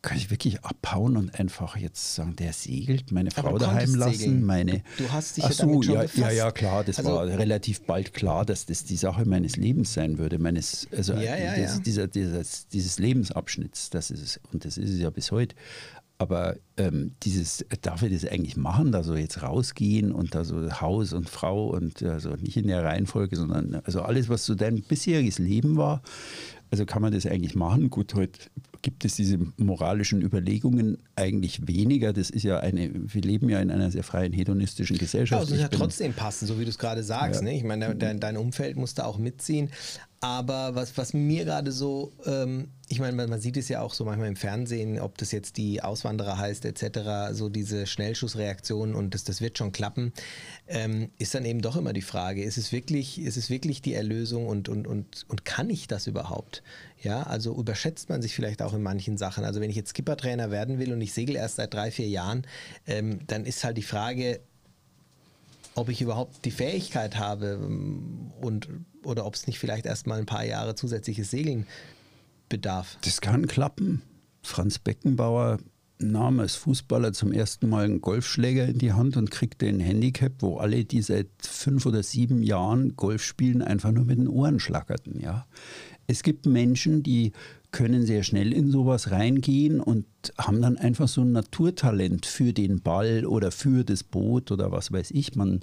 Kann 0.02 0.18
ich 0.18 0.32
wirklich 0.32 0.64
abhauen 0.64 1.18
und 1.18 1.38
einfach 1.38 1.76
jetzt 1.76 2.16
sagen, 2.16 2.38
der 2.38 2.54
segelt, 2.54 3.12
meine 3.12 3.32
Frau 3.32 3.58
daheim 3.58 3.96
lassen, 3.96 4.14
segeln. 4.18 4.46
meine. 4.46 4.82
Du 4.98 5.12
hast 5.12 5.36
dich 5.36 5.44
Ach 5.44 5.50
ja 5.50 5.56
so, 5.56 5.82
ja, 5.84 6.06
ja, 6.16 6.32
ja, 6.32 6.52
klar, 6.52 6.86
das 6.86 7.00
Also- 7.00 7.12
war 7.12 7.28
relativ 7.28 7.82
bald 7.82 8.14
klar, 8.14 8.46
dass 8.46 8.66
das 8.66 8.86
die 8.86 8.96
Sache 8.96 9.26
meines 9.26 9.58
Lebens 9.58 9.94
sein 9.94 10.18
würde, 10.18 10.40
meines, 10.40 10.88
also 10.96 11.12
Ja, 11.16 11.36
ja, 11.36 11.58
das, 11.58 11.76
ja. 11.76 11.80
Dieser, 11.82 12.08
dieses, 12.08 12.68
dieses 12.70 12.98
Lebensabschnitts, 13.00 13.90
das 13.90 14.10
ist 14.12 14.22
es, 14.22 14.40
und 14.54 14.64
das 14.64 14.78
ist 14.78 14.90
es 14.92 15.00
ja 15.02 15.10
bis 15.10 15.32
heute. 15.32 15.54
Aber 16.22 16.58
ähm, 16.76 17.16
dieses, 17.24 17.66
darf 17.82 18.04
ich 18.04 18.12
das 18.12 18.30
eigentlich 18.30 18.58
machen, 18.58 18.92
da 18.92 19.04
so 19.04 19.16
jetzt 19.16 19.42
rausgehen 19.42 20.12
und 20.12 20.36
da 20.36 20.44
so 20.44 20.70
Haus 20.82 21.14
und 21.14 21.30
Frau 21.30 21.70
und 21.70 22.04
also 22.04 22.32
nicht 22.32 22.58
in 22.58 22.68
der 22.68 22.84
Reihenfolge, 22.84 23.38
sondern 23.38 23.76
also 23.86 24.02
alles, 24.02 24.28
was 24.28 24.46
so 24.46 24.54
dein 24.54 24.82
bisheriges 24.82 25.40
Leben 25.40 25.78
war, 25.78 26.02
also 26.72 26.86
kann 26.86 27.02
man 27.02 27.14
das 27.14 27.26
eigentlich 27.26 27.56
machen? 27.56 27.90
Gut, 27.90 28.14
heute 28.16 28.38
gibt 28.82 29.04
es 29.04 29.16
diese 29.16 29.40
moralischen 29.58 30.22
Überlegungen 30.22 30.98
eigentlich 31.16 31.68
weniger. 31.68 32.14
Das 32.14 32.30
ist 32.30 32.44
ja 32.44 32.60
eine, 32.60 32.92
wir 32.94 33.22
leben 33.22 33.50
ja 33.50 33.60
in 33.60 33.72
einer 33.72 33.90
sehr 33.90 34.04
freien 34.04 34.34
hedonistischen 34.34 34.98
Gesellschaft. 34.98 35.42
Ja, 35.42 35.46
es 35.46 35.50
muss 35.52 35.60
ja 35.62 35.68
trotzdem 35.70 36.14
passen, 36.14 36.48
so 36.48 36.60
wie 36.60 36.66
du 36.66 36.70
es 36.70 36.78
gerade 36.78 37.04
sagst. 37.04 37.42
Ja. 37.42 37.46
Ne? 37.46 37.58
Ich 37.58 37.64
meine, 37.64 37.96
dein, 37.96 38.20
dein 38.20 38.38
Umfeld 38.38 38.78
muss 38.78 38.94
da 38.94 39.06
auch 39.06 39.18
mitziehen. 39.18 39.70
Aber 40.22 40.76
was, 40.76 40.98
was 40.98 41.14
mir 41.14 41.46
gerade 41.46 41.72
so, 41.72 42.12
ähm, 42.26 42.72
ich 42.90 43.00
meine, 43.00 43.28
man, 43.28 43.40
sieht 43.40 43.56
es 43.56 43.70
ja 43.70 43.82
auch 43.82 43.94
so 43.94 44.04
manchmal 44.04 44.28
im 44.28 44.36
Fernsehen, 44.36 45.00
ob 45.00 45.18
das 45.18 45.32
jetzt 45.32 45.56
die 45.56 45.82
Auswanderer 45.82 46.38
heißt 46.38 46.66
etc., 46.66 47.32
so 47.32 47.48
diese 47.48 47.88
Schnellschussreaktionen 47.88 48.96
und 48.96 49.14
das, 49.14 49.24
das 49.24 49.40
wird 49.40 49.58
schon 49.58 49.72
klappen, 49.72 50.12
ähm, 50.68 51.10
ist 51.20 51.36
dann 51.36 51.46
eben 51.46 51.62
doch 51.62 51.78
immer 51.78 51.94
die 51.94 52.02
Frage, 52.02 52.44
ist 52.44 52.58
es 52.58 52.74
wirklich, 52.74 53.22
ist 53.22 53.38
es 53.38 53.50
wirklich 53.50 53.82
die 53.82 53.94
Erlösung 53.94 54.48
und, 54.48 54.68
und, 54.68 54.88
und, 54.88 55.26
und 55.30 55.46
kann 55.46 55.70
ich 55.70 55.88
das 55.88 56.06
überhaupt? 56.06 56.64
Ja, 57.02 57.24
also 57.24 57.56
überschätzt 57.56 58.10
man 58.10 58.22
sich 58.22 58.36
vielleicht 58.36 58.62
auch 58.62 58.74
in 58.74 58.82
manchen 58.82 59.18
Sachen. 59.18 59.46
Also 59.46 59.62
wenn 59.62 59.70
ich 59.70 59.78
jetzt 59.78 59.92
Skippertrainer 59.92 60.52
werden 60.52 60.80
will 60.80 60.92
und 60.92 61.00
ich 61.00 61.14
segel 61.14 61.38
erst 61.38 61.56
seit 61.56 61.74
drei, 61.74 61.92
vier 61.92 62.10
Jahren, 62.10 62.46
ähm, 62.88 63.20
dann 63.28 63.46
ist 63.46 63.64
halt 63.64 63.78
die 63.78 63.84
Frage, 63.84 64.42
ob 65.80 65.90
ich 65.90 66.02
überhaupt 66.02 66.46
die 66.46 66.52
Fähigkeit 66.52 67.18
habe 67.18 67.60
ähm, 67.62 68.32
und 68.42 68.68
oder 69.04 69.26
ob 69.26 69.36
es 69.36 69.48
nicht 69.48 69.60
vielleicht 69.60 69.86
erst 69.86 70.08
mal 70.08 70.20
ein 70.20 70.26
paar 70.26 70.46
Jahre 70.46 70.76
zusätzliches 70.76 71.32
Segeln 71.32 71.66
bedarf. 72.50 72.98
Das 73.02 73.22
kann 73.22 73.48
klappen. 73.48 74.02
Franz 74.44 74.80
Beckenbauer 74.80 75.60
nahm 76.00 76.40
als 76.40 76.56
Fußballer 76.56 77.14
zum 77.14 77.32
ersten 77.32 77.70
Mal 77.70 77.86
einen 77.86 78.02
Golfschläger 78.02 78.66
in 78.66 78.78
die 78.78 78.94
Hand 78.94 79.18
und 79.18 79.32
kriegte 79.32 79.68
ein 79.68 79.80
Handicap, 79.80 80.34
wo 80.40 80.58
alle, 80.58 80.86
die 80.86 81.02
seit 81.02 81.28
fünf 81.42 81.86
oder 81.86 82.04
sieben 82.04 82.42
Jahren 82.42 82.96
Golf 82.96 83.24
spielen, 83.24 83.62
einfach 83.62 83.92
nur 83.92 84.06
mit 84.06 84.18
den 84.18 84.30
Ohren 84.30 84.60
schlackerten. 84.60 85.20
Ja. 85.20 85.46
Es 86.08 86.24
gibt 86.24 86.46
Menschen, 86.46 87.04
die 87.04 87.34
können 87.72 88.06
sehr 88.06 88.24
schnell 88.24 88.52
in 88.54 88.72
sowas 88.72 89.12
reingehen 89.12 89.80
und 89.80 90.06
haben 90.38 90.62
dann 90.62 90.78
einfach 90.78 91.08
so 91.08 91.22
ein 91.22 91.32
Naturtalent 91.32 92.26
für 92.26 92.54
den 92.54 92.82
Ball 92.82 93.26
oder 93.26 93.52
für 93.52 93.84
das 93.84 94.04
Boot 94.04 94.52
oder 94.52 94.72
was 94.72 94.92
weiß 94.92 95.12
ich. 95.12 95.36
Man 95.36 95.62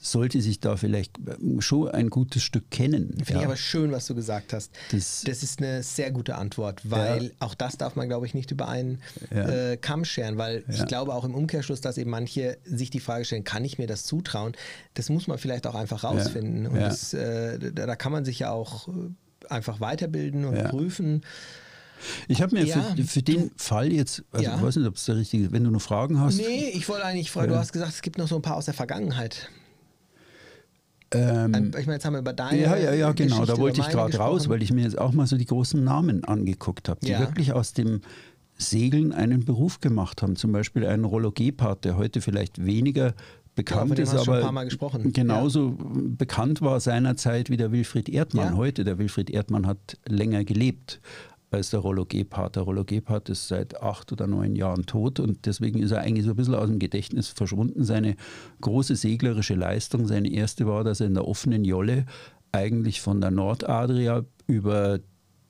sollte 0.00 0.40
sich 0.40 0.60
da 0.60 0.76
vielleicht 0.76 1.18
ähm, 1.18 1.60
schon 1.60 1.88
ein 1.88 2.08
gutes 2.08 2.42
Stück 2.42 2.70
kennen. 2.70 3.14
Finde 3.16 3.32
ja. 3.32 3.40
ich 3.40 3.46
aber 3.46 3.56
schön, 3.56 3.90
was 3.90 4.06
du 4.06 4.14
gesagt 4.14 4.52
hast. 4.52 4.70
Das, 4.92 5.22
das, 5.26 5.42
ist 5.42 5.60
eine 5.60 5.82
sehr 5.82 6.12
gute 6.12 6.36
Antwort, 6.36 6.82
weil 6.84 7.24
ja. 7.24 7.30
auch 7.40 7.54
das 7.54 7.76
darf 7.76 7.96
man, 7.96 8.08
glaube 8.08 8.26
ich, 8.26 8.34
nicht 8.34 8.50
über 8.50 8.68
einen 8.68 9.00
ja. 9.34 9.72
äh, 9.72 9.76
Kamm 9.76 10.04
scheren, 10.04 10.38
weil 10.38 10.64
ich 10.68 10.86
glaube 10.86 11.12
auch 11.14 11.24
im 11.24 11.34
Umkehrschluss, 11.34 11.80
dass 11.80 11.98
eben 11.98 12.10
manche 12.10 12.58
sich 12.64 12.90
die 12.90 13.00
Frage 13.00 13.24
stellen, 13.24 13.44
kann 13.44 13.64
ich 13.64 13.78
mir 13.78 13.88
das 13.88 14.04
zutrauen? 14.04 14.52
Das 14.94 15.08
muss 15.10 15.26
man 15.26 15.38
vielleicht 15.38 15.66
auch 15.66 15.74
einfach 15.74 16.04
rausfinden. 16.04 16.68
Und 16.68 16.76
das, 16.76 17.12
äh, 17.12 17.72
da 17.72 17.96
kann 17.96 18.12
man 18.12 18.24
sich 18.24 18.40
ja 18.40 18.52
auch 18.52 18.88
äh, 18.88 18.92
einfach 19.50 19.80
weiterbilden 19.80 20.44
und 20.44 20.62
prüfen. 20.64 21.22
Ich 22.28 22.42
habe 22.42 22.54
mir 22.54 22.64
ja, 22.64 22.80
für, 22.94 23.04
für, 23.04 23.22
den 23.22 23.50
Fall 23.56 23.92
jetzt, 23.92 24.22
also 24.30 24.44
ja. 24.44 24.56
ich 24.56 24.62
weiß 24.62 24.76
nicht, 24.76 24.86
ob 24.86 24.94
es 24.94 25.04
der 25.04 25.16
richtige 25.16 25.44
ist, 25.44 25.52
wenn 25.52 25.64
du 25.64 25.70
noch 25.70 25.82
Fragen 25.82 26.20
hast. 26.20 26.36
Nee, 26.36 26.70
ich 26.72 26.88
wollte 26.88 27.04
eigentlich 27.04 27.30
fragen, 27.30 27.48
ja. 27.48 27.54
du 27.54 27.60
hast 27.60 27.72
gesagt, 27.72 27.92
es 27.92 28.02
gibt 28.02 28.18
noch 28.18 28.28
so 28.28 28.36
ein 28.36 28.42
paar 28.42 28.56
aus 28.56 28.66
der 28.66 28.74
Vergangenheit. 28.74 29.48
Ähm, 31.12 31.72
ich 31.78 31.86
meine, 31.86 31.94
jetzt 31.94 32.04
haben 32.04 32.12
wir 32.12 32.20
über 32.20 32.34
deine. 32.34 32.60
Ja, 32.60 32.76
ja, 32.76 32.92
ja, 32.92 33.12
genau. 33.12 33.36
Geschichte 33.36 33.52
da 33.52 33.58
wollte 33.58 33.80
ich 33.80 33.88
gerade 33.88 34.16
raus, 34.18 34.48
weil 34.48 34.62
ich 34.62 34.72
mir 34.72 34.82
jetzt 34.82 34.98
auch 34.98 35.12
mal 35.12 35.26
so 35.26 35.36
die 35.36 35.46
großen 35.46 35.82
Namen 35.82 36.24
angeguckt 36.24 36.88
habe, 36.88 37.00
die 37.00 37.12
ja. 37.12 37.20
wirklich 37.20 37.52
aus 37.52 37.72
dem 37.72 38.02
Segeln 38.58 39.12
einen 39.12 39.44
Beruf 39.44 39.80
gemacht 39.80 40.20
haben. 40.22 40.36
Zum 40.36 40.52
Beispiel 40.52 40.86
einen 40.86 41.04
Rollo 41.04 41.32
Gebhardt, 41.32 41.84
der 41.84 41.96
heute 41.96 42.20
vielleicht 42.20 42.64
weniger 42.64 43.14
bekannt 43.58 43.98
ja, 43.98 44.04
ist, 44.04 44.14
aber 44.14 44.66
genauso 45.12 45.76
ja. 45.78 46.00
bekannt 46.16 46.62
war 46.62 46.78
seinerzeit 46.78 47.50
wie 47.50 47.56
der 47.56 47.72
Wilfried 47.72 48.08
Erdmann 48.08 48.52
ja. 48.52 48.56
heute. 48.56 48.84
Der 48.84 48.98
Wilfried 48.98 49.30
Erdmann 49.30 49.66
hat 49.66 49.98
länger 50.06 50.44
gelebt 50.44 51.00
als 51.50 51.70
der 51.70 51.80
Rollo 51.80 52.04
Gebhardt. 52.04 52.54
Der 52.54 52.62
Rollo 52.62 52.84
Gebhardt 52.84 53.28
ist 53.30 53.48
seit 53.48 53.82
acht 53.82 54.12
oder 54.12 54.28
neun 54.28 54.54
Jahren 54.54 54.86
tot 54.86 55.18
und 55.18 55.44
deswegen 55.44 55.82
ist 55.82 55.90
er 55.90 56.02
eigentlich 56.02 56.24
so 56.24 56.30
ein 56.30 56.36
bisschen 56.36 56.54
aus 56.54 56.68
dem 56.68 56.78
Gedächtnis 56.78 57.28
verschwunden. 57.28 57.82
Seine 57.82 58.14
große 58.60 58.94
seglerische 58.94 59.56
Leistung, 59.56 60.06
seine 60.06 60.30
erste 60.30 60.68
war, 60.68 60.84
dass 60.84 61.00
er 61.00 61.08
in 61.08 61.14
der 61.14 61.26
offenen 61.26 61.64
Jolle 61.64 62.06
eigentlich 62.52 63.00
von 63.00 63.20
der 63.20 63.32
Nordadria 63.32 64.24
über 64.46 65.00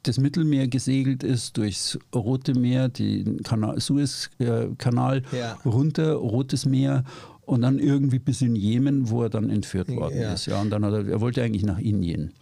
das 0.02 0.18
Mittelmeer 0.18 0.68
gesegelt 0.68 1.22
ist, 1.22 1.58
durchs 1.58 1.98
Rote 2.14 2.54
Meer, 2.54 2.88
den 2.88 3.40
Suezkanal 3.76 5.22
ja. 5.32 5.58
runter, 5.66 6.14
Rotes 6.14 6.64
Meer 6.64 7.04
und 7.48 7.62
dann 7.62 7.78
irgendwie 7.78 8.18
bis 8.18 8.42
in 8.42 8.54
Jemen, 8.54 9.08
wo 9.08 9.22
er 9.22 9.30
dann 9.30 9.48
entführt 9.48 9.88
worden 9.88 10.20
ja. 10.20 10.34
ist. 10.34 10.46
Ja, 10.46 10.60
und 10.60 10.68
dann 10.68 10.84
hat 10.84 10.92
er, 10.92 11.08
er 11.08 11.20
wollte 11.22 11.42
eigentlich 11.42 11.64
nach 11.64 11.78
Indien. 11.78 12.34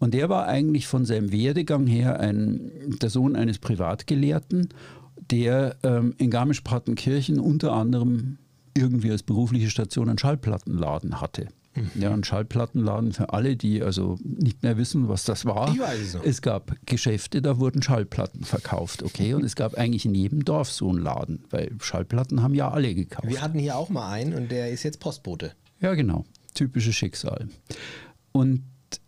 Und 0.00 0.12
der 0.12 0.28
war 0.28 0.46
eigentlich 0.46 0.88
von 0.88 1.04
seinem 1.04 1.30
Werdegang 1.30 1.86
her 1.86 2.18
ein, 2.18 2.98
der 3.00 3.10
Sohn 3.10 3.36
eines 3.36 3.60
Privatgelehrten, 3.60 4.70
der 5.30 5.76
ähm, 5.84 6.14
in 6.18 6.30
Garmisch-Partenkirchen 6.30 7.38
unter 7.38 7.72
anderem 7.72 8.38
irgendwie 8.76 9.12
als 9.12 9.22
berufliche 9.22 9.70
Station 9.70 10.08
einen 10.08 10.18
Schallplattenladen 10.18 11.20
hatte. 11.20 11.46
Ja, 11.98 12.12
ein 12.12 12.22
Schallplattenladen 12.22 13.12
für 13.12 13.32
alle, 13.32 13.56
die 13.56 13.82
also 13.82 14.16
nicht 14.22 14.62
mehr 14.62 14.76
wissen, 14.76 15.08
was 15.08 15.24
das 15.24 15.44
war. 15.44 15.72
Ich 15.72 15.80
weiß 15.80 16.00
es, 16.00 16.14
noch. 16.14 16.24
es 16.24 16.42
gab 16.42 16.74
Geschäfte, 16.86 17.42
da 17.42 17.58
wurden 17.58 17.82
Schallplatten 17.82 18.44
verkauft, 18.44 19.02
okay? 19.02 19.34
Und 19.34 19.44
es 19.44 19.56
gab 19.56 19.74
eigentlich 19.74 20.04
in 20.04 20.14
jedem 20.14 20.44
Dorf 20.44 20.70
so 20.70 20.88
einen 20.88 20.98
Laden, 20.98 21.44
weil 21.50 21.72
Schallplatten 21.80 22.42
haben 22.42 22.54
ja 22.54 22.70
alle 22.70 22.94
gekauft. 22.94 23.28
Wir 23.28 23.42
hatten 23.42 23.58
hier 23.58 23.76
auch 23.76 23.88
mal 23.88 24.10
einen 24.10 24.34
und 24.34 24.50
der 24.50 24.70
ist 24.70 24.82
jetzt 24.84 25.00
Postbote. 25.00 25.52
Ja, 25.80 25.94
genau. 25.94 26.24
Typisches 26.54 26.94
Schicksal. 26.94 27.48
Und 28.32 28.62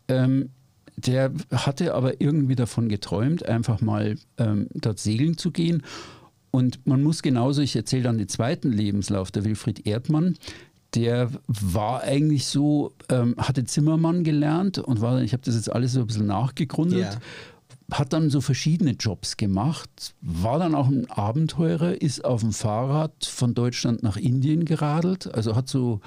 ähm, 0.08 0.50
der 0.96 1.32
hatte 1.52 1.94
aber 1.94 2.20
irgendwie 2.20 2.56
davon 2.56 2.88
geträumt, 2.88 3.46
einfach 3.46 3.80
mal 3.80 4.16
ähm, 4.38 4.68
dort 4.74 4.98
segeln 4.98 5.36
zu 5.36 5.50
gehen. 5.50 5.82
Und 6.50 6.86
man 6.86 7.02
muss 7.02 7.22
genauso, 7.22 7.60
ich 7.60 7.76
erzähle 7.76 8.04
dann 8.04 8.18
den 8.18 8.28
zweiten 8.28 8.72
Lebenslauf, 8.72 9.30
der 9.30 9.44
Wilfried 9.44 9.86
Erdmann, 9.86 10.38
der 10.96 11.30
war 11.46 12.02
eigentlich 12.02 12.46
so, 12.46 12.94
ähm, 13.10 13.34
hatte 13.38 13.64
Zimmermann 13.64 14.24
gelernt 14.24 14.78
und 14.78 15.00
war, 15.00 15.20
ich 15.20 15.32
habe 15.32 15.42
das 15.44 15.54
jetzt 15.54 15.70
alles 15.70 15.92
so 15.92 16.00
ein 16.00 16.06
bisschen 16.06 16.26
nachgegründet. 16.26 16.98
Ja. 16.98 17.18
Hat 17.92 18.12
dann 18.12 18.30
so 18.30 18.40
verschiedene 18.40 18.92
Jobs 18.92 19.36
gemacht, 19.36 20.14
war 20.20 20.58
dann 20.58 20.74
auch 20.74 20.88
ein 20.88 21.08
Abenteurer, 21.08 22.00
ist 22.00 22.24
auf 22.24 22.40
dem 22.40 22.52
Fahrrad 22.52 23.24
von 23.24 23.54
Deutschland 23.54 24.02
nach 24.02 24.16
Indien 24.16 24.64
geradelt, 24.64 25.32
also 25.32 25.54
hat 25.54 25.68
so 25.68 26.00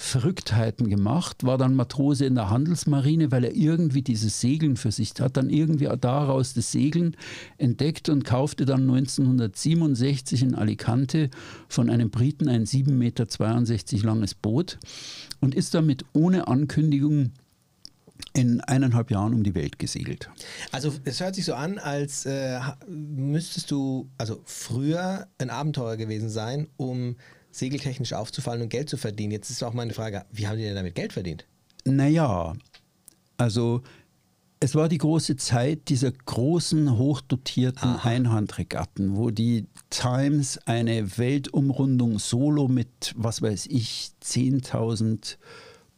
Verrücktheiten 0.00 0.88
gemacht, 0.88 1.42
war 1.42 1.58
dann 1.58 1.74
Matrose 1.74 2.24
in 2.24 2.36
der 2.36 2.50
Handelsmarine, 2.50 3.32
weil 3.32 3.42
er 3.42 3.56
irgendwie 3.56 4.00
dieses 4.00 4.40
Segeln 4.40 4.76
für 4.76 4.92
sich 4.92 5.12
hat, 5.18 5.36
dann 5.36 5.50
irgendwie 5.50 5.88
daraus 6.00 6.54
das 6.54 6.70
Segeln 6.70 7.16
entdeckt 7.56 8.08
und 8.08 8.24
kaufte 8.24 8.64
dann 8.64 8.82
1967 8.82 10.44
in 10.44 10.54
Alicante 10.54 11.30
von 11.68 11.90
einem 11.90 12.10
Briten 12.10 12.48
ein 12.48 12.64
7,62 12.64 12.92
Meter 12.92 14.06
langes 14.06 14.34
Boot 14.36 14.78
und 15.40 15.56
ist 15.56 15.74
damit 15.74 16.04
ohne 16.12 16.46
Ankündigung 16.46 17.32
in 18.34 18.60
eineinhalb 18.60 19.10
Jahren 19.10 19.34
um 19.34 19.42
die 19.42 19.56
Welt 19.56 19.80
gesegelt. 19.80 20.30
Also 20.70 20.92
es 21.04 21.20
hört 21.20 21.34
sich 21.34 21.44
so 21.44 21.54
an, 21.54 21.78
als 21.78 22.24
äh, 22.24 22.60
müsstest 22.86 23.72
du 23.72 24.08
also 24.16 24.40
früher 24.44 25.26
ein 25.38 25.50
Abenteurer 25.50 25.96
gewesen 25.96 26.28
sein, 26.28 26.68
um 26.76 27.16
segeltechnisch 27.58 28.12
aufzufallen 28.12 28.62
und 28.62 28.68
Geld 28.68 28.88
zu 28.88 28.96
verdienen. 28.96 29.32
Jetzt 29.32 29.50
ist 29.50 29.62
auch 29.62 29.74
meine 29.74 29.92
Frage, 29.92 30.24
wie 30.32 30.46
haben 30.46 30.56
die 30.56 30.64
denn 30.64 30.74
damit 30.74 30.94
Geld 30.94 31.12
verdient? 31.12 31.46
Naja, 31.84 32.54
also 33.36 33.82
es 34.60 34.74
war 34.74 34.88
die 34.88 34.98
große 34.98 35.36
Zeit 35.36 35.88
dieser 35.88 36.10
großen, 36.10 36.98
hochdotierten 36.98 37.90
Aha. 37.90 38.08
Einhandregatten, 38.08 39.16
wo 39.16 39.30
die 39.30 39.66
Times 39.88 40.58
eine 40.66 41.16
Weltumrundung 41.16 42.18
solo 42.18 42.66
mit, 42.66 43.14
was 43.16 43.40
weiß 43.40 43.66
ich, 43.66 44.10
10.000 44.22 45.36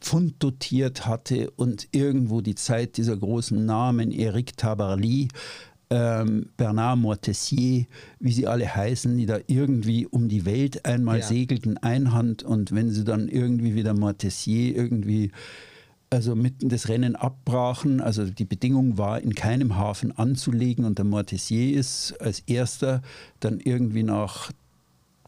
Pfund 0.01 0.43
dotiert 0.43 1.07
hatte 1.07 1.51
und 1.53 1.89
irgendwo 1.93 2.41
die 2.41 2.55
Zeit 2.55 2.97
dieser 2.97 3.17
großen 3.17 3.65
Namen, 3.65 4.13
Eric 4.13 4.57
Tabarly, 4.57 5.29
ähm, 5.91 6.51
Bernard 6.57 6.99
Mortessier, 6.99 7.87
wie 8.21 8.33
sie 8.33 8.47
alle 8.47 8.75
heißen, 8.75 9.17
die 9.17 9.27
da 9.27 9.39
irgendwie 9.47 10.07
um 10.07 10.29
die 10.29 10.47
Welt 10.47 10.85
einmal 10.87 11.19
ja. 11.19 11.27
segelten, 11.27 11.79
Einhand 11.79 12.43
und 12.43 12.73
wenn 12.73 12.91
sie 12.91 13.05
dann 13.05 13.29
irgendwie 13.29 13.75
wieder 13.75 13.95
Mortessier 13.95 14.75
irgendwie 14.77 15.33
also 16.11 16.35
mitten 16.35 16.69
des 16.69 16.89
Rennen 16.89 17.17
abbrachen. 17.17 18.01
Also 18.01 18.27
die 18.27 18.45
Bedingung 18.45 18.99
war, 18.99 19.21
in 19.21 19.35
keinem 19.35 19.77
Hafen 19.77 20.17
anzulegen 20.17 20.85
und 20.85 20.99
der 20.99 21.05
Mortessier 21.05 21.77
ist 21.77 22.21
als 22.21 22.41
erster 22.41 23.01
dann 23.39 23.61
irgendwie 23.61 24.03
nach 24.03 24.51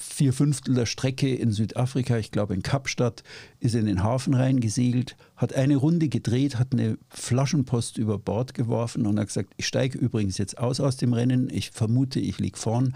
vier 0.02 0.32
Fünftel 0.32 0.74
der 0.74 0.86
Strecke 0.86 1.34
in 1.34 1.52
Südafrika, 1.52 2.18
ich 2.18 2.30
glaube 2.30 2.54
in 2.54 2.62
Kapstadt, 2.62 3.22
ist 3.60 3.74
in 3.74 3.86
den 3.86 4.02
Hafen 4.02 4.34
reingesegelt, 4.34 5.16
hat 5.36 5.54
eine 5.54 5.76
Runde 5.76 6.08
gedreht, 6.08 6.58
hat 6.58 6.72
eine 6.72 6.98
Flaschenpost 7.08 7.98
über 7.98 8.18
Bord 8.18 8.54
geworfen 8.54 9.06
und 9.06 9.18
hat 9.18 9.28
gesagt, 9.28 9.52
ich 9.56 9.66
steige 9.66 9.98
übrigens 9.98 10.38
jetzt 10.38 10.58
aus 10.58 10.80
aus 10.80 10.96
dem 10.96 11.12
Rennen, 11.12 11.48
ich 11.50 11.70
vermute, 11.70 12.20
ich 12.20 12.38
liege 12.38 12.58
vorn, 12.58 12.94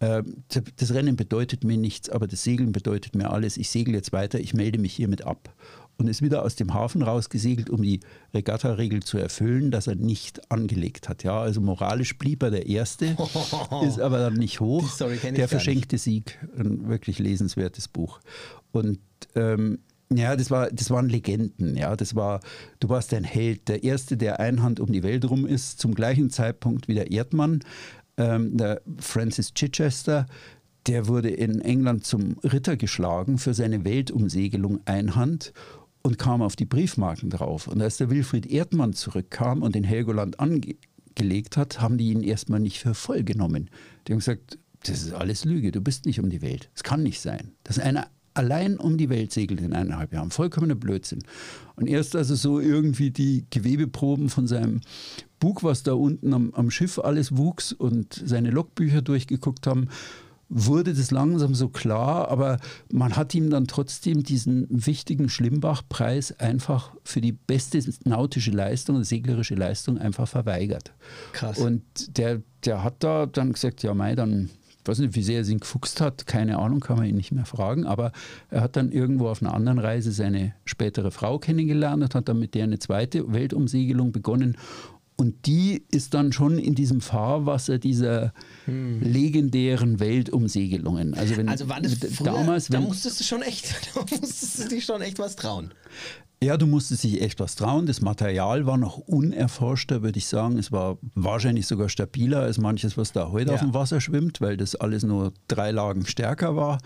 äh, 0.00 0.22
das 0.76 0.94
Rennen 0.94 1.16
bedeutet 1.16 1.62
mir 1.62 1.76
nichts, 1.76 2.08
aber 2.10 2.26
das 2.26 2.42
Segeln 2.42 2.72
bedeutet 2.72 3.14
mir 3.14 3.30
alles. 3.30 3.56
Ich 3.56 3.70
segel 3.70 3.94
jetzt 3.94 4.12
weiter, 4.12 4.40
ich 4.40 4.54
melde 4.54 4.78
mich 4.78 4.94
hiermit 4.94 5.24
ab 5.26 5.54
und 6.00 6.08
ist 6.08 6.22
wieder 6.22 6.42
aus 6.42 6.56
dem 6.56 6.72
Hafen 6.72 7.02
rausgesegelt, 7.02 7.68
um 7.68 7.82
die 7.82 8.00
Regatta-Regel 8.32 9.02
zu 9.02 9.18
erfüllen, 9.18 9.70
dass 9.70 9.86
er 9.86 9.96
nicht 9.96 10.50
angelegt 10.50 11.08
hat. 11.08 11.22
Ja, 11.22 11.40
also 11.40 11.60
moralisch 11.60 12.16
blieb 12.16 12.42
er 12.42 12.50
der 12.50 12.66
Erste, 12.66 13.16
ist 13.86 14.00
aber 14.00 14.18
dann 14.18 14.34
nicht 14.34 14.60
hoch. 14.60 14.88
der 14.98 15.48
verschenkte 15.48 15.96
nicht. 15.96 16.02
Sieg, 16.02 16.38
ein 16.58 16.88
wirklich 16.88 17.18
lesenswertes 17.18 17.86
Buch. 17.86 18.20
Und 18.72 18.98
ähm, 19.34 19.80
ja, 20.12 20.34
das, 20.34 20.50
war, 20.50 20.70
das 20.70 20.90
waren 20.90 21.08
Legenden. 21.08 21.76
Ja, 21.76 21.94
das 21.94 22.16
war, 22.16 22.40
du 22.80 22.88
warst 22.88 23.12
ein 23.12 23.24
Held, 23.24 23.68
der 23.68 23.84
Erste, 23.84 24.16
der 24.16 24.40
einhand 24.40 24.80
um 24.80 24.90
die 24.90 25.02
Welt 25.02 25.28
rum 25.28 25.46
ist, 25.46 25.78
zum 25.78 25.94
gleichen 25.94 26.30
Zeitpunkt 26.30 26.88
wie 26.88 26.94
der 26.94 27.10
Erdmann, 27.12 27.60
ähm, 28.16 28.56
der 28.56 28.80
Francis 28.98 29.52
Chichester, 29.52 30.26
der 30.86 31.06
wurde 31.06 31.28
in 31.30 31.60
England 31.60 32.06
zum 32.06 32.38
Ritter 32.42 32.76
geschlagen 32.76 33.38
für 33.38 33.54
seine 33.54 33.84
Weltumsegelung 33.84 34.80
einhand 34.86 35.52
und 36.02 36.18
kam 36.18 36.42
auf 36.42 36.56
die 36.56 36.66
Briefmarken 36.66 37.30
drauf. 37.30 37.66
Und 37.66 37.82
als 37.82 37.98
der 37.98 38.10
Wilfried 38.10 38.46
Erdmann 38.46 38.92
zurückkam 38.92 39.62
und 39.62 39.74
den 39.74 39.84
Helgoland 39.84 40.40
angelegt 40.40 41.56
hat, 41.56 41.80
haben 41.80 41.98
die 41.98 42.10
ihn 42.10 42.22
erstmal 42.22 42.60
nicht 42.60 42.78
für 42.78 42.94
voll 42.94 43.22
genommen. 43.22 43.70
Die 44.06 44.12
haben 44.12 44.18
gesagt, 44.18 44.58
das 44.84 45.02
ist 45.02 45.12
alles 45.12 45.44
Lüge, 45.44 45.72
du 45.72 45.80
bist 45.80 46.06
nicht 46.06 46.20
um 46.20 46.30
die 46.30 46.42
Welt. 46.42 46.70
Es 46.74 46.82
kann 46.82 47.02
nicht 47.02 47.20
sein. 47.20 47.52
Dass 47.64 47.78
einer 47.78 48.06
allein 48.34 48.76
um 48.76 48.96
die 48.96 49.08
Welt 49.08 49.32
segelt 49.32 49.60
in 49.60 49.72
eineinhalb 49.72 50.12
Jahren. 50.12 50.30
Vollkommener 50.30 50.74
Blödsinn. 50.74 51.22
Und 51.76 51.88
erst 51.88 52.16
als 52.16 52.30
er 52.30 52.36
so 52.36 52.60
irgendwie 52.60 53.10
die 53.10 53.44
Gewebeproben 53.50 54.28
von 54.28 54.46
seinem 54.46 54.80
Bug, 55.38 55.62
was 55.62 55.82
da 55.82 55.94
unten 55.94 56.32
am, 56.32 56.54
am 56.54 56.70
Schiff 56.70 56.98
alles 56.98 57.36
wuchs 57.36 57.72
und 57.72 58.22
seine 58.24 58.50
Logbücher 58.50 59.02
durchgeguckt 59.02 59.66
haben, 59.66 59.88
wurde 60.50 60.92
das 60.92 61.12
langsam 61.12 61.54
so 61.54 61.68
klar, 61.68 62.28
aber 62.28 62.58
man 62.92 63.16
hat 63.16 63.34
ihm 63.34 63.50
dann 63.50 63.68
trotzdem 63.68 64.24
diesen 64.24 64.66
wichtigen 64.68 65.28
Schlimbach-Preis 65.28 66.38
einfach 66.40 66.92
für 67.04 67.20
die 67.20 67.32
beste 67.32 67.80
nautische 68.04 68.50
Leistung, 68.50 69.02
seglerische 69.04 69.54
Leistung 69.54 69.96
einfach 69.96 70.28
verweigert. 70.28 70.92
Krass. 71.32 71.58
Und 71.58 71.82
der, 72.18 72.42
der 72.64 72.82
hat 72.82 72.96
da 72.98 73.26
dann 73.26 73.52
gesagt, 73.52 73.82
ja 73.84 73.94
Mai, 73.94 74.16
dann 74.16 74.50
ich 74.82 74.88
weiß 74.88 74.98
nicht, 75.00 75.14
wie 75.14 75.22
sehr 75.22 75.38
er 75.38 75.44
sich 75.44 75.60
gefuchst 75.60 76.00
hat, 76.00 76.26
keine 76.26 76.58
Ahnung, 76.58 76.80
kann 76.80 76.96
man 76.96 77.06
ihn 77.06 77.16
nicht 77.16 77.32
mehr 77.32 77.44
fragen, 77.44 77.84
aber 77.84 78.12
er 78.48 78.62
hat 78.62 78.76
dann 78.76 78.90
irgendwo 78.90 79.28
auf 79.28 79.42
einer 79.42 79.52
anderen 79.52 79.78
Reise 79.78 80.10
seine 80.10 80.54
spätere 80.64 81.10
Frau 81.10 81.38
kennengelernt 81.38 82.02
und 82.02 82.14
hat 82.14 82.28
dann 82.28 82.38
mit 82.38 82.54
der 82.54 82.64
eine 82.64 82.78
zweite 82.78 83.30
Weltumsegelung 83.30 84.10
begonnen 84.10 84.56
und 85.20 85.44
die 85.44 85.84
ist 85.90 86.14
dann 86.14 86.32
schon 86.32 86.58
in 86.58 86.74
diesem 86.74 87.02
Fahrwasser 87.02 87.78
dieser 87.78 88.32
hm. 88.64 89.02
legendären 89.02 90.00
Weltumsegelungen. 90.00 91.12
Also, 91.12 91.36
wenn, 91.36 91.46
also 91.46 91.68
war 91.68 91.78
das 91.78 91.96
früher, 91.96 92.32
damals, 92.32 92.70
wenn, 92.70 92.80
da 92.80 92.88
musstest 92.88 93.20
du 93.20 93.24
schon 93.24 93.42
echt, 93.42 93.74
da 93.94 94.00
musstest 94.00 94.64
du 94.64 94.68
dich 94.68 94.82
schon 94.82 95.02
echt 95.02 95.18
was 95.18 95.36
trauen. 95.36 95.74
Ja, 96.42 96.56
du 96.56 96.66
musstest 96.66 97.04
dich 97.04 97.20
echt 97.20 97.38
was 97.38 97.54
trauen. 97.54 97.84
Das 97.84 98.00
Material 98.00 98.64
war 98.64 98.78
noch 98.78 98.96
unerforschter, 98.96 100.00
würde 100.00 100.18
ich 100.18 100.26
sagen. 100.26 100.56
Es 100.56 100.72
war 100.72 100.96
wahrscheinlich 101.14 101.66
sogar 101.66 101.90
stabiler 101.90 102.40
als 102.40 102.56
manches, 102.56 102.96
was 102.96 103.12
da 103.12 103.30
heute 103.30 103.48
ja. 103.48 103.56
auf 103.56 103.60
dem 103.60 103.74
Wasser 103.74 104.00
schwimmt, 104.00 104.40
weil 104.40 104.56
das 104.56 104.74
alles 104.74 105.02
nur 105.02 105.34
drei 105.48 105.70
Lagen 105.70 106.06
stärker 106.06 106.56
war. 106.56 106.78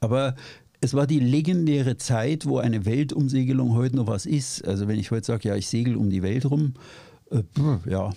Aber 0.00 0.36
es 0.80 0.94
war 0.94 1.06
die 1.06 1.20
legendäre 1.20 1.98
Zeit, 1.98 2.46
wo 2.46 2.56
eine 2.56 2.86
Weltumsegelung 2.86 3.74
heute 3.74 3.96
noch 3.96 4.06
was 4.06 4.24
ist. 4.24 4.66
Also 4.66 4.88
wenn 4.88 4.98
ich 4.98 5.10
heute 5.10 5.26
sage, 5.26 5.50
ja, 5.50 5.54
ich 5.54 5.66
segel 5.66 5.96
um 5.96 6.08
die 6.08 6.22
Welt 6.22 6.46
rum, 6.46 6.72
ja, 7.86 8.12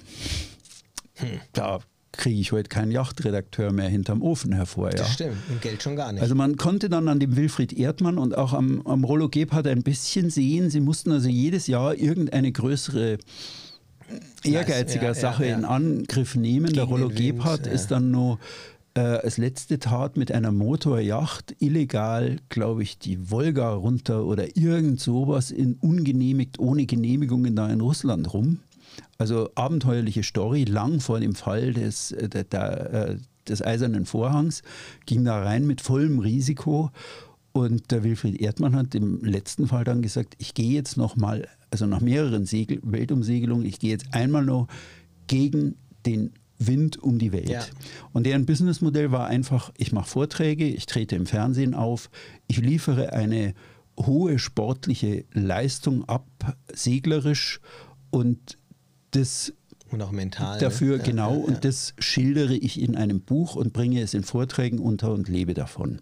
hm. 1.15 1.39
da 1.53 1.79
kriege 2.11 2.39
ich 2.39 2.51
heute 2.51 2.69
keinen 2.69 2.91
Yachtredakteur 2.91 3.71
mehr 3.71 3.89
hinterm 3.89 4.21
Ofen 4.21 4.51
hervor. 4.51 4.89
Ja. 4.89 4.97
Das 4.97 5.13
stimmt, 5.13 5.37
und 5.49 5.61
Geld 5.61 5.83
schon 5.83 5.95
gar 5.95 6.11
nicht. 6.11 6.21
Also 6.21 6.35
man 6.35 6.57
konnte 6.57 6.89
dann 6.89 7.07
an 7.07 7.19
dem 7.19 7.35
Wilfried 7.35 7.73
Erdmann 7.73 8.17
und 8.17 8.35
auch 8.37 8.53
am, 8.53 8.81
am 8.85 9.03
Rollo 9.03 9.29
Gebhardt 9.29 9.67
ein 9.67 9.83
bisschen 9.83 10.29
sehen, 10.29 10.69
sie 10.69 10.81
mussten 10.81 11.11
also 11.11 11.29
jedes 11.29 11.67
Jahr 11.67 11.95
irgendeine 11.95 12.51
größere 12.51 13.19
ehrgeiziger 14.43 15.07
ja, 15.07 15.13
Sache 15.13 15.47
ja, 15.47 15.57
in 15.57 15.65
Angriff 15.65 16.35
nehmen. 16.35 16.67
Gegen 16.67 16.75
Der 16.75 16.83
Rollo 16.85 17.09
Gebhardt 17.09 17.67
ist 17.67 17.91
dann 17.91 18.11
nur 18.11 18.39
äh, 18.95 18.99
als 18.99 19.37
letzte 19.37 19.79
Tat 19.79 20.17
mit 20.17 20.31
einer 20.31 20.51
Motorjacht 20.51 21.55
illegal, 21.59 22.37
glaube 22.49 22.83
ich, 22.83 22.97
die 22.97 23.29
Wolga 23.29 23.73
runter 23.73 24.25
oder 24.25 24.57
irgend 24.57 24.99
sowas 24.99 25.51
in 25.51 25.75
ungenehmigt, 25.75 26.57
ohne 26.59 26.85
Genehmigungen 26.85 27.55
da 27.55 27.69
in 27.69 27.81
Russland 27.81 28.33
rum. 28.33 28.59
Also 29.17 29.49
abenteuerliche 29.55 30.23
Story, 30.23 30.63
lang 30.63 30.99
vor 30.99 31.19
dem 31.19 31.35
Fall 31.35 31.73
des, 31.73 32.11
äh, 32.11 32.29
der, 32.29 32.43
der, 32.43 32.93
äh, 32.93 33.17
des 33.47 33.61
Eisernen 33.61 34.05
Vorhangs, 34.05 34.61
ging 35.05 35.23
da 35.25 35.41
rein 35.41 35.65
mit 35.65 35.81
vollem 35.81 36.19
Risiko. 36.19 36.91
Und 37.51 37.91
der 37.91 38.03
Wilfried 38.03 38.39
Erdmann 38.39 38.75
hat 38.75 38.93
im 38.93 39.23
letzten 39.23 39.67
Fall 39.67 39.83
dann 39.83 40.01
gesagt, 40.01 40.35
ich 40.37 40.53
gehe 40.53 40.73
jetzt 40.73 40.97
noch 40.97 41.15
mal, 41.15 41.47
also 41.71 41.87
nach 41.87 42.01
mehreren 42.01 42.45
Segel, 42.45 42.79
Weltumsegelungen, 42.83 43.65
ich 43.65 43.79
gehe 43.79 43.89
jetzt 43.89 44.13
einmal 44.13 44.45
noch 44.45 44.67
gegen 45.25 45.75
den 46.05 46.33
Wind 46.59 46.97
um 46.97 47.19
die 47.19 47.31
Welt. 47.31 47.49
Ja. 47.49 47.63
Und 48.13 48.25
deren 48.25 48.45
Businessmodell 48.45 49.11
war 49.11 49.27
einfach, 49.27 49.71
ich 49.77 49.91
mache 49.91 50.09
Vorträge, 50.09 50.67
ich 50.67 50.85
trete 50.85 51.15
im 51.15 51.25
Fernsehen 51.25 51.73
auf, 51.73 52.09
ich 52.47 52.57
liefere 52.57 53.13
eine 53.13 53.53
hohe 53.99 54.39
sportliche 54.39 55.25
Leistung 55.33 56.07
ab, 56.07 56.25
seglerisch 56.71 57.59
und 58.09 58.57
das 59.17 59.53
und 59.91 60.01
auch 60.01 60.11
mental. 60.11 60.59
Dafür, 60.59 60.97
ne? 60.97 61.03
genau. 61.03 61.33
Ja, 61.33 61.39
ja, 61.39 61.45
und 61.45 61.65
das 61.65 61.93
schildere 61.99 62.55
ich 62.55 62.81
in 62.81 62.95
einem 62.95 63.21
Buch 63.21 63.55
und 63.55 63.73
bringe 63.73 64.01
es 64.01 64.13
in 64.13 64.23
Vorträgen 64.23 64.79
unter 64.79 65.13
und 65.13 65.29
lebe 65.29 65.53
davon. 65.53 66.01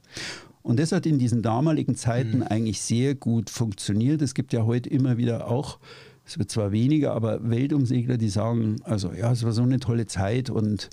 Und 0.63 0.79
das 0.79 0.91
hat 0.91 1.05
in 1.05 1.19
diesen 1.19 1.43
damaligen 1.43 1.95
Zeiten 1.95 2.37
mhm. 2.37 2.43
eigentlich 2.43 2.81
sehr 2.81 3.13
gut 3.13 3.51
funktioniert. 3.51 4.21
Es 4.23 4.33
gibt 4.33 4.53
ja 4.53 4.65
heute 4.65 4.89
immer 4.89 5.17
wieder 5.17 5.47
auch, 5.47 5.77
es 6.25 6.39
wird 6.39 6.49
zwar 6.49 6.71
weniger, 6.71 7.13
aber 7.13 7.47
Weltumsegler, 7.47 8.17
die 8.17 8.29
sagen, 8.29 8.77
also 8.83 9.13
ja, 9.13 9.31
es 9.31 9.43
war 9.43 9.51
so 9.51 9.61
eine 9.61 9.79
tolle 9.79 10.07
Zeit 10.07 10.49
und 10.49 10.89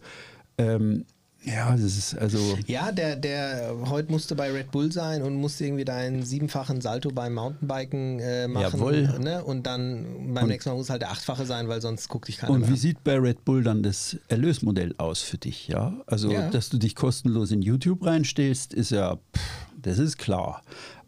ähm, 0.59 1.07
ja, 1.45 1.73
das 1.73 1.83
ist 1.83 2.17
also. 2.17 2.57
Ja, 2.67 2.93
der, 2.93 3.17
der 3.17 3.75
heute 3.87 4.13
musste 4.13 4.35
bei 4.35 4.51
Red 4.53 4.71
Bull 4.71 4.93
sein 4.93 5.23
und 5.23 5.35
musste 5.35 5.65
irgendwie 5.65 5.85
deinen 5.85 6.23
siebenfachen 6.25 6.81
Salto 6.81 7.11
beim 7.11 7.35
Mountainbiken 7.35 8.21
äh, 8.21 8.47
machen. 8.47 8.79
Jawohl. 8.79 9.19
Ne? 9.19 9.43
Und 9.43 9.67
dann 9.67 10.35
beim 10.35 10.45
und 10.45 10.51
nächsten 10.51 10.71
Mal 10.71 10.77
muss 10.77 10.91
halt 10.91 11.03
der 11.03 11.11
achtfache 11.11 11.45
sein, 11.45 11.69
weil 11.69 11.81
sonst 11.81 12.09
guckt 12.09 12.29
dich 12.29 12.39
keiner 12.39 12.53
Und 12.53 12.71
wie 12.71 12.77
sieht 12.77 13.03
bei 13.03 13.17
Red 13.19 13.45
Bull 13.45 13.65
dann 13.65 13.83
das 13.83 14.17
Erlösmodell 14.29 14.95
aus 14.99 15.23
für 15.23 15.39
dich? 15.39 15.67
Ja, 15.69 15.95
also, 16.07 16.31
ja. 16.31 16.49
dass 16.51 16.69
du 16.69 16.79
dich 16.79 16.95
kostenlos 16.95 17.51
in 17.51 17.63
YouTube 17.63 18.05
reinstellst, 18.05 18.73
ist 18.73 18.91
ja, 18.91 19.17
pff, 19.17 19.43
das 19.83 19.99
ist 19.99 20.19
klar. 20.19 20.63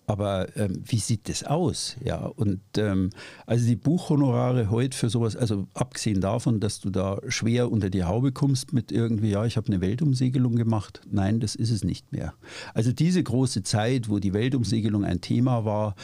Aber 0.07 0.55
ähm, 0.57 0.83
wie 0.85 0.99
sieht 0.99 1.29
das 1.29 1.45
aus? 1.45 1.97
Ja, 2.05 2.27
und 2.27 2.61
ähm, 2.77 3.11
also 3.47 3.67
die 3.67 3.77
Buchhonorare 3.77 4.71
heute 4.71 4.97
für 4.97 5.09
sowas, 5.09 5.35
also 5.35 5.67
abgesehen 5.73 6.21
davon, 6.21 6.61
dass 6.61 6.81
du 6.81 6.91
da 6.91 7.19
schwer 7.29 7.73
unter 7.73 7.89
die 7.89 8.05
Haube 8.05 8.33
kommst 8.33 8.73
mit 8.73 8.93
irgendwie, 8.93 9.31
ja, 9.31 9.47
ich 9.47 9.57
habe 9.57 9.69
eine 9.69 9.81
Weltumsegelung 9.81 10.57
gemacht. 10.57 11.01
Nein, 11.11 11.41
das 11.41 11.55
ist 11.55 11.71
es 11.71 11.85
nicht 11.85 12.13
mehr. 12.13 12.35
Also 12.75 12.93
diese 12.93 13.23
große 13.23 13.63
Zeit, 13.63 14.11
wo 14.11 14.19
die 14.19 14.35
Weltumsegelung 14.35 15.05
ein 15.05 15.23
Thema 15.23 15.65
war, 15.65 15.95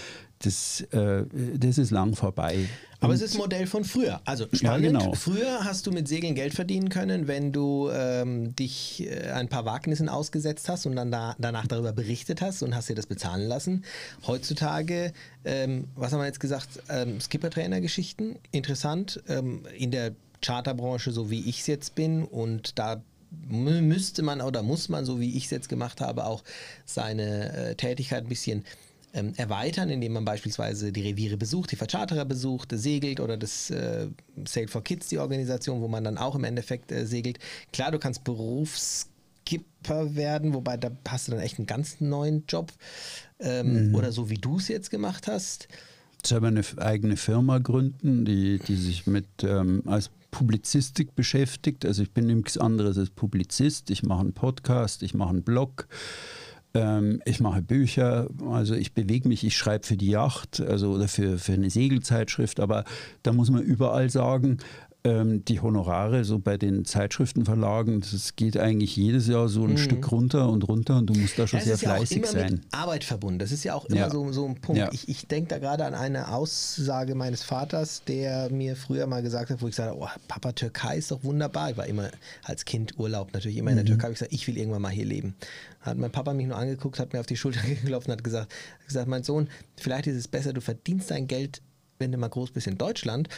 das, 0.43 0.81
äh, 0.93 1.25
das 1.57 1.77
ist 1.79 1.91
lang 1.91 2.15
vorbei. 2.17 2.67
Aber 3.01 3.15
es 3.15 3.23
ist 3.23 3.35
ein 3.35 3.39
Modell 3.39 3.67
von 3.67 3.85
früher. 3.85 4.21
Also 4.25 4.45
spannend. 4.53 4.63
Ja, 4.63 4.77
genau. 5.01 5.15
Früher 5.15 5.65
hast 5.65 5.87
du 5.87 5.91
mit 5.91 6.09
Segeln 6.09 6.35
Geld 6.35 6.55
verdienen 6.55 6.89
können, 6.89 7.29
wenn 7.29 7.53
du 7.53 7.91
ähm, 7.91 8.55
dich 8.57 9.07
äh, 9.07 9.31
ein 9.33 9.49
paar 9.49 9.65
Wagnissen 9.65 10.09
ausgesetzt 10.09 10.69
hast 10.69 10.87
und 10.87 10.97
dann 10.97 11.11
da, 11.11 11.35
danach 11.39 11.67
darüber 11.67 11.93
berichtet 11.93 12.41
hast 12.41 12.63
und 12.63 12.75
hast 12.75 12.89
dir 12.89 12.95
das 12.95 13.07
bezahlen 13.07 13.49
lassen. 13.49 13.85
Heutzutage, 14.27 15.13
ähm, 15.45 15.85
was 15.95 16.13
haben 16.13 16.21
wir 16.21 16.27
jetzt 16.27 16.41
gesagt, 16.41 16.69
ähm, 16.89 17.21
Skipper-Trainer-Geschichten, 17.21 18.37
interessant. 18.51 19.23
Ähm, 19.29 19.63
in 19.77 19.91
der 19.91 20.13
Charterbranche, 20.43 21.13
so 21.13 21.31
wie 21.31 21.49
ich 21.49 21.61
es 21.61 21.67
jetzt 21.67 21.95
bin 21.95 22.25
und 22.25 22.79
da 22.79 23.03
müsste 23.49 24.23
man 24.23 24.41
oder 24.41 24.63
muss 24.63 24.89
man, 24.89 25.05
so 25.05 25.21
wie 25.21 25.37
ich 25.37 25.45
es 25.45 25.51
jetzt 25.51 25.69
gemacht 25.69 26.01
habe, 26.01 26.25
auch 26.25 26.43
seine 26.85 27.53
äh, 27.53 27.75
Tätigkeit 27.77 28.25
ein 28.25 28.29
bisschen 28.29 28.65
ähm, 29.13 29.33
erweitern, 29.37 29.91
indem 29.91 30.13
man 30.13 30.25
beispielsweise 30.25 30.93
die 30.93 31.03
Reviere 31.03 31.37
besucht, 31.37 31.73
die 31.73 31.77
Vercharterer 31.77 32.25
besucht, 32.25 32.71
segelt 32.73 33.21
oder 33.21 33.37
das 33.37 33.71
äh, 33.71 34.09
Sail 34.47 34.69
for 34.69 34.85
Kids, 34.85 35.09
die 35.09 35.19
Organisation, 35.19 35.81
wo 35.81 35.89
man 35.89 36.05
dann 36.05 36.19
auch 36.19 36.35
im 36.35 36.45
Endeffekt 36.45 36.93
äh, 36.93 37.07
segelt. 37.07 37.39
Klar, 37.73 37.91
du 37.91 37.99
kannst 37.99 38.25
Berufskipper 38.25 40.15
werden, 40.15 40.55
wobei 40.55 40.77
da 40.77 40.91
hast 41.09 41.29
du 41.29 41.33
dann 41.33 41.41
echt 41.41 41.59
einen 41.59 41.67
ganz 41.67 42.01
neuen 42.01 42.45
Job. 42.47 42.73
Ähm, 43.41 43.89
mhm. 43.89 43.95
Oder 43.95 44.13
so 44.13 44.31
wie 44.31 44.39
du 44.39 44.59
es 44.59 44.69
jetzt 44.69 44.91
gemacht 44.91 45.27
hast. 45.27 45.69
Selber 46.25 46.49
eine 46.49 46.63
eigene 46.77 47.17
Firma 47.17 47.59
gründen, 47.59 48.25
die, 48.25 48.59
die 48.59 48.77
sich 48.77 49.07
mit 49.07 49.27
ähm, 49.43 49.83
als 49.87 50.11
Publizistik 50.31 51.15
beschäftigt. 51.15 51.85
Also 51.85 52.03
ich 52.03 52.13
bin 52.13 52.27
nichts 52.27 52.59
anderes 52.59 52.99
als 52.99 53.11
Publizist. 53.11 53.91
Ich 53.91 54.03
mache 54.03 54.21
einen 54.21 54.35
Podcast, 54.35 55.03
ich 55.03 55.15
mache 55.15 55.31
einen 55.31 55.43
Blog. 55.43 55.89
Ähm, 56.73 57.21
ich 57.25 57.41
mache 57.41 57.63
Bücher, 57.63 58.29
also 58.49 58.75
ich 58.75 58.95
bewege 58.95 59.29
mich, 59.29 59.45
ich 59.45 59.57
schreibe 59.57 59.87
für 59.87 59.97
die 59.97 60.11
Yacht, 60.11 60.61
also 60.61 60.93
oder 60.93 61.09
für, 61.09 61.39
für 61.39 61.53
eine 61.53 61.71
Segelzeitschrift, 61.71 62.61
aber 62.61 62.85
da 63.23 63.33
muss 63.33 63.51
man 63.51 63.63
überall 63.63 64.09
sagen, 64.11 64.59
ähm, 65.05 65.45
die 65.45 65.61
Honorare 65.61 66.25
so 66.25 66.39
bei 66.39 66.59
den 66.59 66.85
Zeitschriftenverlagen, 66.85 68.01
das 68.01 68.37
geht 68.37 68.57
eigentlich 68.57 68.97
jedes 68.97 69.29
Jahr 69.29 69.49
so 69.49 69.65
ein 69.65 69.73
mhm. 69.73 69.79
Stück 69.79 70.13
runter 70.13 70.49
und 70.51 70.69
runter 70.69 70.99
und 70.99 71.07
du 71.07 71.15
musst 71.15 71.39
da 71.39 71.47
schon 71.47 71.61
ja, 71.61 71.65
sehr 71.65 71.79
fleißig 71.79 72.23
ja 72.23 72.27
sein. 72.27 72.53
Mit 72.53 72.63
Arbeit 72.73 73.05
verbunden. 73.05 73.39
Das 73.39 73.51
ist 73.51 73.65
ja 73.65 73.75
auch 73.75 73.87
immer 73.87 74.01
ja. 74.01 74.11
so, 74.11 74.31
so 74.33 74.47
ein 74.47 74.61
Punkt. 74.61 74.79
Ja. 74.79 74.91
Ich, 74.93 75.09
ich 75.09 75.27
denke 75.27 75.49
da 75.49 75.59
gerade 75.59 75.87
an 75.87 75.95
eine 75.95 76.29
Aussage 76.33 77.15
meines 77.15 77.43
Vaters, 77.43 78.03
der 78.05 78.51
mir 78.51 78.77
früher 78.77 79.07
mal 79.07 79.23
gesagt 79.23 79.51
hat, 79.51 79.63
wo 79.63 79.69
ich 79.69 79.75
sage, 79.75 79.97
oh, 79.99 80.09
Papa, 80.29 80.53
Türkei 80.53 80.99
ist 80.99 81.11
doch 81.11 81.25
wunderbar. 81.25 81.71
Ich 81.71 81.77
war 81.77 81.87
immer 81.87 82.11
als 82.45 82.65
Kind 82.65 82.99
Urlaub 82.99 83.33
natürlich 83.33 83.57
immer 83.57 83.71
in 83.71 83.77
der 83.77 83.85
mhm. 83.85 83.99
Türkei. 83.99 84.09
Ich 84.09 84.15
gesagt, 84.15 84.33
ich 84.33 84.47
will 84.47 84.59
irgendwann 84.59 84.83
mal 84.83 84.91
hier 84.91 85.07
leben. 85.07 85.35
Hat 85.81 85.97
mein 85.97 86.13
Papa 86.13 86.35
mich 86.35 86.47
nur 86.47 86.59
angeguckt, 86.59 86.99
hat 86.99 87.15
mir 87.15 87.21
auf 87.21 87.27
die 87.27 87.37
Schulter 87.37 87.61
geklopft 87.67 88.09
und 88.09 88.13
hat 88.13 88.25
gesagt, 88.25 88.53
gesagt, 88.87 89.09
mein 89.09 89.23
Sohn, 89.23 89.49
vielleicht 89.79 90.09
ist 90.09 90.17
es 90.17 90.29
besser, 90.29 90.53
du 90.53 90.61
verdienst 90.61 91.11
dein 91.11 91.27
Geld 91.27 91.63
wenn 92.01 92.13
du 92.13 92.19
mal 92.19 92.29
groß 92.29 92.51
bist 92.51 92.67
in 92.67 92.79
Deutschland 92.79 93.29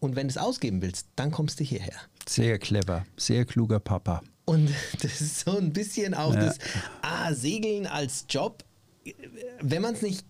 und 0.00 0.16
wenn 0.16 0.28
du 0.28 0.32
es 0.32 0.38
ausgeben 0.38 0.82
willst, 0.82 1.08
dann 1.16 1.30
kommst 1.30 1.60
du 1.60 1.64
hierher. 1.64 1.94
Sehr 2.28 2.58
clever, 2.58 3.06
sehr 3.16 3.44
kluger 3.44 3.80
Papa. 3.80 4.22
Und 4.44 4.70
das 5.02 5.20
ist 5.20 5.40
so 5.40 5.56
ein 5.56 5.72
bisschen 5.72 6.14
auch 6.14 6.34
ja. 6.34 6.46
das 6.46 6.58
ah, 7.02 7.32
Segeln 7.34 7.86
als 7.86 8.26
Job. 8.28 8.64
Wenn 9.60 9.82
man 9.82 9.94
es 9.94 10.02
nicht 10.02 10.24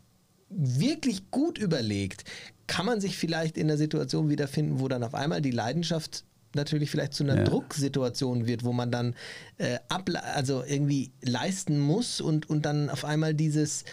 wirklich 0.48 1.30
gut 1.30 1.58
überlegt, 1.58 2.24
kann 2.66 2.86
man 2.86 3.00
sich 3.00 3.16
vielleicht 3.16 3.56
in 3.56 3.68
der 3.68 3.78
Situation 3.78 4.28
wiederfinden, 4.28 4.80
wo 4.80 4.88
dann 4.88 5.02
auf 5.02 5.14
einmal 5.14 5.40
die 5.40 5.50
Leidenschaft 5.50 6.24
natürlich 6.54 6.90
vielleicht 6.90 7.14
zu 7.14 7.24
einer 7.24 7.36
ja. 7.36 7.44
Drucksituation 7.44 8.46
wird, 8.46 8.64
wo 8.64 8.72
man 8.72 8.90
dann 8.90 9.14
äh, 9.58 9.78
also 9.88 10.64
irgendwie 10.64 11.12
leisten 11.22 11.78
muss 11.78 12.20
und, 12.20 12.50
und 12.50 12.66
dann 12.66 12.90
auf 12.90 13.04
einmal 13.04 13.34
dieses 13.34 13.84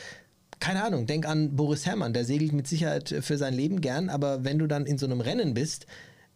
keine 0.59 0.83
Ahnung, 0.83 1.05
denk 1.05 1.27
an 1.27 1.55
Boris 1.55 1.85
Herrmann, 1.85 2.13
der 2.13 2.25
segelt 2.25 2.53
mit 2.53 2.67
Sicherheit 2.67 3.13
für 3.21 3.37
sein 3.37 3.53
Leben 3.53 3.81
gern, 3.81 4.09
aber 4.09 4.43
wenn 4.43 4.59
du 4.59 4.67
dann 4.67 4.85
in 4.85 4.97
so 4.97 5.05
einem 5.05 5.21
Rennen 5.21 5.53
bist 5.53 5.85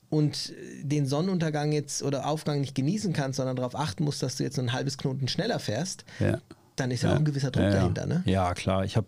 und 0.09 0.53
den 0.81 1.05
Sonnenuntergang 1.05 1.71
jetzt 1.71 2.03
oder 2.03 2.27
Aufgang 2.27 2.61
nicht 2.61 2.75
genießen 2.75 3.13
kannst, 3.13 3.37
sondern 3.37 3.55
darauf 3.55 3.75
achten 3.75 4.03
musst, 4.03 4.21
dass 4.21 4.35
du 4.35 4.43
jetzt 4.43 4.59
ein 4.59 4.73
halbes 4.73 4.97
Knoten 4.97 5.27
schneller 5.27 5.59
fährst, 5.59 6.05
ja. 6.19 6.39
dann 6.75 6.91
ist 6.91 7.03
ja, 7.03 7.09
ja, 7.09 7.15
auch 7.15 7.19
ein 7.19 7.25
gewisser 7.25 7.51
Druck 7.51 7.63
ja, 7.63 7.71
dahinter. 7.71 8.05
Ne? 8.05 8.21
Ja, 8.25 8.53
klar. 8.53 8.83
Ich 8.83 8.97
habe 8.97 9.07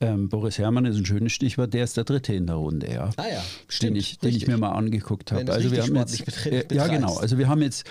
ähm, 0.00 0.30
Boris 0.30 0.58
Herrmann 0.58 0.86
ist 0.86 0.96
ein 0.96 1.04
schönes 1.04 1.32
Stichwort, 1.32 1.74
der 1.74 1.84
ist 1.84 1.96
der 1.96 2.04
Dritte 2.04 2.32
in 2.32 2.46
der 2.46 2.56
Runde, 2.56 2.90
ja. 2.90 3.10
Ah 3.16 3.26
ja, 3.30 3.42
stimmt. 3.68 3.90
Den 3.90 3.96
ich, 3.96 4.18
den 4.18 4.34
ich 4.34 4.46
mir 4.46 4.56
mal 4.56 4.72
angeguckt 4.72 5.30
habe. 5.30 5.52
Also 5.52 5.70
wir 5.70 5.82
haben 5.82 5.96
jetzt, 5.96 6.24
betrifft, 6.24 6.72
ja 6.72 6.86
genau, 6.86 7.16
also 7.18 7.36
wir 7.36 7.48
haben 7.48 7.60
jetzt 7.60 7.84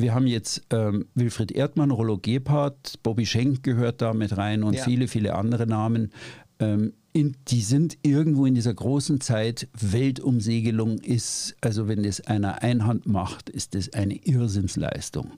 wir 0.00 0.14
haben 0.14 0.26
jetzt 0.26 0.62
ähm, 0.70 1.06
Wilfried 1.14 1.52
Erdmann, 1.52 1.90
Rollo 1.90 2.18
Gebhardt, 2.18 2.94
Bobby 3.02 3.26
Schenk 3.26 3.62
gehört 3.62 4.02
da 4.02 4.14
mit 4.14 4.36
rein 4.36 4.62
und 4.62 4.74
ja. 4.74 4.84
viele, 4.84 5.08
viele 5.08 5.34
andere 5.34 5.66
Namen. 5.66 6.12
Ähm, 6.60 6.92
in, 7.12 7.36
die 7.48 7.62
sind 7.62 7.98
irgendwo 8.02 8.46
in 8.46 8.54
dieser 8.54 8.74
großen 8.74 9.20
Zeit 9.20 9.68
Weltumsegelung 9.72 10.98
ist, 10.98 11.56
also 11.60 11.88
wenn 11.88 12.02
das 12.02 12.20
einer 12.20 12.62
Einhand 12.62 13.06
macht, 13.06 13.48
ist 13.48 13.74
das 13.74 13.92
eine 13.92 14.14
Irrsinnsleistung. 14.14 15.32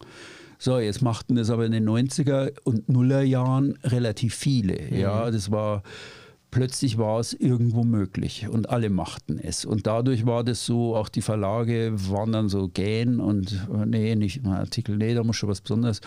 So, 0.58 0.78
jetzt 0.78 1.00
machten 1.00 1.36
das 1.36 1.48
aber 1.48 1.64
in 1.64 1.72
den 1.72 1.88
90er 1.88 2.52
und 2.64 2.88
Nuller 2.88 3.22
Jahren 3.22 3.78
relativ 3.82 4.34
viele. 4.34 4.90
Mhm. 4.90 4.98
Ja, 4.98 5.30
das 5.30 5.50
war 5.50 5.82
plötzlich 6.50 6.98
war 6.98 7.20
es 7.20 7.32
irgendwo 7.32 7.84
möglich 7.84 8.48
und 8.48 8.70
alle 8.70 8.90
machten 8.90 9.38
es. 9.38 9.64
Und 9.64 9.86
dadurch 9.86 10.26
war 10.26 10.44
das 10.44 10.66
so, 10.66 10.96
auch 10.96 11.08
die 11.08 11.22
Verlage 11.22 11.92
waren 12.10 12.32
dann 12.32 12.48
so 12.48 12.68
gähn 12.68 13.20
und 13.20 13.68
nee, 13.86 14.14
nicht 14.16 14.44
ein 14.44 14.52
Artikel, 14.52 14.96
nee, 14.96 15.14
da 15.14 15.22
muss 15.22 15.36
schon 15.36 15.48
was 15.48 15.60
Besonderes. 15.60 16.00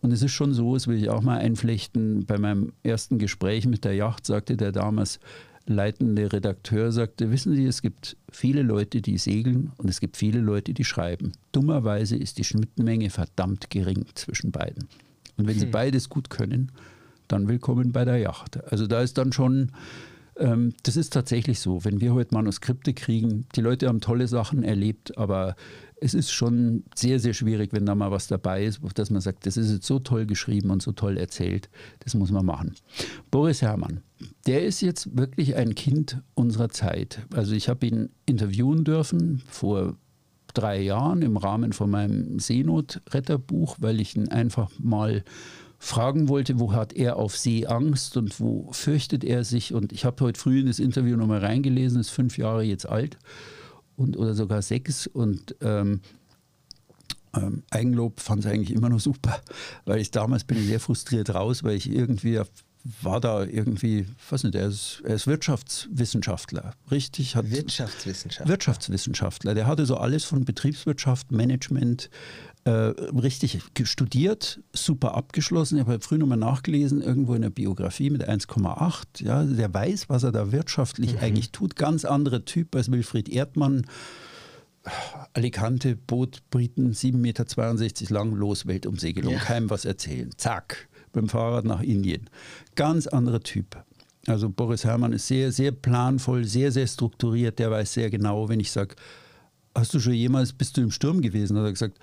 Und 0.00 0.12
es 0.12 0.22
ist 0.22 0.32
schon 0.32 0.52
so, 0.52 0.74
das 0.74 0.86
will 0.86 0.98
ich 0.98 1.08
auch 1.08 1.22
mal 1.22 1.38
einflechten, 1.38 2.26
bei 2.26 2.38
meinem 2.38 2.72
ersten 2.82 3.18
Gespräch 3.18 3.66
mit 3.66 3.84
der 3.84 3.94
Yacht 3.94 4.26
sagte 4.26 4.56
der 4.56 4.72
damals 4.72 5.20
leitende 5.66 6.30
Redakteur, 6.32 6.92
sagte, 6.92 7.30
wissen 7.30 7.54
Sie, 7.54 7.64
es 7.64 7.80
gibt 7.80 8.16
viele 8.30 8.62
Leute, 8.62 9.00
die 9.00 9.16
segeln 9.16 9.72
und 9.78 9.88
es 9.88 10.00
gibt 10.00 10.16
viele 10.16 10.40
Leute, 10.40 10.74
die 10.74 10.84
schreiben. 10.84 11.32
Dummerweise 11.52 12.16
ist 12.16 12.38
die 12.38 12.44
Schnittmenge 12.44 13.08
verdammt 13.10 13.70
gering 13.70 14.04
zwischen 14.14 14.50
beiden. 14.50 14.88
Und 15.36 15.46
wenn 15.46 15.54
hm. 15.54 15.60
Sie 15.60 15.66
beides 15.66 16.08
gut 16.08 16.30
können, 16.30 16.70
dann 17.28 17.48
willkommen 17.48 17.92
bei 17.92 18.04
der 18.04 18.18
Yacht. 18.18 18.62
Also 18.70 18.86
da 18.86 19.00
ist 19.00 19.18
dann 19.18 19.32
schon, 19.32 19.72
ähm, 20.36 20.74
das 20.82 20.96
ist 20.96 21.12
tatsächlich 21.12 21.60
so, 21.60 21.84
wenn 21.84 22.00
wir 22.00 22.14
heute 22.14 22.34
Manuskripte 22.34 22.94
kriegen, 22.94 23.46
die 23.54 23.60
Leute 23.60 23.88
haben 23.88 24.00
tolle 24.00 24.28
Sachen 24.28 24.62
erlebt, 24.62 25.16
aber 25.16 25.56
es 26.00 26.12
ist 26.12 26.30
schon 26.32 26.84
sehr, 26.94 27.18
sehr 27.18 27.32
schwierig, 27.32 27.72
wenn 27.72 27.86
da 27.86 27.94
mal 27.94 28.10
was 28.10 28.26
dabei 28.26 28.64
ist, 28.64 28.80
dass 28.94 29.10
man 29.10 29.22
sagt, 29.22 29.46
das 29.46 29.56
ist 29.56 29.72
jetzt 29.72 29.86
so 29.86 29.98
toll 29.98 30.26
geschrieben 30.26 30.70
und 30.70 30.82
so 30.82 30.92
toll 30.92 31.16
erzählt, 31.16 31.70
das 32.00 32.14
muss 32.14 32.30
man 32.30 32.44
machen. 32.44 32.74
Boris 33.30 33.62
Herrmann, 33.62 34.02
der 34.46 34.64
ist 34.64 34.82
jetzt 34.82 35.16
wirklich 35.16 35.56
ein 35.56 35.74
Kind 35.74 36.20
unserer 36.34 36.68
Zeit. 36.68 37.20
Also 37.32 37.54
ich 37.54 37.68
habe 37.68 37.86
ihn 37.86 38.10
interviewen 38.26 38.84
dürfen 38.84 39.42
vor 39.46 39.96
drei 40.52 40.80
Jahren 40.80 41.22
im 41.22 41.36
Rahmen 41.36 41.72
von 41.72 41.90
meinem 41.90 42.38
Seenotretterbuch, 42.38 43.76
weil 43.80 44.00
ich 44.00 44.16
ihn 44.16 44.28
einfach 44.28 44.70
mal 44.78 45.24
fragen 45.84 46.28
wollte, 46.28 46.58
wo 46.58 46.72
hat 46.72 46.94
er 46.94 47.16
auf 47.16 47.36
See 47.36 47.66
Angst 47.66 48.16
und 48.16 48.40
wo 48.40 48.72
fürchtet 48.72 49.22
er 49.22 49.44
sich. 49.44 49.74
Und 49.74 49.92
ich 49.92 50.04
habe 50.04 50.24
heute 50.24 50.40
früh 50.40 50.60
in 50.60 50.66
das 50.66 50.78
Interview 50.78 51.16
nochmal 51.16 51.40
reingelesen, 51.40 52.00
ist 52.00 52.10
fünf 52.10 52.38
Jahre 52.38 52.62
jetzt 52.62 52.88
alt 52.88 53.18
und, 53.96 54.16
oder 54.16 54.34
sogar 54.34 54.62
sechs. 54.62 55.06
Und 55.06 55.54
ähm, 55.60 56.00
ähm, 57.36 57.64
Eigenlob 57.70 58.20
fand 58.20 58.44
es 58.44 58.50
eigentlich 58.50 58.72
immer 58.72 58.88
noch 58.88 59.00
super, 59.00 59.40
weil 59.84 60.00
ich 60.00 60.10
damals 60.10 60.44
bin 60.44 60.58
ich 60.58 60.66
sehr 60.66 60.80
frustriert 60.80 61.34
raus, 61.34 61.62
weil 61.62 61.76
ich 61.76 61.90
irgendwie 61.90 62.40
war 63.02 63.18
da 63.18 63.44
irgendwie, 63.44 64.06
weiß 64.28 64.44
nicht, 64.44 64.54
er 64.54 64.68
ist, 64.68 65.02
er 65.04 65.14
ist 65.14 65.26
Wirtschaftswissenschaftler, 65.26 66.74
richtig? 66.90 67.34
Hat 67.34 67.50
Wirtschaftswissenschaftler. 67.50 68.48
Wirtschaftswissenschaftler. 68.48 69.54
Der 69.54 69.66
hatte 69.66 69.86
so 69.86 69.96
alles 69.96 70.24
von 70.24 70.44
Betriebswirtschaft, 70.44 71.32
Management, 71.32 72.10
äh, 72.64 72.70
richtig 72.70 73.60
studiert, 73.82 74.60
super 74.72 75.14
abgeschlossen. 75.14 75.78
Ich 75.78 75.86
habe 75.86 76.00
früh 76.00 76.16
nochmal 76.16 76.38
nachgelesen, 76.38 77.02
irgendwo 77.02 77.34
in 77.34 77.42
der 77.42 77.50
Biografie 77.50 78.08
mit 78.08 78.26
1,8. 78.26 79.22
Ja, 79.22 79.44
der 79.44 79.72
weiß, 79.72 80.08
was 80.08 80.22
er 80.22 80.32
da 80.32 80.50
wirtschaftlich 80.50 81.14
mhm. 81.14 81.18
eigentlich 81.20 81.52
tut. 81.52 81.76
Ganz 81.76 82.04
anderer 82.04 82.44
Typ 82.44 82.74
als 82.74 82.90
Wilfried 82.90 83.28
Erdmann. 83.28 83.86
Alicante, 85.32 85.96
Boot, 85.96 86.42
Briten, 86.50 86.92
7,62 86.92 87.12
Meter 87.16 88.14
lang, 88.14 88.34
los, 88.34 88.66
Weltumsegelung, 88.66 89.34
ja. 89.34 89.38
keinem 89.38 89.70
was 89.70 89.84
erzählen. 89.84 90.30
Zack, 90.36 90.88
beim 91.12 91.28
Fahrrad 91.28 91.64
nach 91.64 91.80
Indien. 91.80 92.28
Ganz 92.74 93.06
anderer 93.06 93.40
Typ. 93.40 93.82
Also 94.26 94.48
Boris 94.48 94.84
Herrmann 94.84 95.12
ist 95.12 95.26
sehr, 95.26 95.52
sehr 95.52 95.72
planvoll, 95.72 96.44
sehr, 96.44 96.72
sehr 96.72 96.86
strukturiert. 96.86 97.58
Der 97.58 97.70
weiß 97.70 97.92
sehr 97.92 98.10
genau, 98.10 98.48
wenn 98.48 98.60
ich 98.60 98.70
sage, 98.70 98.94
hast 99.74 99.92
du 99.92 100.00
schon 100.00 100.14
jemals, 100.14 100.52
bist 100.52 100.76
du 100.76 100.82
im 100.82 100.90
Sturm 100.90 101.20
gewesen? 101.20 101.58
Hat 101.58 101.64
er 101.64 101.72
gesagt, 101.72 101.98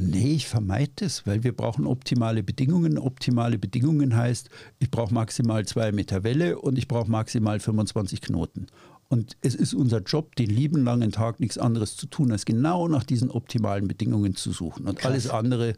Nee, 0.00 0.34
ich 0.34 0.48
vermeide 0.48 0.92
das, 0.96 1.26
weil 1.26 1.44
wir 1.44 1.54
brauchen 1.54 1.86
optimale 1.86 2.42
Bedingungen. 2.42 2.96
Optimale 2.96 3.58
Bedingungen 3.58 4.16
heißt, 4.16 4.48
ich 4.78 4.90
brauche 4.90 5.12
maximal 5.12 5.66
zwei 5.66 5.92
Meter 5.92 6.24
Welle 6.24 6.58
und 6.58 6.78
ich 6.78 6.88
brauche 6.88 7.10
maximal 7.10 7.60
25 7.60 8.22
Knoten. 8.22 8.66
Und 9.08 9.36
es 9.42 9.54
ist 9.54 9.74
unser 9.74 10.00
Job, 10.00 10.36
den 10.36 10.48
lieben 10.48 10.84
langen 10.84 11.12
Tag 11.12 11.40
nichts 11.40 11.58
anderes 11.58 11.96
zu 11.96 12.06
tun, 12.06 12.32
als 12.32 12.46
genau 12.46 12.88
nach 12.88 13.04
diesen 13.04 13.30
optimalen 13.30 13.88
Bedingungen 13.88 14.36
zu 14.36 14.52
suchen. 14.52 14.86
Und 14.86 14.98
Krass. 14.98 15.10
alles 15.10 15.28
andere, 15.28 15.74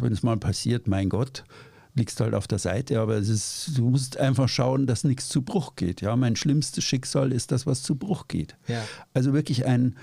wenn 0.00 0.12
es 0.12 0.22
mal 0.22 0.36
passiert, 0.36 0.88
mein 0.88 1.08
Gott, 1.08 1.44
liegst 1.94 2.20
halt 2.20 2.34
auf 2.34 2.46
der 2.46 2.58
Seite, 2.58 3.00
aber 3.00 3.16
es 3.16 3.28
ist, 3.28 3.72
du 3.76 3.90
musst 3.90 4.18
einfach 4.18 4.48
schauen, 4.48 4.86
dass 4.86 5.04
nichts 5.04 5.28
zu 5.28 5.42
Bruch 5.42 5.76
geht. 5.76 6.00
Ja, 6.00 6.16
mein 6.16 6.36
schlimmstes 6.36 6.84
Schicksal 6.84 7.32
ist 7.32 7.52
das, 7.52 7.66
was 7.66 7.82
zu 7.82 7.96
Bruch 7.96 8.28
geht. 8.28 8.56
Ja. 8.66 8.82
Also 9.14 9.32
wirklich 9.32 9.66
ein, 9.66 9.96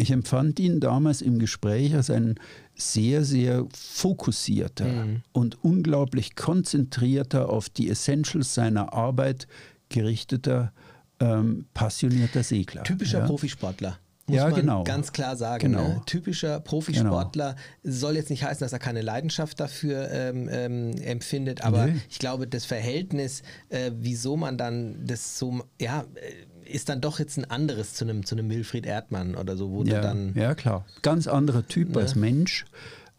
ich 0.00 0.10
empfand 0.10 0.58
ihn 0.60 0.80
damals 0.80 1.20
im 1.20 1.38
Gespräch 1.38 1.94
als 1.94 2.08
ein 2.08 2.36
sehr, 2.74 3.22
sehr 3.22 3.66
fokussierter 3.74 4.86
mhm. 4.86 5.22
und 5.32 5.62
unglaublich 5.62 6.36
konzentrierter 6.36 7.50
auf 7.50 7.68
die 7.68 7.90
Essentials 7.90 8.54
seiner 8.54 8.94
Arbeit 8.94 9.46
gerichteter, 9.90 10.72
ähm, 11.20 11.66
passionierter 11.74 12.42
Segler. 12.42 12.82
Typischer 12.84 13.18
ja. 13.18 13.26
Profisportler. 13.26 13.98
Muss 14.26 14.36
ja, 14.36 14.44
man 14.48 14.54
genau. 14.54 14.84
ganz 14.84 15.12
klar 15.12 15.36
sagen. 15.36 15.72
Genau. 15.72 15.88
Ne? 15.88 16.02
Typischer 16.06 16.60
Profisportler 16.60 17.56
genau. 17.82 17.94
soll 17.96 18.16
jetzt 18.16 18.30
nicht 18.30 18.44
heißen, 18.44 18.60
dass 18.60 18.72
er 18.72 18.78
keine 18.78 19.02
Leidenschaft 19.02 19.60
dafür 19.60 20.08
ähm, 20.10 20.48
ähm, 20.50 20.96
empfindet, 21.02 21.62
aber 21.62 21.86
nee. 21.86 22.00
ich 22.08 22.18
glaube, 22.18 22.46
das 22.46 22.64
Verhältnis, 22.64 23.42
äh, 23.68 23.90
wieso 23.94 24.36
man 24.36 24.56
dann 24.56 25.04
das 25.04 25.38
so, 25.38 25.62
ja, 25.80 26.04
äh, 26.14 26.46
ist 26.70 26.88
dann 26.88 27.00
doch 27.00 27.18
jetzt 27.18 27.36
ein 27.38 27.44
anderes 27.44 27.94
zu 27.94 28.04
einem, 28.04 28.24
zu 28.24 28.34
einem 28.34 28.50
Wilfried 28.50 28.86
Erdmann 28.86 29.34
oder 29.34 29.56
so, 29.56 29.70
wo 29.70 29.82
ja, 29.82 29.96
du 29.96 30.02
dann. 30.02 30.34
Ja, 30.34 30.54
klar. 30.54 30.84
Ganz 31.02 31.26
anderer 31.26 31.66
Typ 31.66 31.90
ne? 31.90 32.00
als 32.00 32.14
Mensch. 32.14 32.64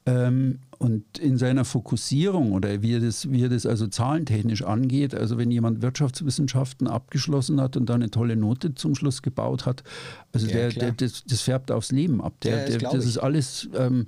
Ähm, 0.05 0.59
und 0.79 1.19
in 1.19 1.37
seiner 1.37 1.63
Fokussierung 1.63 2.53
oder 2.53 2.81
wie 2.81 2.95
er, 2.95 2.99
das, 2.99 3.29
wie 3.31 3.43
er 3.43 3.49
das 3.49 3.67
also 3.67 3.85
zahlentechnisch 3.85 4.63
angeht, 4.63 5.13
also 5.13 5.37
wenn 5.37 5.51
jemand 5.51 5.83
Wirtschaftswissenschaften 5.83 6.87
abgeschlossen 6.87 7.61
hat 7.61 7.77
und 7.77 7.87
da 7.87 7.93
eine 7.93 8.09
tolle 8.09 8.35
Note 8.35 8.73
zum 8.73 8.95
Schluss 8.95 9.21
gebaut 9.21 9.67
hat, 9.67 9.83
also 10.33 10.47
ja, 10.47 10.53
der, 10.53 10.69
der 10.69 10.91
das, 10.93 11.23
das, 11.23 11.41
färbt 11.41 11.69
aufs 11.69 11.91
Leben 11.91 12.19
ab. 12.19 12.33
Der, 12.41 12.57
ja, 12.57 12.65
das, 12.65 12.77
der, 12.79 12.89
das 12.89 13.05
ist 13.05 13.19
alles 13.19 13.69
ähm, 13.75 14.07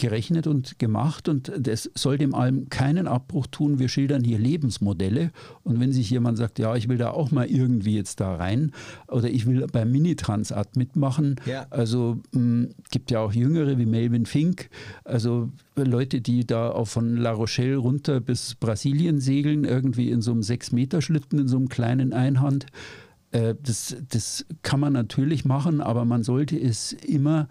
gerechnet 0.00 0.46
und 0.46 0.78
gemacht 0.78 1.28
und 1.28 1.52
das 1.58 1.90
soll 1.94 2.18
dem 2.18 2.34
allem 2.34 2.68
keinen 2.70 3.06
Abbruch 3.06 3.46
tun. 3.46 3.78
Wir 3.78 3.88
schildern 3.88 4.24
hier 4.24 4.38
Lebensmodelle 4.38 5.30
und 5.62 5.78
wenn 5.78 5.92
sich 5.92 6.10
jemand 6.10 6.38
sagt, 6.38 6.58
ja, 6.58 6.74
ich 6.74 6.88
will 6.88 6.98
da 6.98 7.10
auch 7.10 7.30
mal 7.30 7.46
irgendwie 7.46 7.94
jetzt 7.96 8.20
da 8.20 8.34
rein 8.34 8.72
oder 9.08 9.28
ich 9.28 9.46
will 9.46 9.66
beim 9.70 9.92
Mini-Transat 9.92 10.76
mitmachen, 10.76 11.36
Ja. 11.46 11.66
also 11.70 12.18
mh, 12.32 12.68
gibt 12.90 13.10
ja 13.10 13.20
auch 13.20 13.32
Jüngere 13.32 13.78
wie 13.78 13.86
Melvin 13.86 14.26
Fink, 14.26 14.70
also 15.04 15.50
Leute, 15.76 16.20
die 16.20 16.46
da 16.46 16.70
auch 16.70 16.88
von 16.88 17.16
La 17.16 17.32
Rochelle 17.32 17.76
runter 17.76 18.20
bis 18.20 18.54
Brasilien 18.54 19.20
segeln, 19.20 19.64
irgendwie 19.64 20.10
in 20.10 20.20
so 20.22 20.32
einem 20.32 20.40
6-Meter-Schlitten, 20.40 21.38
in 21.38 21.48
so 21.48 21.56
einem 21.58 21.68
kleinen 21.68 22.12
Einhand. 22.12 22.66
Äh, 23.32 23.54
Das, 23.62 23.96
das 24.10 24.44
kann 24.62 24.80
man 24.80 24.92
natürlich 24.92 25.44
machen, 25.44 25.80
aber 25.80 26.04
man 26.04 26.22
sollte 26.24 26.58
es 26.58 26.92
immer 26.92 27.48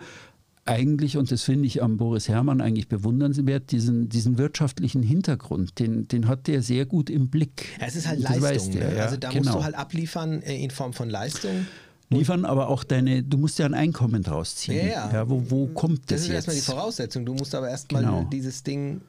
eigentlich, 0.69 1.17
und 1.17 1.31
das 1.31 1.43
finde 1.43 1.65
ich 1.65 1.81
am 1.83 1.97
Boris 1.97 2.29
Herrmann 2.29 2.61
eigentlich 2.61 2.87
bewundernswert, 2.87 3.71
diesen, 3.71 4.07
diesen 4.09 4.37
wirtschaftlichen 4.37 5.03
Hintergrund, 5.03 5.79
den, 5.79 6.07
den 6.07 6.27
hat 6.27 6.47
der 6.47 6.61
sehr 6.61 6.85
gut 6.85 7.09
im 7.09 7.29
Blick. 7.29 7.65
Ja, 7.79 7.87
es 7.87 7.95
ist 7.95 8.07
halt 8.07 8.23
Das 8.23 8.39
Leistung. 8.39 8.73
der, 8.73 8.89
ne? 8.89 8.97
ja, 8.97 9.03
also 9.05 9.17
da 9.17 9.29
genau. 9.29 9.43
musst 9.43 9.55
du 9.55 9.63
halt 9.63 9.75
abliefern 9.75 10.41
äh, 10.43 10.63
in 10.63 10.71
Form 10.71 10.93
von 10.93 11.09
Leistung. 11.09 11.67
Liefern, 12.11 12.45
aber 12.45 12.69
auch 12.69 12.83
deine, 12.83 13.21
du 13.21 13.37
musst 13.37 13.59
ja 13.59 13.65
ein 13.67 13.73
Einkommen 13.75 14.23
draus 14.23 14.55
ziehen. 14.55 14.87
Ja, 14.87 15.11
ja. 15.13 15.29
wo, 15.29 15.43
wo 15.49 15.67
kommt 15.67 15.99
Das 16.03 16.07
das, 16.07 16.21
ist 16.21 16.27
jetzt? 16.27 16.35
erstmal 16.35 16.55
die 16.55 16.61
Voraussetzung. 16.63 17.25
Du 17.25 17.33
musst 17.35 17.53
aber 17.53 17.69
erstmal 17.69 18.03
Genau. 18.03 18.23
dieses 18.31 18.63
Ding 18.63 19.01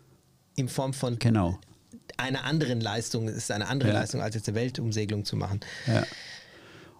in 0.56 0.68
Form 0.68 0.92
von 0.92 1.18
Genau. 1.18 1.58
einer 2.18 2.44
anderen 2.44 2.80
Leistung, 2.82 3.26
es 3.28 3.36
ist 3.36 3.50
eine 3.52 3.68
andere. 3.68 3.92
Leistung, 3.92 4.20
als 4.20 4.34
jetzt 4.34 4.48
eine 4.48 4.56
Weltumsegelung 4.56 5.24
zu 5.24 5.36
machen. 5.36 5.60
Ja. 5.86 6.04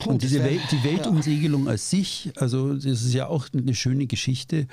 Puh, 0.00 0.10
Und 0.10 0.22
das 0.22 0.30
diese 0.30 0.42
Welt, 0.42 0.60
die 0.70 0.82
Weltumsegelung 0.82 1.68
als 1.68 1.90
sich, 1.90 2.32
also 2.36 2.74
das 2.74 2.84
ist 2.84 3.14
ja 3.14 3.26
auch 3.28 3.46
eine 3.52 3.74
schöne 3.74 4.06
Geschichte. 4.06 4.66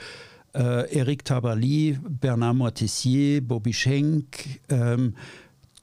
Äh, 0.53 0.91
Eric 0.97 1.25
Tabarly, 1.25 1.99
Bernard 2.01 2.55
Mortessier, 2.55 3.41
Bobby 3.41 3.73
Schenk, 3.73 4.61
ähm, 4.69 5.13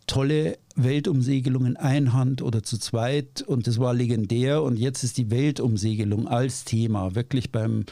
tolle 0.06 0.58
Weltumsegelungen 0.76 1.76
einhand 1.76 2.42
oder 2.42 2.62
zu 2.62 2.78
zweit 2.78 3.42
und 3.42 3.66
das 3.66 3.78
war 3.78 3.94
legendär 3.94 4.62
und 4.62 4.78
jetzt 4.78 5.04
ist 5.04 5.18
die 5.18 5.30
Weltumsegelung 5.30 6.26
als 6.26 6.64
Thema 6.64 7.14
wirklich 7.14 7.52
beim 7.52 7.84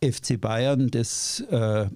FC 0.00 0.40
Bayern 0.40 0.90
des, 0.90 1.40
äh, 1.50 1.86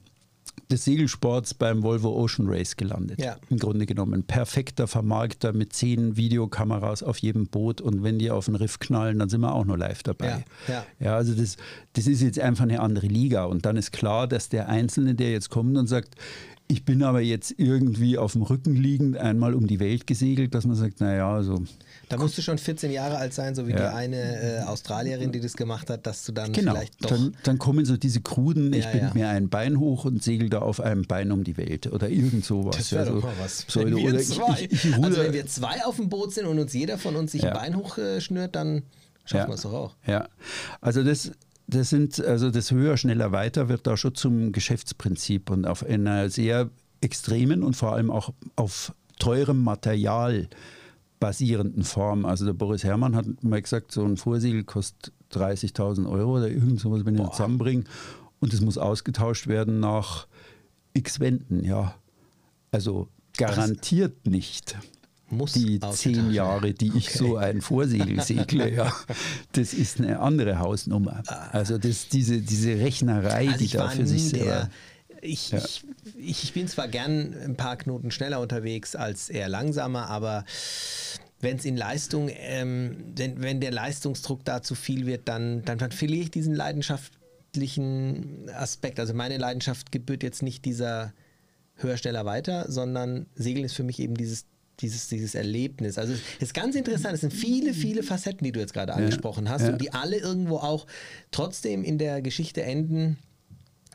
des 0.71 0.85
Segelsports 0.85 1.55
beim 1.55 1.83
Volvo 1.83 2.11
Ocean 2.11 2.49
Race 2.49 2.77
gelandet. 2.77 3.21
Ja. 3.21 3.37
Im 3.49 3.59
Grunde 3.59 3.87
genommen. 3.87 4.25
Perfekter 4.25 4.87
Vermarkter 4.87 5.53
mit 5.53 5.73
zehn 5.73 6.17
Videokameras 6.17 7.03
auf 7.03 7.19
jedem 7.19 7.47
Boot 7.47 7.81
und 7.81 8.03
wenn 8.03 8.19
die 8.19 8.31
auf 8.31 8.47
den 8.47 8.57
Riff 8.57 8.79
knallen, 8.79 9.19
dann 9.19 9.29
sind 9.29 9.41
wir 9.41 9.55
auch 9.55 9.65
noch 9.65 9.77
live 9.77 10.03
dabei. 10.03 10.45
Ja, 10.67 10.75
ja. 10.75 10.87
Ja, 11.01 11.17
also 11.17 11.35
das, 11.35 11.57
das 11.95 12.07
ist 12.07 12.23
jetzt 12.23 12.39
einfach 12.39 12.65
eine 12.65 12.81
andere 12.81 13.07
Liga. 13.07 13.45
Und 13.45 13.67
dann 13.67 13.77
ist 13.77 13.93
klar, 13.93 14.27
dass 14.27 14.49
der 14.49 14.69
Einzelne, 14.69 15.15
der 15.15 15.33
jetzt 15.33 15.51
kommt 15.51 15.77
und 15.77 15.87
sagt, 15.87 16.17
ich 16.71 16.85
bin 16.85 17.03
aber 17.03 17.21
jetzt 17.21 17.55
irgendwie 17.59 18.17
auf 18.17 18.33
dem 18.33 18.43
Rücken 18.43 18.77
liegend 18.77 19.17
einmal 19.17 19.55
um 19.55 19.67
die 19.67 19.81
Welt 19.81 20.07
gesegelt, 20.07 20.55
dass 20.55 20.67
man 20.67 20.77
sagt, 20.77 21.01
naja, 21.01 21.29
also 21.29 21.65
Da 22.11 22.19
musst 22.19 22.37
du 22.37 22.43
schon 22.43 22.59
14 22.59 22.91
Jahre 22.91 23.17
alt 23.17 23.33
sein, 23.33 23.55
so 23.55 23.67
wie 23.67 23.71
Ja. 23.71 23.77
die 23.91 23.95
eine 23.97 24.17
äh, 24.59 24.61
Australierin, 24.65 25.33
die 25.33 25.41
das 25.41 25.55
gemacht 25.57 25.89
hat, 25.89 26.07
dass 26.07 26.25
du 26.27 26.33
dann 26.33 26.53
genau, 26.53 26.73
vielleicht 26.75 27.03
doch. 27.05 27.11
dann, 27.11 27.35
dann 27.45 27.59
kommen 27.59 27.85
so 27.87 27.97
diese 27.97 28.21
kruden, 28.21 28.73
ich 28.75 28.85
Ja, 28.85 28.91
bin 28.91 29.01
ja. 29.01 29.11
mir 29.15 29.29
ein 29.29 29.49
Bein 29.49 29.79
hoch 29.81 30.05
und 30.05 30.23
segel 30.23 30.51
da 30.51 30.59
auf 30.59 30.81
einem 30.81 31.03
Bein 31.07 31.33
um 31.33 31.45
die 31.45 31.57
Welt 31.57 31.87
oder 31.87 32.09
irgend 32.11 32.45
sowas. 32.45 32.77
das 32.77 32.93
wäre 32.93 33.07
ja, 33.07 33.11
doch 33.13 33.21
so- 33.23 33.27
mal 33.27 33.35
was. 33.41 33.65
So, 33.69 33.81
wenn 33.81 33.95
oder 33.95 34.21
ich, 34.21 34.27
zwei, 34.29 34.67
ich, 34.69 34.73
ich 34.85 34.93
also 34.95 35.07
ruder- 35.07 35.25
wenn 35.25 35.33
wir 35.33 35.47
zwei 35.47 35.85
auf 35.87 35.97
dem 35.97 36.09
Boot 36.09 36.35
sind 36.35 36.47
und 36.47 36.59
uns 36.59 36.73
jeder 36.75 36.99
von 36.99 37.17
uns 37.17 37.33
sich 37.33 37.47
ein 37.47 37.53
Bein 37.55 37.77
hochschnürt, 37.77 38.55
dann 38.55 38.83
schaffen 39.25 39.49
wir 39.51 39.55
es 39.55 39.63
doch 39.63 39.73
auch. 39.73 39.95
Ja, 40.07 40.29
also 40.81 41.05
das, 41.05 41.31
das 41.69 41.91
sind, 41.91 42.21
also 42.25 42.51
das 42.51 42.73
höher, 42.73 42.97
schneller, 42.97 43.31
weiter 43.33 43.69
wird 43.69 43.87
da 43.87 43.97
schon 43.97 44.15
zum 44.17 44.51
Geschäftsprinzip 44.51 45.49
und 45.51 45.65
auf 45.67 45.85
einer 45.87 46.29
sehr 46.29 46.71
extremen 47.01 47.63
und 47.63 47.77
vor 47.77 47.93
allem 47.95 48.11
auch 48.11 48.33
auf 48.57 48.93
teurem 49.19 49.63
Material 49.63 50.49
basierenden 51.21 51.85
Form. 51.85 52.25
Also 52.25 52.47
der 52.47 52.55
Boris 52.55 52.83
Herrmann 52.83 53.15
hat 53.15 53.27
mal 53.45 53.63
gesagt, 53.63 53.93
so 53.93 54.05
ein 54.05 54.17
Vorsegel 54.17 54.65
kostet 54.65 55.13
30.000 55.33 56.11
Euro 56.11 56.39
oder 56.39 56.49
irgend 56.49 56.81
sowas, 56.81 57.05
wenn 57.05 57.15
ich 57.15 57.21
das 57.21 57.33
zusammenbringe. 57.33 57.85
Und 58.41 58.53
es 58.55 58.61
muss 58.63 58.79
ausgetauscht 58.79 59.47
werden 59.47 59.79
nach 59.79 60.27
x 60.95 61.21
Wänden, 61.21 61.63
ja. 61.63 61.95
Also 62.73 63.09
garantiert 63.37 64.27
nicht 64.27 64.77
Muss 65.29 65.53
die 65.53 65.79
zehn. 65.93 66.31
Jahre, 66.31 66.73
die 66.73 66.93
ich 66.97 67.13
so 67.13 67.37
ein 67.37 67.61
Vorsegel 67.61 68.21
segle, 68.25 68.73
ja, 68.75 68.93
das 69.53 69.75
ist 69.75 70.01
eine 70.01 70.21
andere 70.21 70.59
Hausnummer. 70.59 71.23
Also 71.53 71.79
das, 71.79 72.09
diese, 72.09 72.41
diese 72.41 72.79
Rechnerei, 72.79 73.49
Also 73.49 73.59
die 73.59 73.69
da 73.69 73.89
für 73.89 74.07
sich 74.07 74.31
selber. 74.31 74.69
Ich, 75.23 75.53
ich, 75.53 75.85
ich 76.45 76.53
bin 76.53 76.69
zwar 76.69 76.89
gern 76.89 77.35
ein 77.35 77.57
paar 77.57 77.77
Knoten 77.77 78.11
schneller 78.11 78.41
unterwegs 78.41 78.97
als 78.97 79.29
eher 79.29 79.49
langsamer, 79.49 80.09
aber 80.09 80.45
wenn 81.41 81.57
es 81.57 81.65
in 81.65 81.77
Leistung, 81.77 82.31
ähm, 82.33 83.13
wenn, 83.17 83.43
wenn 83.43 83.61
der 83.61 83.73
Leistungsdruck 83.73 84.45
da 84.45 84.63
zu 84.63 84.75
viel 84.75 85.07
wird, 85.07 85.29
dann, 85.29 85.65
dann, 85.65 85.79
dann 85.79 85.93
verliere 85.93 86.25
ich 86.25 86.31
diesen 86.31 86.55
leidenschaftlichen 86.55 88.51
Aspekt. 88.55 89.01
Also 89.01 89.15
meine 89.15 89.39
Leidenschaft 89.39 89.91
gebührt 89.93 90.23
jetzt 90.23 90.43
nicht 90.43 90.65
dieser 90.65 91.13
höher, 91.77 91.97
schneller, 91.97 92.27
weiter, 92.27 92.71
sondern 92.71 93.27
Segeln 93.35 93.65
ist 93.65 93.75
für 93.75 93.85
mich 93.85 94.01
eben 94.01 94.15
dieses 94.15 94.45
dieses, 94.81 95.09
dieses 95.09 95.35
Erlebnis. 95.35 95.99
Also 95.99 96.15
es 96.15 96.21
ist 96.41 96.55
ganz 96.55 96.75
interessant, 96.75 97.15
es 97.15 97.21
sind 97.21 97.33
viele, 97.33 97.75
viele 97.75 98.03
Facetten, 98.03 98.45
die 98.45 98.53
du 98.53 98.61
jetzt 98.61 98.73
gerade 98.73 98.95
angesprochen 98.95 99.49
hast 99.49 99.63
ja. 99.63 99.73
und 99.73 99.81
die 99.81 99.93
alle 99.93 100.17
irgendwo 100.17 100.57
auch 100.57 100.87
trotzdem 101.31 101.85
in 101.85 101.99
der 101.99 102.23
Geschichte 102.23 102.63
enden, 102.63 103.19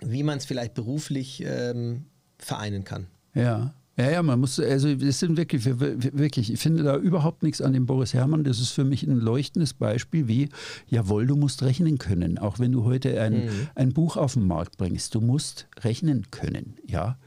wie 0.02 0.24
man 0.24 0.38
es 0.38 0.46
vielleicht 0.46 0.74
beruflich 0.74 1.44
ähm, 1.46 2.06
vereinen 2.38 2.84
kann. 2.84 3.08
Ja. 3.34 3.74
Ja, 3.98 4.12
ja, 4.12 4.24
man 4.24 4.42
muss, 4.42 4.60
also 4.60 4.90
es 4.90 5.20
sind 5.22 5.38
wirklich, 5.38 5.64
wirklich, 5.66 6.52
ich 6.52 6.60
finde 6.60 6.84
da 6.84 6.98
überhaupt 6.98 7.44
nichts 7.44 7.62
an 7.62 7.72
dem 7.72 7.86
Boris 7.86 8.14
Herrmann. 8.14 8.44
Das 8.44 8.60
ist 8.60 8.72
für 8.72 8.84
mich 8.84 9.04
ein 9.04 9.16
leuchtendes 9.16 9.74
Beispiel, 9.74 10.28
wie, 10.28 10.50
jawohl, 10.88 11.26
du 11.26 11.38
musst 11.38 11.64
rechnen 11.64 11.98
können. 11.98 12.38
Auch 12.38 12.60
wenn 12.60 12.74
du 12.74 12.84
heute 12.84 13.22
ein, 13.22 13.46
Mhm. 13.46 13.50
ein 13.74 13.94
Buch 13.94 14.18
auf 14.18 14.34
den 14.34 14.46
Markt 14.48 14.76
bringst, 14.78 15.16
du 15.16 15.22
musst 15.22 15.68
rechnen 15.80 16.30
können, 16.30 16.76
ja. 16.86 17.18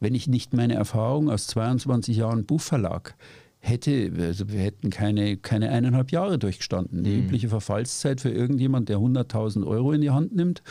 Wenn 0.00 0.16
ich 0.16 0.26
nicht 0.26 0.54
meine 0.54 0.74
Erfahrung 0.74 1.30
aus 1.30 1.46
22 1.46 2.16
Jahren 2.16 2.46
Buchverlag 2.46 3.14
hätte, 3.60 4.12
also 4.18 4.48
wir 4.48 4.58
hätten 4.60 4.90
keine, 4.90 5.36
keine 5.36 5.70
eineinhalb 5.70 6.10
Jahre 6.10 6.36
durchgestanden. 6.40 7.04
Die 7.04 7.16
übliche 7.16 7.48
Verfallszeit 7.48 8.20
für 8.20 8.30
irgendjemand, 8.30 8.88
der 8.88 8.98
100.000 8.98 9.64
Euro 9.64 9.92
in 9.92 10.00
die 10.00 10.10
Hand 10.10 10.34
nimmt 10.34 10.62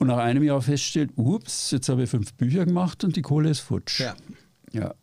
und 0.00 0.06
nach 0.08 0.16
einem 0.16 0.42
Jahr 0.42 0.60
feststellt, 0.62 1.10
ups, 1.16 1.70
jetzt 1.70 1.88
habe 1.88 2.02
ich 2.04 2.10
fünf 2.10 2.32
Bücher 2.34 2.64
gemacht 2.64 3.04
und 3.04 3.14
die 3.16 3.22
Kohle 3.22 3.50
ist 3.50 3.60
futsch. 3.60 4.00
Ja. 4.00 4.16
Ja, 4.72 4.94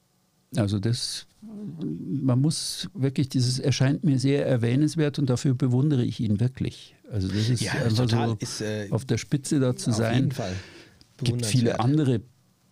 also 0.55 0.79
das, 0.79 1.27
man 1.41 2.41
muss 2.41 2.89
wirklich, 2.93 3.29
dieses 3.29 3.59
erscheint 3.59 4.03
mir 4.03 4.17
sehr 4.19 4.45
erwähnenswert 4.47 5.19
und 5.19 5.29
dafür 5.29 5.53
bewundere 5.53 6.03
ich 6.03 6.19
ihn 6.19 6.39
wirklich. 6.39 6.95
Also 7.11 7.27
das 7.27 7.49
ist 7.49 7.61
Ja, 7.61 7.73
einfach 7.73 8.09
so 8.09 8.37
Ist, 8.39 8.61
äh, 8.61 8.87
auf 8.91 9.05
der 9.05 9.17
Spitze 9.17 9.59
da 9.59 9.75
zu 9.75 9.91
Auf 9.91 9.97
sein. 9.97 10.15
jeden 10.15 10.31
Fall. 10.31 10.53
gibt 11.23 11.45
viele 11.45 11.79
andere 11.79 12.21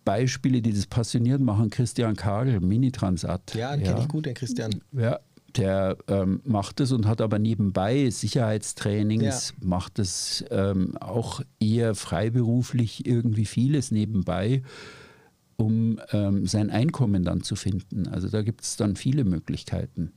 Beispiele, 0.04 0.62
die 0.62 0.72
das 0.72 0.86
passioniert 0.86 1.40
machen. 1.40 1.70
Christian 1.70 2.16
Kagel, 2.16 2.60
Mini-Transat. 2.60 3.54
Ja, 3.54 3.76
den 3.76 3.84
kenne 3.84 4.00
ich 4.00 4.08
gut, 4.08 4.26
den 4.26 4.34
Christian. 4.34 4.80
Ja, 4.92 5.20
der 5.56 5.96
ähm, 6.08 6.40
macht 6.44 6.80
es 6.80 6.92
und 6.92 7.06
hat 7.06 7.20
aber 7.20 7.38
nebenbei 7.38 8.10
Sicherheitstrainings, 8.10 9.54
macht 9.60 9.98
es 9.98 10.44
ähm, 10.50 10.96
auch 10.98 11.40
eher 11.60 11.94
freiberuflich 11.94 13.06
irgendwie 13.06 13.46
vieles 13.46 13.90
nebenbei, 13.90 14.62
um 15.56 15.98
ähm, 16.12 16.46
sein 16.46 16.70
Einkommen 16.70 17.24
dann 17.24 17.42
zu 17.42 17.56
finden. 17.56 18.08
Also 18.08 18.28
da 18.28 18.42
gibt 18.42 18.62
es 18.62 18.76
dann 18.76 18.96
viele 18.96 19.24
Möglichkeiten. 19.24 20.12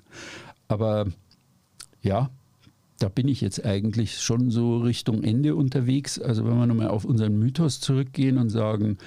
Aber 0.68 1.08
ja, 2.02 2.30
da 3.00 3.10
bin 3.10 3.28
ich 3.28 3.42
jetzt 3.42 3.66
eigentlich 3.66 4.20
schon 4.20 4.52
so 4.52 4.78
Richtung 4.80 5.24
Ende 5.24 5.56
unterwegs. 5.56 6.20
Also 6.20 6.46
wenn 6.46 6.58
wir 6.58 6.68
nochmal 6.68 6.90
auf 6.90 7.06
unseren 7.06 7.40
Mythos 7.40 7.80
zurückgehen 7.80 8.38
und 8.38 8.50
sagen, 8.50 8.98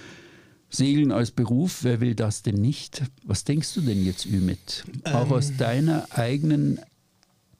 Segeln 0.72 1.12
als 1.12 1.30
Beruf, 1.30 1.84
wer 1.84 2.00
will 2.00 2.14
das 2.14 2.42
denn 2.42 2.56
nicht? 2.56 3.02
Was 3.24 3.44
denkst 3.44 3.74
du 3.74 3.82
denn 3.82 4.04
jetzt, 4.04 4.24
Ümit? 4.26 4.84
Auch 5.04 5.26
Ähm. 5.26 5.32
aus 5.32 5.56
deiner 5.56 6.06
eigenen 6.10 6.80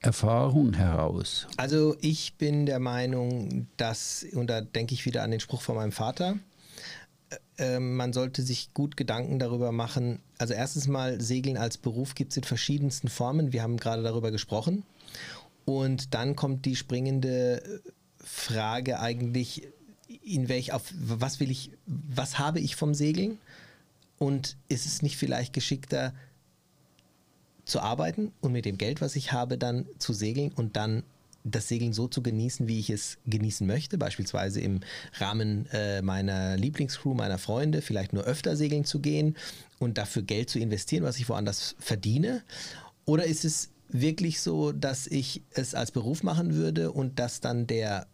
Erfahrung 0.01 0.73
heraus. 0.73 1.47
Also 1.57 1.95
ich 2.01 2.35
bin 2.35 2.67
der 2.67 2.81
Meinung, 2.81 3.69
dass, 3.77 4.27
und 4.33 4.49
da 4.49 4.61
denke 4.63 4.95
ich 4.95 5.05
wieder 5.05 5.23
an 5.23 5.31
den 5.31 5.41
Spruch 5.41 5.61
von 5.63 5.77
meinem 5.77 5.93
Vater, 5.93 6.39
äh, 7.59 7.79
man 7.79 8.13
sollte 8.13 8.43
sich 8.43 8.75
gut 8.75 8.97
Gedanken 8.97 9.39
darüber 9.39 9.71
machen. 9.73 10.19
Also 10.39 10.55
erstens 10.55 10.89
mal, 10.89 11.21
Segeln 11.21 11.57
als 11.57 11.79
Beruf 11.79 12.15
gibt 12.15 12.33
es 12.33 12.39
in 12.39 12.45
verschiedensten 12.45 13.09
Formen. 13.09 13.53
Wir 13.53 13.63
haben 13.63 13.77
gerade 13.77 14.03
darüber 14.03 14.31
gesprochen. 14.31 14.83
Und 15.65 16.15
dann 16.15 16.35
kommt 16.35 16.65
die 16.65 16.75
springende 16.75 17.63
äh, 17.63 17.79
Frage 18.25 18.99
eigentlich, 18.99 19.69
in 20.23 20.49
welch, 20.49 20.73
auf 20.73 20.93
was 20.95 21.41
will 21.41 21.51
ich, 21.51 21.71
was 21.87 22.39
habe 22.39 22.61
ich 22.61 22.77
vom 22.77 22.95
Segeln? 22.95 23.39
Und 24.19 24.57
ist 24.69 24.87
es 24.87 25.03
nicht 25.03 25.17
vielleicht 25.17 25.53
geschickter, 25.53 26.13
zu 27.65 27.81
arbeiten 27.81 28.33
und 28.41 28.53
mit 28.53 28.65
dem 28.65 28.79
Geld, 28.79 29.01
was 29.01 29.17
ich 29.17 29.33
habe, 29.33 29.57
dann 29.57 29.87
zu 29.99 30.13
segeln 30.13 30.53
und 30.53 30.77
dann 30.77 31.05
das 31.45 31.69
Segeln 31.69 31.93
so 31.93 32.07
zu 32.07 32.23
genießen, 32.23 32.69
wie 32.69 32.79
ich 32.79 32.91
es 32.91 33.19
genießen 33.27 33.67
möchte, 33.67 33.99
beispielsweise 33.99 34.61
im 34.61 34.81
Rahmen 35.15 35.67
äh, 35.73 36.03
meiner 36.03 36.57
Lieblingscrew, 36.57 37.15
meiner 37.15 37.39
Freunde, 37.39 37.83
vielleicht 37.83 38.13
nur 38.13 38.25
öfter 38.25 38.57
segeln 38.57 38.85
zu 38.85 39.01
gehen 39.01 39.37
und 39.79 39.99
dafür 39.99 40.23
Geld 40.23 40.51
zu 40.51 40.59
investieren, 40.59 41.03
was 41.05 41.19
ich 41.19 41.29
woanders 41.29 41.75
verdiene? 41.79 42.43
Oder 43.05 43.25
ist 43.25 43.45
es 43.45 43.71
wirklich 43.89 44.41
so, 44.41 44.73
dass 44.73 45.07
ich 45.07 45.43
es 45.51 45.75
als 45.75 45.91
Beruf 45.91 46.23
machen 46.23 46.55
würde 46.55 46.93
und 46.93 47.19
dass 47.19 47.41
dann 47.41 47.67
der 47.67 48.07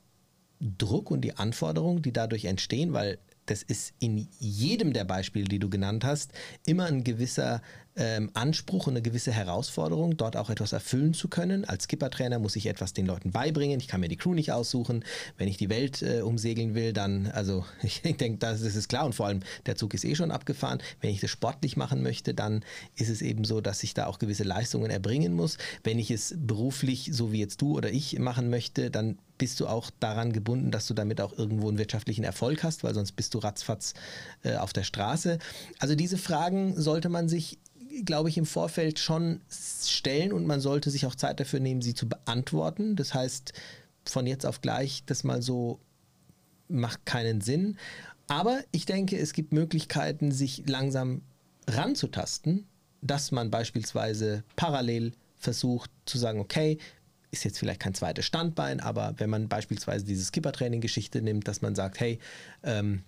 Druck 0.61 1.11
und 1.11 1.22
die 1.22 1.36
Anforderungen, 1.36 2.02
die 2.02 2.12
dadurch 2.12 2.44
entstehen, 2.44 2.92
weil 2.92 3.18
das 3.46 3.62
ist 3.62 3.94
in 3.98 4.28
jedem 4.38 4.92
der 4.92 5.04
Beispiele, 5.04 5.46
die 5.46 5.59
du 5.59 5.70
genannt 5.70 6.04
hast, 6.04 6.32
immer 6.66 6.86
ein 6.86 7.04
gewisser 7.04 7.62
ähm, 7.99 8.30
Anspruch 8.34 8.86
und 8.86 8.94
eine 8.94 9.03
gewisse 9.03 9.32
Herausforderung, 9.32 10.16
dort 10.16 10.36
auch 10.36 10.51
etwas 10.51 10.72
erfüllen 10.72 11.14
zu 11.14 11.28
können. 11.28 11.64
Als 11.64 11.84
Skippertrainer 11.84 12.38
muss 12.38 12.57
ich 12.57 12.66
etwas 12.66 12.92
den 12.92 13.07
Leuten 13.07 13.32
beibringen. 13.32 13.80
Ich 13.80 13.88
kann 13.88 14.01
mir 14.01 14.09
die 14.09 14.16
Crew 14.16 14.34
nicht 14.34 14.53
aussuchen. 14.53 15.05
Wenn 15.36 15.49
ich 15.49 15.57
die 15.57 15.68
Welt 15.68 16.03
äh, 16.03 16.22
umsegeln 16.22 16.74
will, 16.74 16.92
dann, 16.92 17.26
also 17.26 17.64
ich 17.82 18.03
denke, 18.03 18.38
das, 18.38 18.62
das 18.62 18.76
ist 18.76 18.88
klar 18.88 19.05
und 19.05 19.14
vor 19.14 19.26
allem 19.26 19.40
der 19.66 19.76
Zug 19.76 19.94
ist 19.94 20.05
eh 20.05 20.14
schon 20.14 20.30
abgefahren. 20.30 20.80
Wenn 21.01 21.11
ich 21.11 21.20
das 21.20 21.30
sportlich 21.30 21.76
machen 21.76 22.03
möchte, 22.03 22.34
dann 22.34 22.64
ist 22.94 23.09
es 23.09 23.20
eben 23.20 23.44
so, 23.44 23.61
dass 23.61 23.82
ich 23.82 23.94
da 23.94 24.07
auch 24.07 24.18
gewisse 24.18 24.44
Leistungen 24.44 24.90
erbringen 24.90 25.34
muss. 25.34 25.59
Wenn 25.82 25.99
ich 25.99 26.11
es 26.11 26.34
beruflich, 26.38 27.11
so 27.12 27.32
wie 27.32 27.40
jetzt 27.40 27.61
du 27.61 27.76
oder 27.76 27.90
ich, 27.90 28.18
machen 28.18 28.49
möchte, 28.49 28.90
dann 28.90 29.18
bist 29.38 29.61
du 29.61 29.66
auch 29.68 29.90
daran 30.01 30.32
gebunden, 30.32 30.70
dass 30.70 30.86
du 30.86 30.94
damit 30.94 31.20
auch 31.20 31.36
irgendwo 31.38 31.68
einen 31.68 31.78
wirtschaftlichen 31.78 32.24
Erfolg 32.24 32.64
hast, 32.64 32.84
weil 32.84 32.94
sonst 32.94 33.12
bist 33.12 33.32
du 33.34 33.38
ratzfatz 33.38 33.94
äh, 34.42 34.57
auf 34.57 34.72
der 34.72 34.82
Straße. 34.82 35.38
Also 35.78 35.94
diese 35.94 36.18
Fragen 36.18 36.78
sollte 36.78 37.09
man 37.09 37.28
sich 37.28 37.59
glaube 38.05 38.28
ich, 38.28 38.38
im 38.38 38.46
Vorfeld 38.46 38.99
schon 38.99 39.40
stellen 39.49 40.32
und 40.32 40.46
man 40.46 40.61
sollte 40.61 40.90
sich 40.90 41.07
auch 41.07 41.14
Zeit 41.14 41.40
dafür 41.40 41.61
nehmen, 41.61 41.82
sie 41.82 41.94
zu 41.94 42.09
beantworten. 42.09 42.96
Das 42.96 43.14
heißt, 43.14 43.53
von 44.05 44.26
jetzt 44.26 44.46
auf 44.46 44.61
gleich 44.61 45.05
das 45.07 45.24
mal 45.24 45.42
so 45.42 45.80
macht 46.68 47.07
keinen 47.07 47.40
Sinn. 47.40 47.76
Aber 48.26 48.61
ich 48.72 48.84
denke, 48.84 49.18
es 49.18 49.32
gibt 49.32 49.53
Möglichkeiten, 49.53 50.32
sich 50.32 50.64
langsam 50.66 51.22
ranzutasten, 51.66 52.66
dass 53.01 53.30
man 53.30 53.51
beispielsweise 53.51 54.44
parallel 54.57 55.12
versucht 55.36 55.90
zu 56.05 56.18
sagen, 56.18 56.40
okay, 56.40 56.78
ist 57.30 57.44
jetzt 57.44 57.59
vielleicht 57.59 57.80
kein 57.80 57.94
zweites 57.94 58.24
Standbein, 58.24 58.80
aber 58.80 59.14
wenn 59.18 59.30
man 59.30 59.49
beispielsweise 59.49 60.05
diese 60.05 60.24
Skippertraining-Geschichte 60.24 61.20
nimmt, 61.22 61.46
dass 61.46 61.62
man 61.62 61.74
sagt, 61.74 62.01
hey, 62.01 62.18
ähm, 62.62 63.03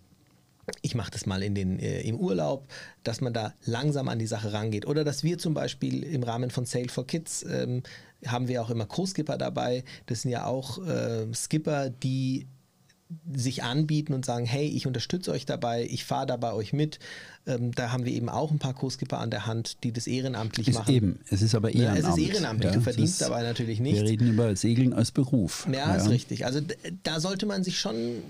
ich 0.82 0.94
mache 0.94 1.10
das 1.10 1.26
mal 1.26 1.42
in 1.42 1.54
den, 1.54 1.78
äh, 1.78 2.00
im 2.02 2.16
Urlaub, 2.16 2.68
dass 3.02 3.20
man 3.20 3.32
da 3.32 3.54
langsam 3.64 4.08
an 4.08 4.18
die 4.18 4.26
Sache 4.26 4.52
rangeht. 4.52 4.86
Oder 4.86 5.04
dass 5.04 5.24
wir 5.24 5.38
zum 5.38 5.54
Beispiel 5.54 6.02
im 6.02 6.22
Rahmen 6.22 6.50
von 6.50 6.64
Sail 6.64 6.88
for 6.88 7.06
Kids 7.06 7.44
ähm, 7.48 7.82
haben 8.26 8.48
wir 8.48 8.62
auch 8.62 8.70
immer 8.70 8.86
Co-Skipper 8.86 9.38
dabei. 9.38 9.84
Das 10.06 10.22
sind 10.22 10.30
ja 10.30 10.46
auch 10.46 10.78
äh, 10.86 11.26
Skipper, 11.34 11.90
die 11.90 12.46
sich 13.32 13.64
anbieten 13.64 14.12
und 14.12 14.24
sagen, 14.24 14.44
hey, 14.44 14.68
ich 14.68 14.86
unterstütze 14.86 15.32
euch 15.32 15.44
dabei, 15.44 15.84
ich 15.90 16.04
fahre 16.04 16.26
da 16.26 16.36
bei 16.36 16.52
euch 16.52 16.72
mit. 16.72 17.00
Ähm, 17.44 17.72
da 17.72 17.90
haben 17.90 18.04
wir 18.04 18.12
eben 18.12 18.28
auch 18.28 18.52
ein 18.52 18.60
paar 18.60 18.74
Co-Skipper 18.74 19.18
an 19.18 19.30
der 19.30 19.46
Hand, 19.46 19.82
die 19.82 19.92
das 19.92 20.06
ehrenamtlich 20.06 20.68
ist 20.68 20.76
machen. 20.76 20.94
Eben, 20.94 21.20
es 21.28 21.42
ist 21.42 21.56
aber 21.56 21.74
ehrenamtlich. 21.74 22.04
Ja, 22.04 22.10
es 22.10 22.18
ist 22.18 22.34
ehrenamtlich, 22.34 22.70
ja, 22.70 22.78
du 22.78 22.82
verdienst 22.82 23.20
dabei 23.20 23.42
natürlich 23.42 23.80
nichts. 23.80 24.00
Wir 24.00 24.08
reden 24.08 24.28
über 24.28 24.54
Segeln 24.54 24.92
als 24.92 25.10
Beruf. 25.10 25.66
Ja, 25.66 25.78
ja, 25.78 25.94
ist 25.96 26.08
richtig. 26.08 26.46
Also 26.46 26.60
da 27.02 27.18
sollte 27.18 27.46
man 27.46 27.64
sich 27.64 27.80
schon 27.80 28.22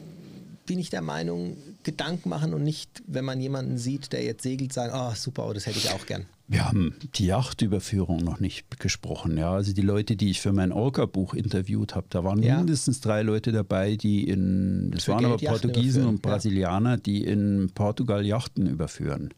bin 0.70 0.78
ich 0.78 0.88
der 0.88 1.02
Meinung, 1.02 1.56
Gedanken 1.82 2.28
machen 2.28 2.54
und 2.54 2.62
nicht, 2.62 3.02
wenn 3.08 3.24
man 3.24 3.40
jemanden 3.40 3.76
sieht, 3.76 4.12
der 4.12 4.22
jetzt 4.22 4.44
segelt, 4.44 4.72
sagen, 4.72 4.92
oh 4.94 5.12
super, 5.16 5.48
oh, 5.48 5.52
das 5.52 5.66
hätte 5.66 5.78
ich 5.78 5.90
auch 5.90 6.06
gern. 6.06 6.26
Wir 6.46 6.64
haben 6.64 6.94
die 7.16 7.26
Yachtüberführung 7.26 8.18
noch 8.18 8.38
nicht 8.38 8.78
gesprochen. 8.78 9.36
Ja, 9.36 9.52
also 9.52 9.72
die 9.72 9.82
Leute, 9.82 10.14
die 10.14 10.30
ich 10.30 10.40
für 10.40 10.52
mein 10.52 10.70
Orca-Buch 10.70 11.34
interviewt 11.34 11.96
habe, 11.96 12.06
da 12.08 12.22
waren 12.22 12.40
ja. 12.40 12.58
mindestens 12.58 13.00
drei 13.00 13.22
Leute 13.22 13.50
dabei, 13.50 13.96
die 13.96 14.28
in, 14.28 14.92
das 14.92 15.06
für 15.06 15.12
waren 15.12 15.24
Geld 15.24 15.48
aber 15.48 15.58
Portugiesen 15.58 16.06
und 16.06 16.22
Brasilianer, 16.22 16.98
die 16.98 17.24
in 17.24 17.72
Portugal 17.74 18.24
Yachten 18.24 18.68
überführen. 18.68 19.34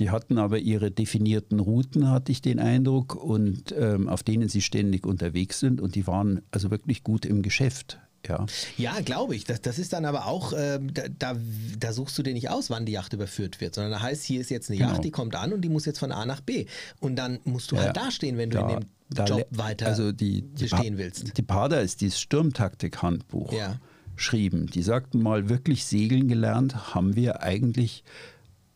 Die 0.00 0.10
hatten 0.10 0.36
aber 0.36 0.58
ihre 0.58 0.90
definierten 0.90 1.60
Routen, 1.60 2.10
hatte 2.10 2.32
ich 2.32 2.42
den 2.42 2.58
Eindruck, 2.58 3.14
und 3.14 3.72
ähm, 3.78 4.08
auf 4.08 4.24
denen 4.24 4.48
sie 4.48 4.62
ständig 4.62 5.06
unterwegs 5.06 5.60
sind 5.60 5.80
und 5.80 5.94
die 5.94 6.08
waren 6.08 6.42
also 6.50 6.72
wirklich 6.72 7.04
gut 7.04 7.24
im 7.24 7.42
Geschäft. 7.42 8.00
Ja, 8.28 8.46
ja 8.76 9.00
glaube 9.00 9.34
ich. 9.34 9.44
Das, 9.44 9.60
das 9.60 9.78
ist 9.78 9.92
dann 9.92 10.04
aber 10.04 10.26
auch, 10.26 10.52
äh, 10.52 10.78
da, 11.18 11.34
da, 11.78 11.92
suchst 11.92 12.16
du 12.18 12.22
dir 12.22 12.32
nicht 12.32 12.50
aus, 12.50 12.70
wann 12.70 12.86
die 12.86 12.92
Yacht 12.92 13.12
überführt 13.12 13.60
wird, 13.60 13.74
sondern 13.74 13.92
da 13.92 14.02
heißt, 14.02 14.24
hier 14.24 14.40
ist 14.40 14.50
jetzt 14.50 14.70
eine 14.70 14.78
genau. 14.78 14.90
Yacht, 14.92 15.04
die 15.04 15.10
kommt 15.10 15.34
an 15.34 15.52
und 15.52 15.62
die 15.62 15.68
muss 15.68 15.84
jetzt 15.84 15.98
von 15.98 16.12
A 16.12 16.26
nach 16.26 16.40
B. 16.40 16.66
Und 17.00 17.16
dann 17.16 17.40
musst 17.44 17.70
du 17.70 17.76
ja, 17.76 17.82
halt 17.82 17.96
dastehen, 17.96 18.38
wenn 18.38 18.50
du 18.50 18.58
da, 18.58 18.68
in 18.68 18.80
dem 18.80 18.88
da, 19.10 19.24
Job 19.24 19.46
weiter 19.50 19.86
also 19.86 20.12
die, 20.12 20.42
die 20.42 20.64
bestehen 20.64 20.98
willst. 20.98 21.36
Die 21.36 21.42
Pader 21.42 21.82
ist 21.82 22.00
dieses 22.00 22.20
Sturmtaktik-Handbuch 22.20 23.52
ja. 23.52 23.76
schrieben. 24.16 24.66
Die 24.66 24.82
sagten 24.82 25.22
mal, 25.22 25.48
wirklich 25.48 25.84
segeln 25.84 26.28
gelernt 26.28 26.94
haben 26.94 27.16
wir 27.16 27.42
eigentlich 27.42 28.04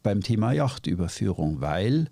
beim 0.02 0.22
Thema 0.22 0.52
Yachtüberführung, 0.52 1.60
weil 1.60 2.08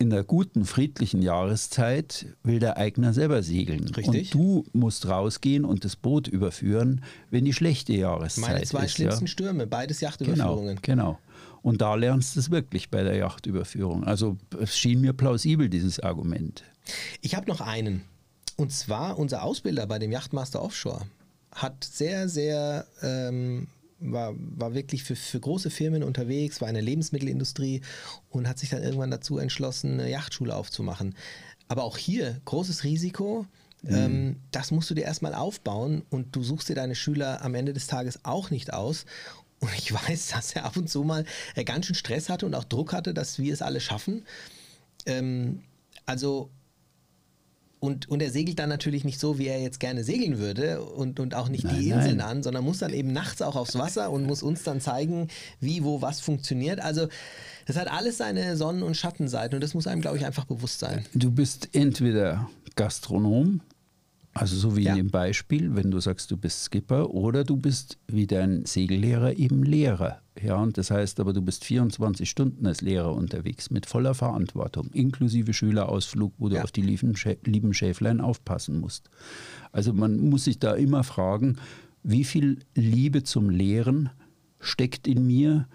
in 0.00 0.10
der 0.10 0.22
guten, 0.22 0.64
friedlichen 0.64 1.22
Jahreszeit 1.22 2.26
will 2.44 2.60
der 2.60 2.76
Eigner 2.76 3.12
selber 3.12 3.42
segeln. 3.42 3.88
Richtig. 3.88 4.32
Und 4.32 4.34
du 4.34 4.64
musst 4.72 5.08
rausgehen 5.08 5.64
und 5.64 5.84
das 5.84 5.96
Boot 5.96 6.28
überführen, 6.28 7.02
wenn 7.30 7.44
die 7.44 7.52
schlechte 7.52 7.92
Jahreszeit 7.92 8.44
ist. 8.44 8.48
Meine 8.48 8.62
zwei 8.62 8.84
ist, 8.84 8.92
schlimmsten 8.92 9.24
ja. 9.24 9.30
Stürme, 9.30 9.66
beides 9.66 10.00
Yachtüberführungen. 10.00 10.78
Genau, 10.82 11.04
genau. 11.12 11.18
Und 11.62 11.80
da 11.80 11.96
lernst 11.96 12.36
du 12.36 12.40
es 12.40 12.50
wirklich 12.50 12.90
bei 12.90 13.02
der 13.02 13.16
Yachtüberführung. 13.16 14.04
Also 14.04 14.36
es 14.60 14.78
schien 14.78 15.00
mir 15.00 15.12
plausibel, 15.12 15.68
dieses 15.68 15.98
Argument. 15.98 16.62
Ich 17.20 17.34
habe 17.34 17.48
noch 17.48 17.60
einen. 17.60 18.02
Und 18.56 18.72
zwar 18.72 19.18
unser 19.18 19.42
Ausbilder 19.42 19.86
bei 19.86 19.98
dem 19.98 20.12
Yachtmaster 20.12 20.62
Offshore 20.62 21.06
hat 21.52 21.82
sehr, 21.82 22.28
sehr 22.28 22.86
ähm, 23.02 23.66
war, 24.00 24.34
war 24.36 24.74
wirklich 24.74 25.02
für, 25.04 25.16
für 25.16 25.40
große 25.40 25.70
Firmen 25.70 26.02
unterwegs, 26.02 26.60
war 26.60 26.68
in 26.68 26.74
der 26.74 26.82
Lebensmittelindustrie 26.82 27.82
und 28.30 28.48
hat 28.48 28.58
sich 28.58 28.70
dann 28.70 28.82
irgendwann 28.82 29.10
dazu 29.10 29.38
entschlossen, 29.38 29.94
eine 29.94 30.10
Yachtschule 30.10 30.54
aufzumachen. 30.54 31.14
Aber 31.68 31.84
auch 31.84 31.98
hier 31.98 32.40
großes 32.44 32.84
Risiko. 32.84 33.46
Mhm. 33.82 33.94
Ähm, 33.94 34.36
das 34.50 34.70
musst 34.70 34.90
du 34.90 34.94
dir 34.94 35.04
erstmal 35.04 35.34
aufbauen 35.34 36.02
und 36.10 36.34
du 36.34 36.42
suchst 36.42 36.68
dir 36.68 36.74
deine 36.74 36.94
Schüler 36.94 37.42
am 37.42 37.54
Ende 37.54 37.72
des 37.72 37.86
Tages 37.86 38.24
auch 38.24 38.50
nicht 38.50 38.72
aus. 38.72 39.04
Und 39.60 39.70
ich 39.76 39.92
weiß, 40.08 40.28
dass 40.28 40.54
er 40.54 40.64
ab 40.64 40.76
und 40.76 40.88
zu 40.88 41.02
mal 41.02 41.24
äh, 41.54 41.64
ganz 41.64 41.86
schön 41.86 41.94
Stress 41.94 42.28
hatte 42.28 42.46
und 42.46 42.54
auch 42.54 42.64
Druck 42.64 42.92
hatte, 42.92 43.14
dass 43.14 43.38
wir 43.38 43.52
es 43.52 43.62
alle 43.62 43.80
schaffen. 43.80 44.24
Ähm, 45.06 45.62
also 46.06 46.50
und, 47.80 48.08
und 48.08 48.22
er 48.22 48.30
segelt 48.30 48.58
dann 48.58 48.68
natürlich 48.68 49.04
nicht 49.04 49.20
so, 49.20 49.38
wie 49.38 49.46
er 49.46 49.60
jetzt 49.60 49.80
gerne 49.80 50.04
segeln 50.04 50.38
würde 50.38 50.82
und, 50.82 51.20
und 51.20 51.34
auch 51.34 51.48
nicht 51.48 51.64
nein, 51.64 51.78
die 51.78 51.90
Inseln 51.90 52.18
nein. 52.18 52.26
an, 52.26 52.42
sondern 52.42 52.64
muss 52.64 52.78
dann 52.78 52.92
eben 52.92 53.12
nachts 53.12 53.42
auch 53.42 53.56
aufs 53.56 53.76
Wasser 53.76 54.10
und 54.10 54.26
muss 54.26 54.42
uns 54.42 54.62
dann 54.62 54.80
zeigen, 54.80 55.28
wie, 55.60 55.84
wo, 55.84 56.02
was 56.02 56.20
funktioniert. 56.20 56.80
Also 56.80 57.08
das 57.66 57.76
hat 57.76 57.90
alles 57.90 58.18
seine 58.18 58.56
Sonnen- 58.56 58.82
und 58.82 58.96
Schattenseiten 58.96 59.54
und 59.54 59.62
das 59.62 59.74
muss 59.74 59.86
einem, 59.86 60.00
glaube 60.00 60.16
ich, 60.16 60.26
einfach 60.26 60.44
bewusst 60.44 60.80
sein. 60.80 61.04
Du 61.14 61.30
bist 61.30 61.68
entweder 61.72 62.48
Gastronom 62.76 63.60
also 64.40 64.56
so 64.56 64.76
wie 64.76 64.84
ja. 64.84 64.92
in 64.92 64.96
dem 64.96 65.10
Beispiel, 65.10 65.74
wenn 65.74 65.90
du 65.90 66.00
sagst, 66.00 66.30
du 66.30 66.36
bist 66.36 66.64
Skipper 66.64 67.10
oder 67.10 67.44
du 67.44 67.56
bist 67.56 67.98
wie 68.06 68.26
dein 68.26 68.64
Segellehrer 68.64 69.36
eben 69.36 69.62
Lehrer. 69.62 70.20
Ja, 70.40 70.56
und 70.56 70.78
das 70.78 70.90
heißt 70.90 71.20
aber, 71.20 71.32
du 71.32 71.42
bist 71.42 71.64
24 71.64 72.28
Stunden 72.28 72.66
als 72.66 72.80
Lehrer 72.80 73.14
unterwegs 73.14 73.70
mit 73.70 73.86
voller 73.86 74.14
Verantwortung, 74.14 74.90
inklusive 74.92 75.52
Schülerausflug, 75.52 76.32
wo 76.38 76.48
du 76.48 76.56
ja. 76.56 76.62
auf 76.62 76.70
die 76.70 76.82
lieben, 76.82 77.14
lieben 77.44 77.74
Schäflein 77.74 78.20
aufpassen 78.20 78.80
musst. 78.80 79.10
Also 79.72 79.92
man 79.92 80.18
muss 80.18 80.44
sich 80.44 80.58
da 80.58 80.74
immer 80.74 81.02
fragen, 81.04 81.56
wie 82.02 82.24
viel 82.24 82.60
Liebe 82.74 83.24
zum 83.24 83.50
Lehren 83.50 84.10
steckt 84.60 85.08
in 85.08 85.26
mir, 85.26 85.66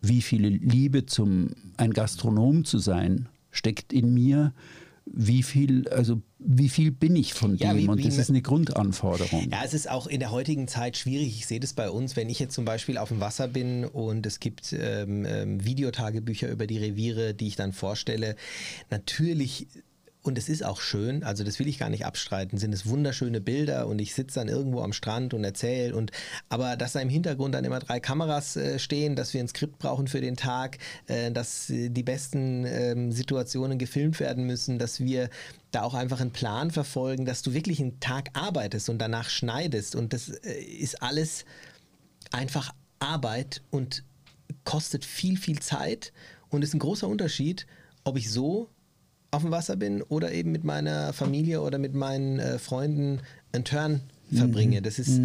wie 0.00 0.22
viel 0.22 0.46
Liebe 0.46 1.06
zum 1.06 1.50
ein 1.76 1.92
Gastronom 1.92 2.64
zu 2.64 2.78
sein 2.78 3.28
steckt 3.50 3.92
in 3.92 4.14
mir, 4.14 4.52
wie 5.12 5.42
viel, 5.42 5.88
also 5.88 6.22
wie 6.38 6.68
viel 6.68 6.92
bin 6.92 7.16
ich 7.16 7.34
von 7.34 7.56
ja, 7.56 7.72
dem? 7.72 7.82
Wie, 7.82 7.88
und 7.88 8.04
das 8.04 8.16
ist 8.16 8.30
eine 8.30 8.42
Grundanforderung. 8.42 9.48
Ja, 9.50 9.62
es 9.64 9.74
ist 9.74 9.90
auch 9.90 10.06
in 10.06 10.20
der 10.20 10.30
heutigen 10.30 10.68
Zeit 10.68 10.96
schwierig. 10.96 11.36
Ich 11.36 11.46
sehe 11.46 11.58
das 11.58 11.72
bei 11.72 11.90
uns, 11.90 12.14
wenn 12.16 12.28
ich 12.28 12.38
jetzt 12.38 12.54
zum 12.54 12.64
Beispiel 12.64 12.96
auf 12.96 13.08
dem 13.08 13.20
Wasser 13.20 13.48
bin 13.48 13.84
und 13.84 14.24
es 14.24 14.38
gibt 14.38 14.72
ähm, 14.72 15.26
ähm, 15.26 15.64
Videotagebücher 15.64 16.48
über 16.48 16.66
die 16.66 16.78
Reviere, 16.78 17.34
die 17.34 17.48
ich 17.48 17.56
dann 17.56 17.72
vorstelle. 17.72 18.36
Natürlich 18.90 19.66
und 20.22 20.36
es 20.36 20.48
ist 20.48 20.64
auch 20.64 20.80
schön, 20.80 21.24
also 21.24 21.44
das 21.44 21.58
will 21.58 21.66
ich 21.66 21.78
gar 21.78 21.88
nicht 21.88 22.04
abstreiten, 22.04 22.58
sind 22.58 22.74
es 22.74 22.86
wunderschöne 22.86 23.40
Bilder 23.40 23.86
und 23.86 23.98
ich 24.00 24.14
sitze 24.14 24.40
dann 24.40 24.48
irgendwo 24.48 24.82
am 24.82 24.92
Strand 24.92 25.32
und 25.32 25.44
erzähle 25.44 25.94
und 25.94 26.12
aber 26.48 26.76
dass 26.76 26.92
da 26.92 27.00
im 27.00 27.08
Hintergrund 27.08 27.54
dann 27.54 27.64
immer 27.64 27.78
drei 27.78 28.00
Kameras 28.00 28.56
äh, 28.56 28.78
stehen, 28.78 29.16
dass 29.16 29.32
wir 29.32 29.40
ein 29.40 29.48
Skript 29.48 29.78
brauchen 29.78 30.08
für 30.08 30.20
den 30.20 30.36
Tag, 30.36 30.78
äh, 31.06 31.30
dass 31.30 31.70
äh, 31.70 31.88
die 31.88 32.02
besten 32.02 32.66
ähm, 32.66 33.12
Situationen 33.12 33.78
gefilmt 33.78 34.20
werden 34.20 34.44
müssen, 34.44 34.78
dass 34.78 35.00
wir 35.00 35.30
da 35.70 35.82
auch 35.82 35.94
einfach 35.94 36.20
einen 36.20 36.32
Plan 36.32 36.70
verfolgen, 36.70 37.24
dass 37.24 37.42
du 37.42 37.54
wirklich 37.54 37.80
einen 37.80 38.00
Tag 38.00 38.30
arbeitest 38.34 38.90
und 38.90 38.98
danach 38.98 39.30
schneidest. 39.30 39.94
Und 39.94 40.12
das 40.12 40.28
äh, 40.28 40.60
ist 40.60 41.02
alles 41.02 41.44
einfach 42.30 42.74
Arbeit 42.98 43.62
und 43.70 44.04
kostet 44.64 45.04
viel, 45.04 45.36
viel 45.36 45.60
Zeit. 45.60 46.12
Und 46.48 46.62
ist 46.62 46.74
ein 46.74 46.80
großer 46.80 47.06
Unterschied, 47.06 47.66
ob 48.02 48.16
ich 48.16 48.30
so 48.30 48.68
auf 49.30 49.42
dem 49.42 49.50
Wasser 49.50 49.76
bin 49.76 50.02
oder 50.02 50.32
eben 50.32 50.52
mit 50.52 50.64
meiner 50.64 51.12
Familie 51.12 51.62
oder 51.62 51.78
mit 51.78 51.94
meinen 51.94 52.38
äh, 52.38 52.58
Freunden 52.58 53.20
einen 53.52 53.64
Turn 53.64 54.00
verbringe. 54.32 54.82
Das 54.82 54.98
ist, 54.98 55.20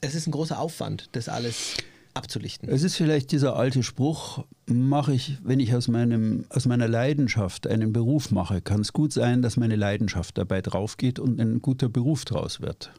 es 0.00 0.14
ist 0.14 0.26
ein 0.26 0.32
großer 0.32 0.58
Aufwand, 0.58 1.08
das 1.12 1.28
alles 1.28 1.76
abzulichten. 2.14 2.68
Es 2.68 2.82
ist 2.82 2.96
vielleicht 2.96 3.32
dieser 3.32 3.56
alte 3.56 3.82
Spruch, 3.82 4.44
mache 4.66 5.14
ich, 5.14 5.38
wenn 5.42 5.60
ich 5.60 5.74
aus, 5.74 5.88
meinem, 5.88 6.44
aus 6.50 6.66
meiner 6.66 6.88
Leidenschaft 6.88 7.66
einen 7.66 7.92
Beruf 7.92 8.30
mache, 8.30 8.60
kann 8.60 8.80
es 8.80 8.92
gut 8.92 9.12
sein, 9.12 9.42
dass 9.42 9.56
meine 9.56 9.76
Leidenschaft 9.76 10.38
dabei 10.38 10.60
draufgeht 10.60 11.18
und 11.18 11.40
ein 11.40 11.62
guter 11.62 11.88
Beruf 11.88 12.24
draus 12.24 12.60
wird. 12.60 12.92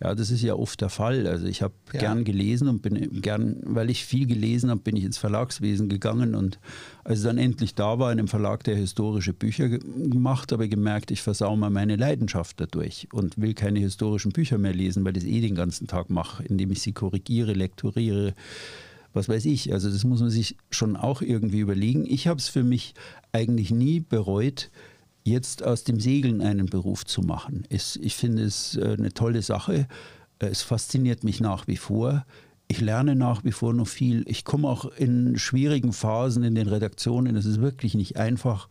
Ja, 0.00 0.14
das 0.14 0.30
ist 0.30 0.42
ja 0.42 0.54
oft 0.54 0.80
der 0.80 0.90
Fall. 0.90 1.26
Also 1.26 1.46
ich 1.46 1.60
habe 1.60 1.74
Ja. 1.92 1.98
gern 2.00 2.22
gelesen 2.24 2.68
und 2.68 2.82
bin 2.82 3.20
gern, 3.20 3.56
weil 3.64 3.90
ich 3.90 4.04
viel 4.04 4.26
gelesen 4.26 4.70
habe, 4.70 4.80
bin 4.80 4.94
ich 4.94 5.02
ins 5.02 5.18
Verlagswesen 5.18 5.88
gegangen 5.88 6.36
und 6.36 6.60
als 7.02 7.18
es 7.18 7.24
dann 7.24 7.36
endlich 7.36 7.74
da 7.74 7.98
war, 7.98 8.12
in 8.12 8.18
einem 8.20 8.28
Verlag, 8.28 8.62
der 8.62 8.76
historische 8.76 9.32
Bücher 9.32 9.68
ge- 9.68 9.80
gemacht, 10.08 10.52
habe 10.52 10.66
ich 10.66 10.70
gemerkt, 10.70 11.10
ich 11.10 11.20
versau 11.20 11.56
mal 11.56 11.70
meine 11.70 11.96
Leidenschaft 11.96 12.60
dadurch 12.60 13.08
und 13.12 13.38
will 13.38 13.54
keine 13.54 13.80
historischen 13.80 14.30
Bücher 14.30 14.56
mehr 14.58 14.72
lesen, 14.74 15.04
weil 15.04 15.16
ich 15.16 15.24
das 15.24 15.32
eh 15.32 15.40
den 15.40 15.56
ganzen 15.56 15.88
Tag 15.88 16.10
mache, 16.10 16.44
indem 16.44 16.70
ich 16.70 16.80
sie 16.80 16.92
korrigiere, 16.92 17.52
lektoriere, 17.54 18.34
was 19.14 19.28
weiß 19.28 19.46
ich. 19.46 19.72
Also 19.72 19.90
das 19.90 20.04
muss 20.04 20.20
man 20.20 20.30
sich 20.30 20.56
schon 20.70 20.94
auch 20.96 21.22
irgendwie 21.22 21.58
überlegen. 21.58 22.06
Ich 22.06 22.28
habe 22.28 22.38
es 22.38 22.48
für 22.48 22.62
mich 22.62 22.94
eigentlich 23.32 23.72
nie 23.72 23.98
bereut, 23.98 24.70
jetzt 25.28 25.62
aus 25.62 25.84
dem 25.84 26.00
Segeln 26.00 26.40
einen 26.40 26.66
Beruf 26.66 27.04
zu 27.04 27.22
machen. 27.22 27.64
Es, 27.68 27.96
ich 27.96 28.16
finde 28.16 28.42
es 28.44 28.76
äh, 28.76 28.96
eine 28.98 29.12
tolle 29.12 29.42
Sache. 29.42 29.86
Es 30.38 30.62
fasziniert 30.62 31.24
mich 31.24 31.40
nach 31.40 31.66
wie 31.66 31.76
vor. 31.76 32.24
Ich 32.68 32.80
lerne 32.80 33.16
nach 33.16 33.44
wie 33.44 33.52
vor 33.52 33.72
noch 33.72 33.88
viel. 33.88 34.24
Ich 34.26 34.44
komme 34.44 34.68
auch 34.68 34.84
in 34.84 35.38
schwierigen 35.38 35.92
Phasen 35.92 36.42
in 36.42 36.54
den 36.54 36.68
Redaktionen. 36.68 37.34
Es 37.36 37.46
ist 37.46 37.60
wirklich 37.60 37.94
nicht 37.94 38.16
einfach. 38.16 38.68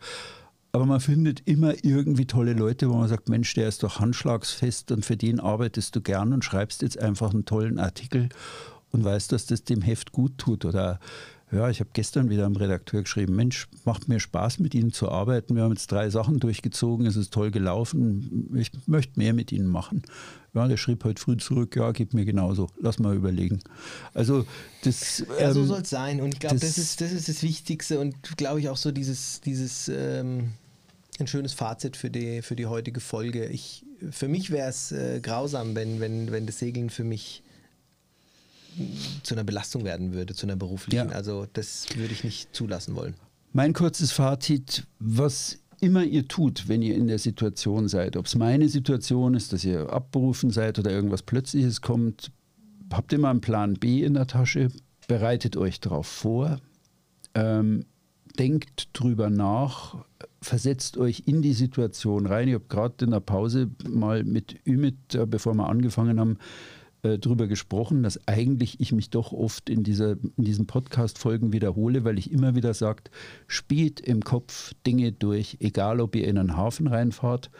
Aber 0.71 0.85
man 0.85 0.99
findet 0.99 1.41
immer 1.45 1.73
irgendwie 1.83 2.27
tolle 2.27 2.53
Leute, 2.53 2.89
wo 2.89 2.93
man 2.93 3.07
sagt, 3.07 3.29
Mensch, 3.29 3.53
der 3.55 3.67
ist 3.67 3.81
doch 3.81 3.99
handschlagsfest 3.99 4.91
und 4.91 5.05
für 5.05 5.17
den 5.17 5.39
arbeitest 5.39 5.95
du 5.95 6.01
gern 6.01 6.33
und 6.33 6.45
schreibst 6.45 6.83
jetzt 6.83 6.99
einfach 6.99 7.33
einen 7.33 7.45
tollen 7.45 7.79
Artikel 7.79 8.29
und 8.91 9.03
weißt, 9.03 9.31
dass 9.31 9.47
das 9.47 9.63
dem 9.63 9.81
Heft 9.81 10.11
gut 10.11 10.37
tut. 10.37 10.65
Oder 10.65 10.99
ja, 11.51 11.69
ich 11.69 11.79
habe 11.79 11.89
gestern 11.93 12.29
wieder 12.29 12.45
am 12.45 12.55
Redakteur 12.55 13.03
geschrieben, 13.03 13.35
Mensch, 13.35 13.67
macht 13.85 14.07
mir 14.09 14.19
Spaß 14.19 14.59
mit 14.59 14.75
Ihnen 14.75 14.91
zu 14.91 15.09
arbeiten. 15.09 15.55
Wir 15.55 15.63
haben 15.63 15.71
jetzt 15.71 15.89
drei 15.91 16.09
Sachen 16.09 16.39
durchgezogen, 16.39 17.05
es 17.05 17.15
ist 17.15 17.33
toll 17.33 17.51
gelaufen. 17.51 18.53
Ich 18.57 18.71
möchte 18.85 19.17
mehr 19.17 19.33
mit 19.33 19.51
Ihnen 19.53 19.67
machen. 19.67 20.01
Ja, 20.53 20.67
der 20.67 20.77
schrieb 20.77 21.03
heute 21.05 21.21
früh 21.21 21.37
zurück, 21.37 21.75
ja, 21.75 21.91
geht 21.91 22.13
mir 22.13 22.25
genauso. 22.25 22.67
Lass 22.81 22.99
mal 22.99 23.15
überlegen. 23.15 23.59
Also 24.13 24.45
das 24.83 25.23
Ja, 25.39 25.53
so 25.53 25.61
ähm, 25.61 25.67
soll 25.67 25.81
es 25.81 25.89
sein. 25.89 26.19
Und 26.21 26.33
ich 26.33 26.39
glaube, 26.39 26.55
das, 26.55 26.75
das- 26.75 26.77
ist, 26.77 27.01
das 27.01 27.11
ist 27.13 27.29
das 27.29 27.43
Wichtigste 27.43 27.99
und 27.99 28.15
glaube 28.37 28.59
ich 28.59 28.67
auch 28.69 28.77
so 28.77 28.91
dieses, 28.91 29.39
dieses 29.41 29.87
ähm, 29.87 30.51
ein 31.19 31.27
schönes 31.27 31.53
Fazit 31.53 31.95
für 31.95 32.09
die, 32.09 32.41
für 32.41 32.55
die 32.55 32.65
heutige 32.65 32.99
Folge. 32.99 33.45
Ich, 33.45 33.85
für 34.11 34.27
mich 34.27 34.51
wäre 34.51 34.69
es 34.69 34.91
äh, 34.91 35.19
grausam, 35.21 35.75
wenn, 35.75 35.99
wenn, 35.99 36.31
wenn 36.31 36.45
das 36.45 36.59
Segeln 36.59 36.89
für 36.89 37.03
mich 37.03 37.41
zu 39.23 39.35
einer 39.35 39.43
Belastung 39.43 39.83
werden 39.83 40.13
würde, 40.13 40.33
zu 40.33 40.45
einer 40.45 40.55
beruflichen. 40.55 41.09
Ja. 41.09 41.15
Also 41.15 41.47
das 41.53 41.87
würde 41.95 42.13
ich 42.13 42.23
nicht 42.23 42.55
zulassen 42.55 42.95
wollen. 42.95 43.15
Mein 43.53 43.73
kurzes 43.73 44.11
Fazit, 44.11 44.85
was 44.99 45.59
immer 45.79 46.03
ihr 46.03 46.27
tut, 46.27 46.67
wenn 46.67 46.81
ihr 46.81 46.95
in 46.95 47.07
der 47.07 47.19
Situation 47.19 47.87
seid, 47.87 48.17
ob 48.17 48.25
es 48.25 48.35
meine 48.35 48.69
Situation 48.69 49.33
ist, 49.33 49.53
dass 49.53 49.63
ihr 49.63 49.91
abberufen 49.91 50.51
seid 50.51 50.79
oder 50.79 50.91
irgendwas 50.91 51.21
Plötzliches 51.23 51.81
kommt, 51.81 52.31
habt 52.91 53.13
immer 53.13 53.29
einen 53.29 53.41
Plan 53.41 53.73
B 53.73 54.03
in 54.03 54.13
der 54.13 54.27
Tasche, 54.27 54.69
bereitet 55.07 55.57
euch 55.57 55.79
darauf 55.79 56.07
vor, 56.07 56.57
ähm, 57.33 57.85
denkt 58.39 58.89
drüber 58.93 59.29
nach, 59.29 60.05
versetzt 60.41 60.97
euch 60.97 61.23
in 61.25 61.41
die 61.41 61.53
Situation 61.53 62.25
rein. 62.25 62.47
Ich 62.47 62.53
habe 62.53 62.65
gerade 62.69 63.05
in 63.05 63.11
der 63.11 63.19
Pause 63.19 63.69
mal 63.89 64.23
mit 64.23 64.55
Ümit, 64.65 65.15
äh, 65.15 65.25
bevor 65.25 65.53
wir 65.55 65.67
angefangen 65.67 66.19
haben, 66.19 66.37
äh, 67.03 67.19
drüber 67.19 67.47
gesprochen, 67.47 68.03
dass 68.03 68.27
eigentlich 68.27 68.79
ich 68.79 68.91
mich 68.91 69.09
doch 69.09 69.31
oft 69.31 69.69
in, 69.69 69.83
dieser, 69.83 70.11
in 70.11 70.43
diesen 70.43 70.65
Podcast-Folgen 70.65 71.53
wiederhole, 71.53 72.03
weil 72.03 72.17
ich 72.17 72.31
immer 72.31 72.55
wieder 72.55 72.73
sage, 72.73 73.03
spielt 73.47 73.99
im 73.99 74.23
Kopf 74.23 74.73
Dinge 74.85 75.11
durch, 75.11 75.57
egal 75.59 76.01
ob 76.01 76.15
ihr 76.15 76.27
in 76.27 76.37
einen 76.37 76.57
Hafen 76.57 76.87
reinfahrt 76.87 77.51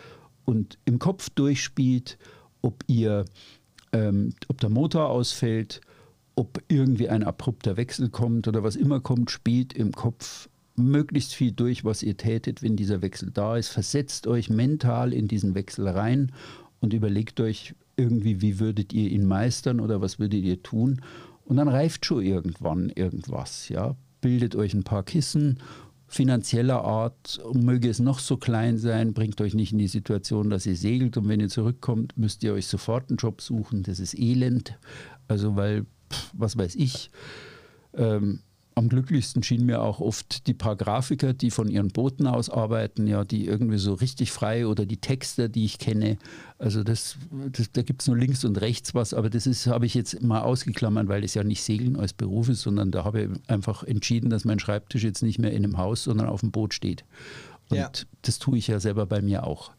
und 0.45 0.77
im 0.85 0.97
Kopf 0.97 1.29
durchspielt, 1.29 2.17
ob 2.61 2.83
ihr, 2.87 3.25
ähm, 3.91 4.33
ob 4.47 4.59
der 4.59 4.69
Motor 4.69 5.09
ausfällt, 5.09 5.81
ob 6.35 6.61
irgendwie 6.67 7.09
ein 7.09 7.23
abrupter 7.23 7.77
Wechsel 7.77 8.09
kommt 8.09 8.47
oder 8.47 8.63
was 8.63 8.75
immer 8.75 8.99
kommt, 8.99 9.31
spielt 9.31 9.73
im 9.73 9.91
Kopf 9.91 10.49
möglichst 10.75 11.33
viel 11.33 11.51
durch, 11.51 11.83
was 11.83 12.03
ihr 12.03 12.17
tätet, 12.17 12.61
wenn 12.61 12.75
dieser 12.75 13.01
Wechsel 13.01 13.31
da 13.31 13.57
ist. 13.57 13.69
Versetzt 13.69 14.27
euch 14.27 14.49
mental 14.49 15.13
in 15.13 15.27
diesen 15.27 15.55
Wechsel 15.55 15.87
rein 15.87 16.31
und 16.79 16.93
überlegt 16.93 17.39
euch 17.39 17.73
irgendwie, 17.97 18.41
wie 18.41 18.59
würdet 18.59 18.93
ihr 18.93 19.11
ihn 19.11 19.25
meistern 19.25 19.79
oder 19.79 20.01
was 20.01 20.19
würdet 20.19 20.43
ihr 20.43 20.63
tun. 20.63 21.01
Und 21.43 21.57
dann 21.57 21.67
reift 21.67 22.05
schon 22.05 22.23
irgendwann 22.23 22.89
irgendwas. 22.89 23.69
Ja? 23.69 23.95
Bildet 24.21 24.55
euch 24.55 24.73
ein 24.73 24.83
paar 24.83 25.03
Kissen 25.03 25.59
finanzieller 26.07 26.83
Art, 26.83 27.39
möge 27.53 27.89
es 27.89 27.99
noch 27.99 28.19
so 28.19 28.37
klein 28.37 28.77
sein, 28.77 29.13
bringt 29.13 29.41
euch 29.41 29.53
nicht 29.53 29.73
in 29.73 29.77
die 29.77 29.89
Situation, 29.89 30.49
dass 30.49 30.65
ihr 30.65 30.75
segelt 30.75 31.17
und 31.17 31.27
wenn 31.27 31.41
ihr 31.41 31.49
zurückkommt, 31.49 32.17
müsst 32.17 32.43
ihr 32.43 32.53
euch 32.53 32.67
sofort 32.67 33.09
einen 33.09 33.17
Job 33.17 33.41
suchen. 33.41 33.83
Das 33.83 33.99
ist 33.99 34.17
elend. 34.17 34.77
Also 35.27 35.55
weil, 35.57 35.85
pff, 36.11 36.31
was 36.33 36.57
weiß 36.57 36.75
ich, 36.75 37.11
ähm, 37.93 38.39
am 38.77 38.89
glücklichsten 38.89 39.41
schienen 39.41 39.65
mir 39.65 39.81
auch 39.81 39.99
oft 39.99 40.45
die 40.45 40.53
paar 40.53 40.75
Grafiker, 40.75 41.33
die 41.33 41.49
von 41.49 41.67
ihren 41.67 41.87
Booten 41.87 42.27
aus 42.27 42.49
arbeiten, 42.49 43.07
ja, 43.07 43.23
die 43.23 43.45
irgendwie 43.47 43.79
so 43.79 43.93
richtig 43.95 44.31
frei 44.31 44.67
oder 44.67 44.85
die 44.85 44.97
Texter, 44.97 45.49
die 45.49 45.65
ich 45.65 45.79
kenne. 45.79 46.17
Also 46.59 46.83
das, 46.83 47.17
das 47.51 47.71
da 47.71 47.81
gibt 47.81 48.01
es 48.01 48.07
nur 48.07 48.17
links 48.17 48.45
und 48.45 48.61
rechts 48.61 48.93
was, 48.93 49.15
aber 49.15 49.31
das 49.31 49.47
ist, 49.47 49.65
habe 49.65 49.87
ich 49.87 49.95
jetzt 49.95 50.21
mal 50.21 50.41
ausgeklammert, 50.41 51.07
weil 51.07 51.23
es 51.23 51.33
ja 51.33 51.43
nicht 51.43 51.63
Segeln 51.63 51.95
als 51.95 52.13
Beruf 52.13 52.49
ist, 52.49 52.61
sondern 52.61 52.91
da 52.91 53.03
habe 53.03 53.23
ich 53.23 53.49
einfach 53.49 53.83
entschieden, 53.83 54.29
dass 54.29 54.45
mein 54.45 54.59
Schreibtisch 54.59 55.03
jetzt 55.03 55.23
nicht 55.23 55.39
mehr 55.39 55.51
in 55.51 55.63
einem 55.63 55.77
Haus, 55.77 56.03
sondern 56.03 56.27
auf 56.27 56.41
dem 56.41 56.51
Boot 56.51 56.75
steht. 56.75 57.03
Und 57.69 57.77
Ja. 57.77 57.91
das 58.21 58.37
tue 58.37 58.59
ich 58.59 58.67
ja 58.67 58.79
selber 58.79 59.07
bei 59.07 59.21
mir 59.21 59.43
auch. 59.45 59.71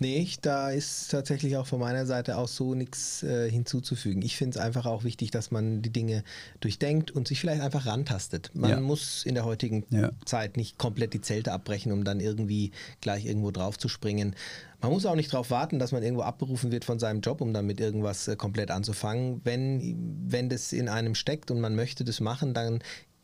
Nee, 0.00 0.28
da 0.42 0.70
ist 0.70 1.10
tatsächlich 1.10 1.56
auch 1.56 1.66
von 1.66 1.78
meiner 1.78 2.04
Seite 2.06 2.36
aus 2.36 2.56
so 2.56 2.74
nichts 2.74 3.22
äh, 3.22 3.50
hinzuzufügen. 3.50 4.22
Ich 4.22 4.36
finde 4.36 4.58
es 4.58 4.64
einfach 4.64 4.86
auch 4.86 5.04
wichtig, 5.04 5.30
dass 5.30 5.50
man 5.50 5.82
die 5.82 5.90
Dinge 5.90 6.24
durchdenkt 6.60 7.10
und 7.12 7.28
sich 7.28 7.40
vielleicht 7.40 7.62
einfach 7.62 7.86
rantastet. 7.86 8.50
Man 8.54 8.70
Ja. 8.70 8.80
muss 8.80 9.24
in 9.24 9.34
der 9.34 9.44
heutigen 9.44 9.84
Ja. 9.90 10.10
Zeit 10.24 10.56
nicht 10.56 10.78
komplett 10.78 11.14
die 11.14 11.20
Zelte 11.20 11.52
abbrechen, 11.52 11.92
um 11.92 12.02
dann 12.04 12.18
irgendwie 12.20 12.72
gleich 13.00 13.24
irgendwo 13.26 13.50
drauf 13.52 13.78
zu 13.78 13.88
springen. 13.88 14.34
Man 14.80 14.90
muss 14.90 15.06
auch 15.06 15.14
nicht 15.14 15.32
darauf 15.32 15.50
warten, 15.50 15.78
dass 15.78 15.92
man 15.92 16.02
irgendwo 16.02 16.22
abberufen 16.24 16.72
wird 16.72 16.84
von 16.84 16.98
seinem 16.98 17.20
Job, 17.20 17.40
um 17.40 17.52
dann 17.54 17.64
mit 17.66 17.80
irgendwas 17.80 18.26
äh, 18.28 18.36
komplett 18.36 18.70
anzufangen. 18.70 19.40
Wenn, 19.44 20.24
wenn 20.26 20.48
das 20.48 20.72
in 20.72 20.88
einem 20.88 21.14
steckt 21.14 21.50
und 21.50 21.60
man 21.60 21.74
möchte 21.76 22.04
das 22.04 22.20
machen, 22.20 22.52
dann 22.52 22.80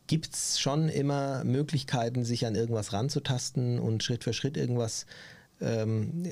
gibt 0.07 0.33
es 0.33 0.59
schon 0.59 0.89
immer 0.89 1.43
Möglichkeiten, 1.43 2.25
sich 2.25 2.45
an 2.45 2.55
irgendwas 2.55 2.91
ranzutasten 2.93 3.79
und 3.79 4.03
Schritt 4.03 4.23
für 4.23 4.33
Schritt 4.33 4.57
irgendwas 4.57 5.05
ähm, 5.61 6.23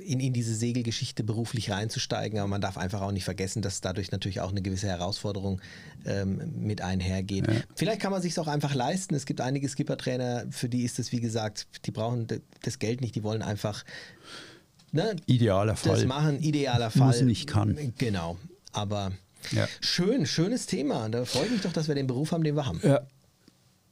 in, 0.00 0.18
in 0.20 0.32
diese 0.32 0.54
Segelgeschichte 0.54 1.22
beruflich 1.24 1.70
reinzusteigen. 1.70 2.38
Aber 2.38 2.48
man 2.48 2.60
darf 2.60 2.78
einfach 2.78 3.00
auch 3.02 3.12
nicht 3.12 3.24
vergessen, 3.24 3.62
dass 3.62 3.80
dadurch 3.80 4.10
natürlich 4.12 4.40
auch 4.40 4.50
eine 4.50 4.62
gewisse 4.62 4.86
Herausforderung 4.88 5.60
ähm, 6.04 6.52
mit 6.58 6.80
einhergeht. 6.80 7.46
Vielleicht 7.76 8.00
kann 8.00 8.10
man 8.10 8.22
sich 8.22 8.38
auch 8.38 8.48
einfach 8.48 8.74
leisten. 8.74 9.14
Es 9.14 9.26
gibt 9.26 9.40
einige 9.40 9.68
Skippertrainer, 9.68 10.46
für 10.50 10.68
die 10.68 10.82
ist 10.84 10.98
das, 10.98 11.12
wie 11.12 11.20
gesagt, 11.20 11.66
die 11.84 11.90
brauchen 11.90 12.26
das 12.62 12.78
Geld 12.78 13.00
nicht, 13.00 13.14
die 13.14 13.22
wollen 13.22 13.42
einfach 13.42 13.84
ne, 14.92 15.16
Idealer 15.26 15.72
das 15.74 15.80
Fall. 15.82 16.06
machen, 16.06 16.40
idealer 16.42 16.90
Fall. 16.90 17.08
Muss 17.08 17.20
nicht 17.22 17.46
kann. 17.46 17.92
Genau. 17.98 18.36
Aber 18.72 19.12
Ja. 19.52 19.68
schön, 19.80 20.26
schönes 20.26 20.66
Thema. 20.66 21.08
Da 21.08 21.24
freue 21.24 21.46
ich 21.46 21.52
mich 21.52 21.60
doch, 21.62 21.72
dass 21.72 21.88
wir 21.88 21.94
den 21.94 22.06
Beruf 22.06 22.32
haben, 22.32 22.42
den 22.44 22.56
wir 22.56 22.66
haben. 22.66 22.80
Ja. 22.82 23.00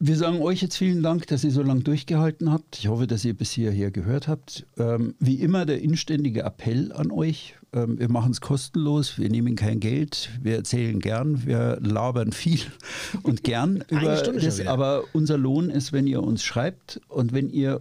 Wir 0.01 0.16
sagen 0.16 0.40
euch 0.42 0.62
jetzt 0.62 0.76
vielen 0.76 1.03
Dank, 1.03 1.26
dass 1.26 1.42
ihr 1.42 1.51
so 1.51 1.61
lange 1.62 1.80
durchgehalten 1.80 2.53
habt. 2.53 2.78
Ich 2.78 2.86
hoffe, 2.86 3.09
dass 3.09 3.24
ihr 3.24 3.34
bis 3.34 3.51
hierher 3.51 3.90
gehört 3.90 4.28
habt. 4.28 4.64
Ähm, 4.76 5.16
wie 5.18 5.40
immer 5.40 5.66
der 5.66 5.82
inständige 5.82 6.42
Appell 6.42 6.92
an 6.92 7.11
euch. 7.11 7.57
Ähm, 7.72 7.99
wir 7.99 8.09
machen 8.09 8.30
es 8.30 8.40
kostenlos, 8.40 9.18
wir 9.18 9.28
nehmen 9.28 9.57
kein 9.57 9.80
Geld, 9.80 10.30
wir 10.40 10.55
erzählen 10.55 11.01
gern, 11.01 11.44
wir 11.46 11.78
labern 11.80 12.30
viel 12.30 12.61
und 13.24 13.42
gern 13.42 13.82
über 13.88 14.22
das. 14.22 14.64
Aber 14.64 15.03
unser 15.14 15.36
Lohn 15.36 15.68
ist, 15.68 15.92
wenn 15.92 16.07
ihr 16.07 16.22
uns 16.22 16.44
schreibt 16.44 17.01
und 17.09 17.32
wenn 17.32 17.51
ihr 17.51 17.80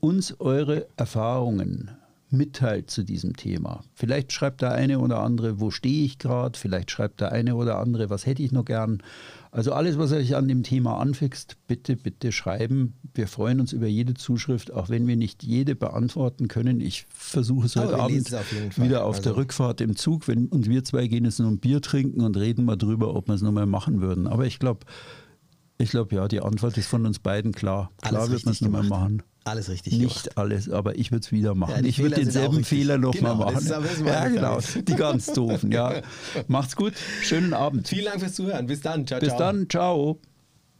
uns 0.00 0.40
eure 0.40 0.88
Erfahrungen 0.96 1.90
mitteilt 2.30 2.90
zu 2.90 3.04
diesem 3.04 3.36
Thema. 3.36 3.82
Vielleicht 3.94 4.32
schreibt 4.32 4.62
der 4.62 4.72
eine 4.72 4.98
oder 4.98 5.20
andere, 5.20 5.60
wo 5.60 5.70
stehe 5.70 6.04
ich 6.04 6.18
gerade, 6.18 6.58
vielleicht 6.58 6.90
schreibt 6.90 7.20
der 7.20 7.32
eine 7.32 7.54
oder 7.54 7.78
andere, 7.78 8.10
was 8.10 8.26
hätte 8.26 8.42
ich 8.42 8.52
noch 8.52 8.64
gern. 8.64 9.02
Also 9.56 9.72
alles, 9.72 9.96
was 9.96 10.12
euch 10.12 10.36
an 10.36 10.48
dem 10.48 10.62
Thema 10.64 10.98
anfixt, 10.98 11.56
bitte, 11.66 11.96
bitte 11.96 12.30
schreiben. 12.30 12.92
Wir 13.14 13.26
freuen 13.26 13.58
uns 13.58 13.72
über 13.72 13.86
jede 13.86 14.12
Zuschrift, 14.12 14.70
auch 14.70 14.90
wenn 14.90 15.06
wir 15.06 15.16
nicht 15.16 15.42
jede 15.42 15.74
beantworten 15.74 16.46
können. 16.46 16.78
Ich 16.82 17.06
versuche 17.08 17.64
es 17.64 17.74
heute 17.74 17.98
Abend 17.98 18.34
auf 18.34 18.52
wieder 18.76 19.04
auf 19.06 19.16
Also- 19.16 19.30
der 19.30 19.36
Rückfahrt 19.38 19.80
im 19.80 19.96
Zug 19.96 20.28
wenn, 20.28 20.48
und 20.48 20.68
wir 20.68 20.84
zwei 20.84 21.06
gehen 21.06 21.24
jetzt 21.24 21.38
noch 21.38 21.48
ein 21.48 21.56
Bier 21.58 21.80
trinken 21.80 22.20
und 22.20 22.36
reden 22.36 22.66
mal 22.66 22.76
drüber, 22.76 23.14
ob 23.14 23.28
wir 23.28 23.34
es 23.34 23.40
nochmal 23.40 23.64
machen 23.64 24.02
würden. 24.02 24.26
Aber 24.26 24.44
ich 24.44 24.58
glaube, 24.58 24.80
ich 25.78 25.88
glaube, 25.88 26.14
ja, 26.16 26.28
die 26.28 26.40
Antwort 26.42 26.76
ist 26.76 26.88
von 26.88 27.06
uns 27.06 27.18
beiden 27.18 27.52
klar. 27.52 27.90
Klar 28.02 28.20
Alles 28.20 28.30
wird 28.32 28.44
man 28.44 28.52
es 28.52 28.60
nochmal 28.60 28.82
machen. 28.84 29.22
Alles 29.46 29.68
richtig 29.70 29.92
Nicht 29.92 30.24
gemacht. 30.24 30.38
alles, 30.38 30.68
aber 30.68 30.98
ich 30.98 31.12
würde 31.12 31.24
es 31.24 31.30
wieder 31.30 31.54
machen. 31.54 31.74
Ja, 31.76 31.88
ich 31.88 32.00
würde 32.00 32.16
denselben. 32.16 32.64
Fehler 32.64 32.98
nochmal 32.98 33.32
Genau, 33.34 33.50
das 33.52 33.64
machen. 33.68 33.84
das 33.84 33.92
ist 33.92 34.04
ja, 34.06 34.28
genau. 34.28 34.58
Die 34.88 34.94
ganz 34.96 35.26
doofen, 35.26 35.70
ja. 35.70 36.02
Macht's 36.48 36.74
gut. 36.74 36.94
Schönen 37.22 37.54
Abend. 37.54 37.86
Vielen 37.86 38.06
Dank 38.06 38.20
fürs 38.20 38.34
Zuhören. 38.34 38.66
Bis 38.66 38.80
dann. 38.80 39.06
Ciao, 39.06 39.20
Bis 39.20 39.28
ciao. 39.28 39.38
dann. 39.38 39.68
Ciao. 39.70 40.18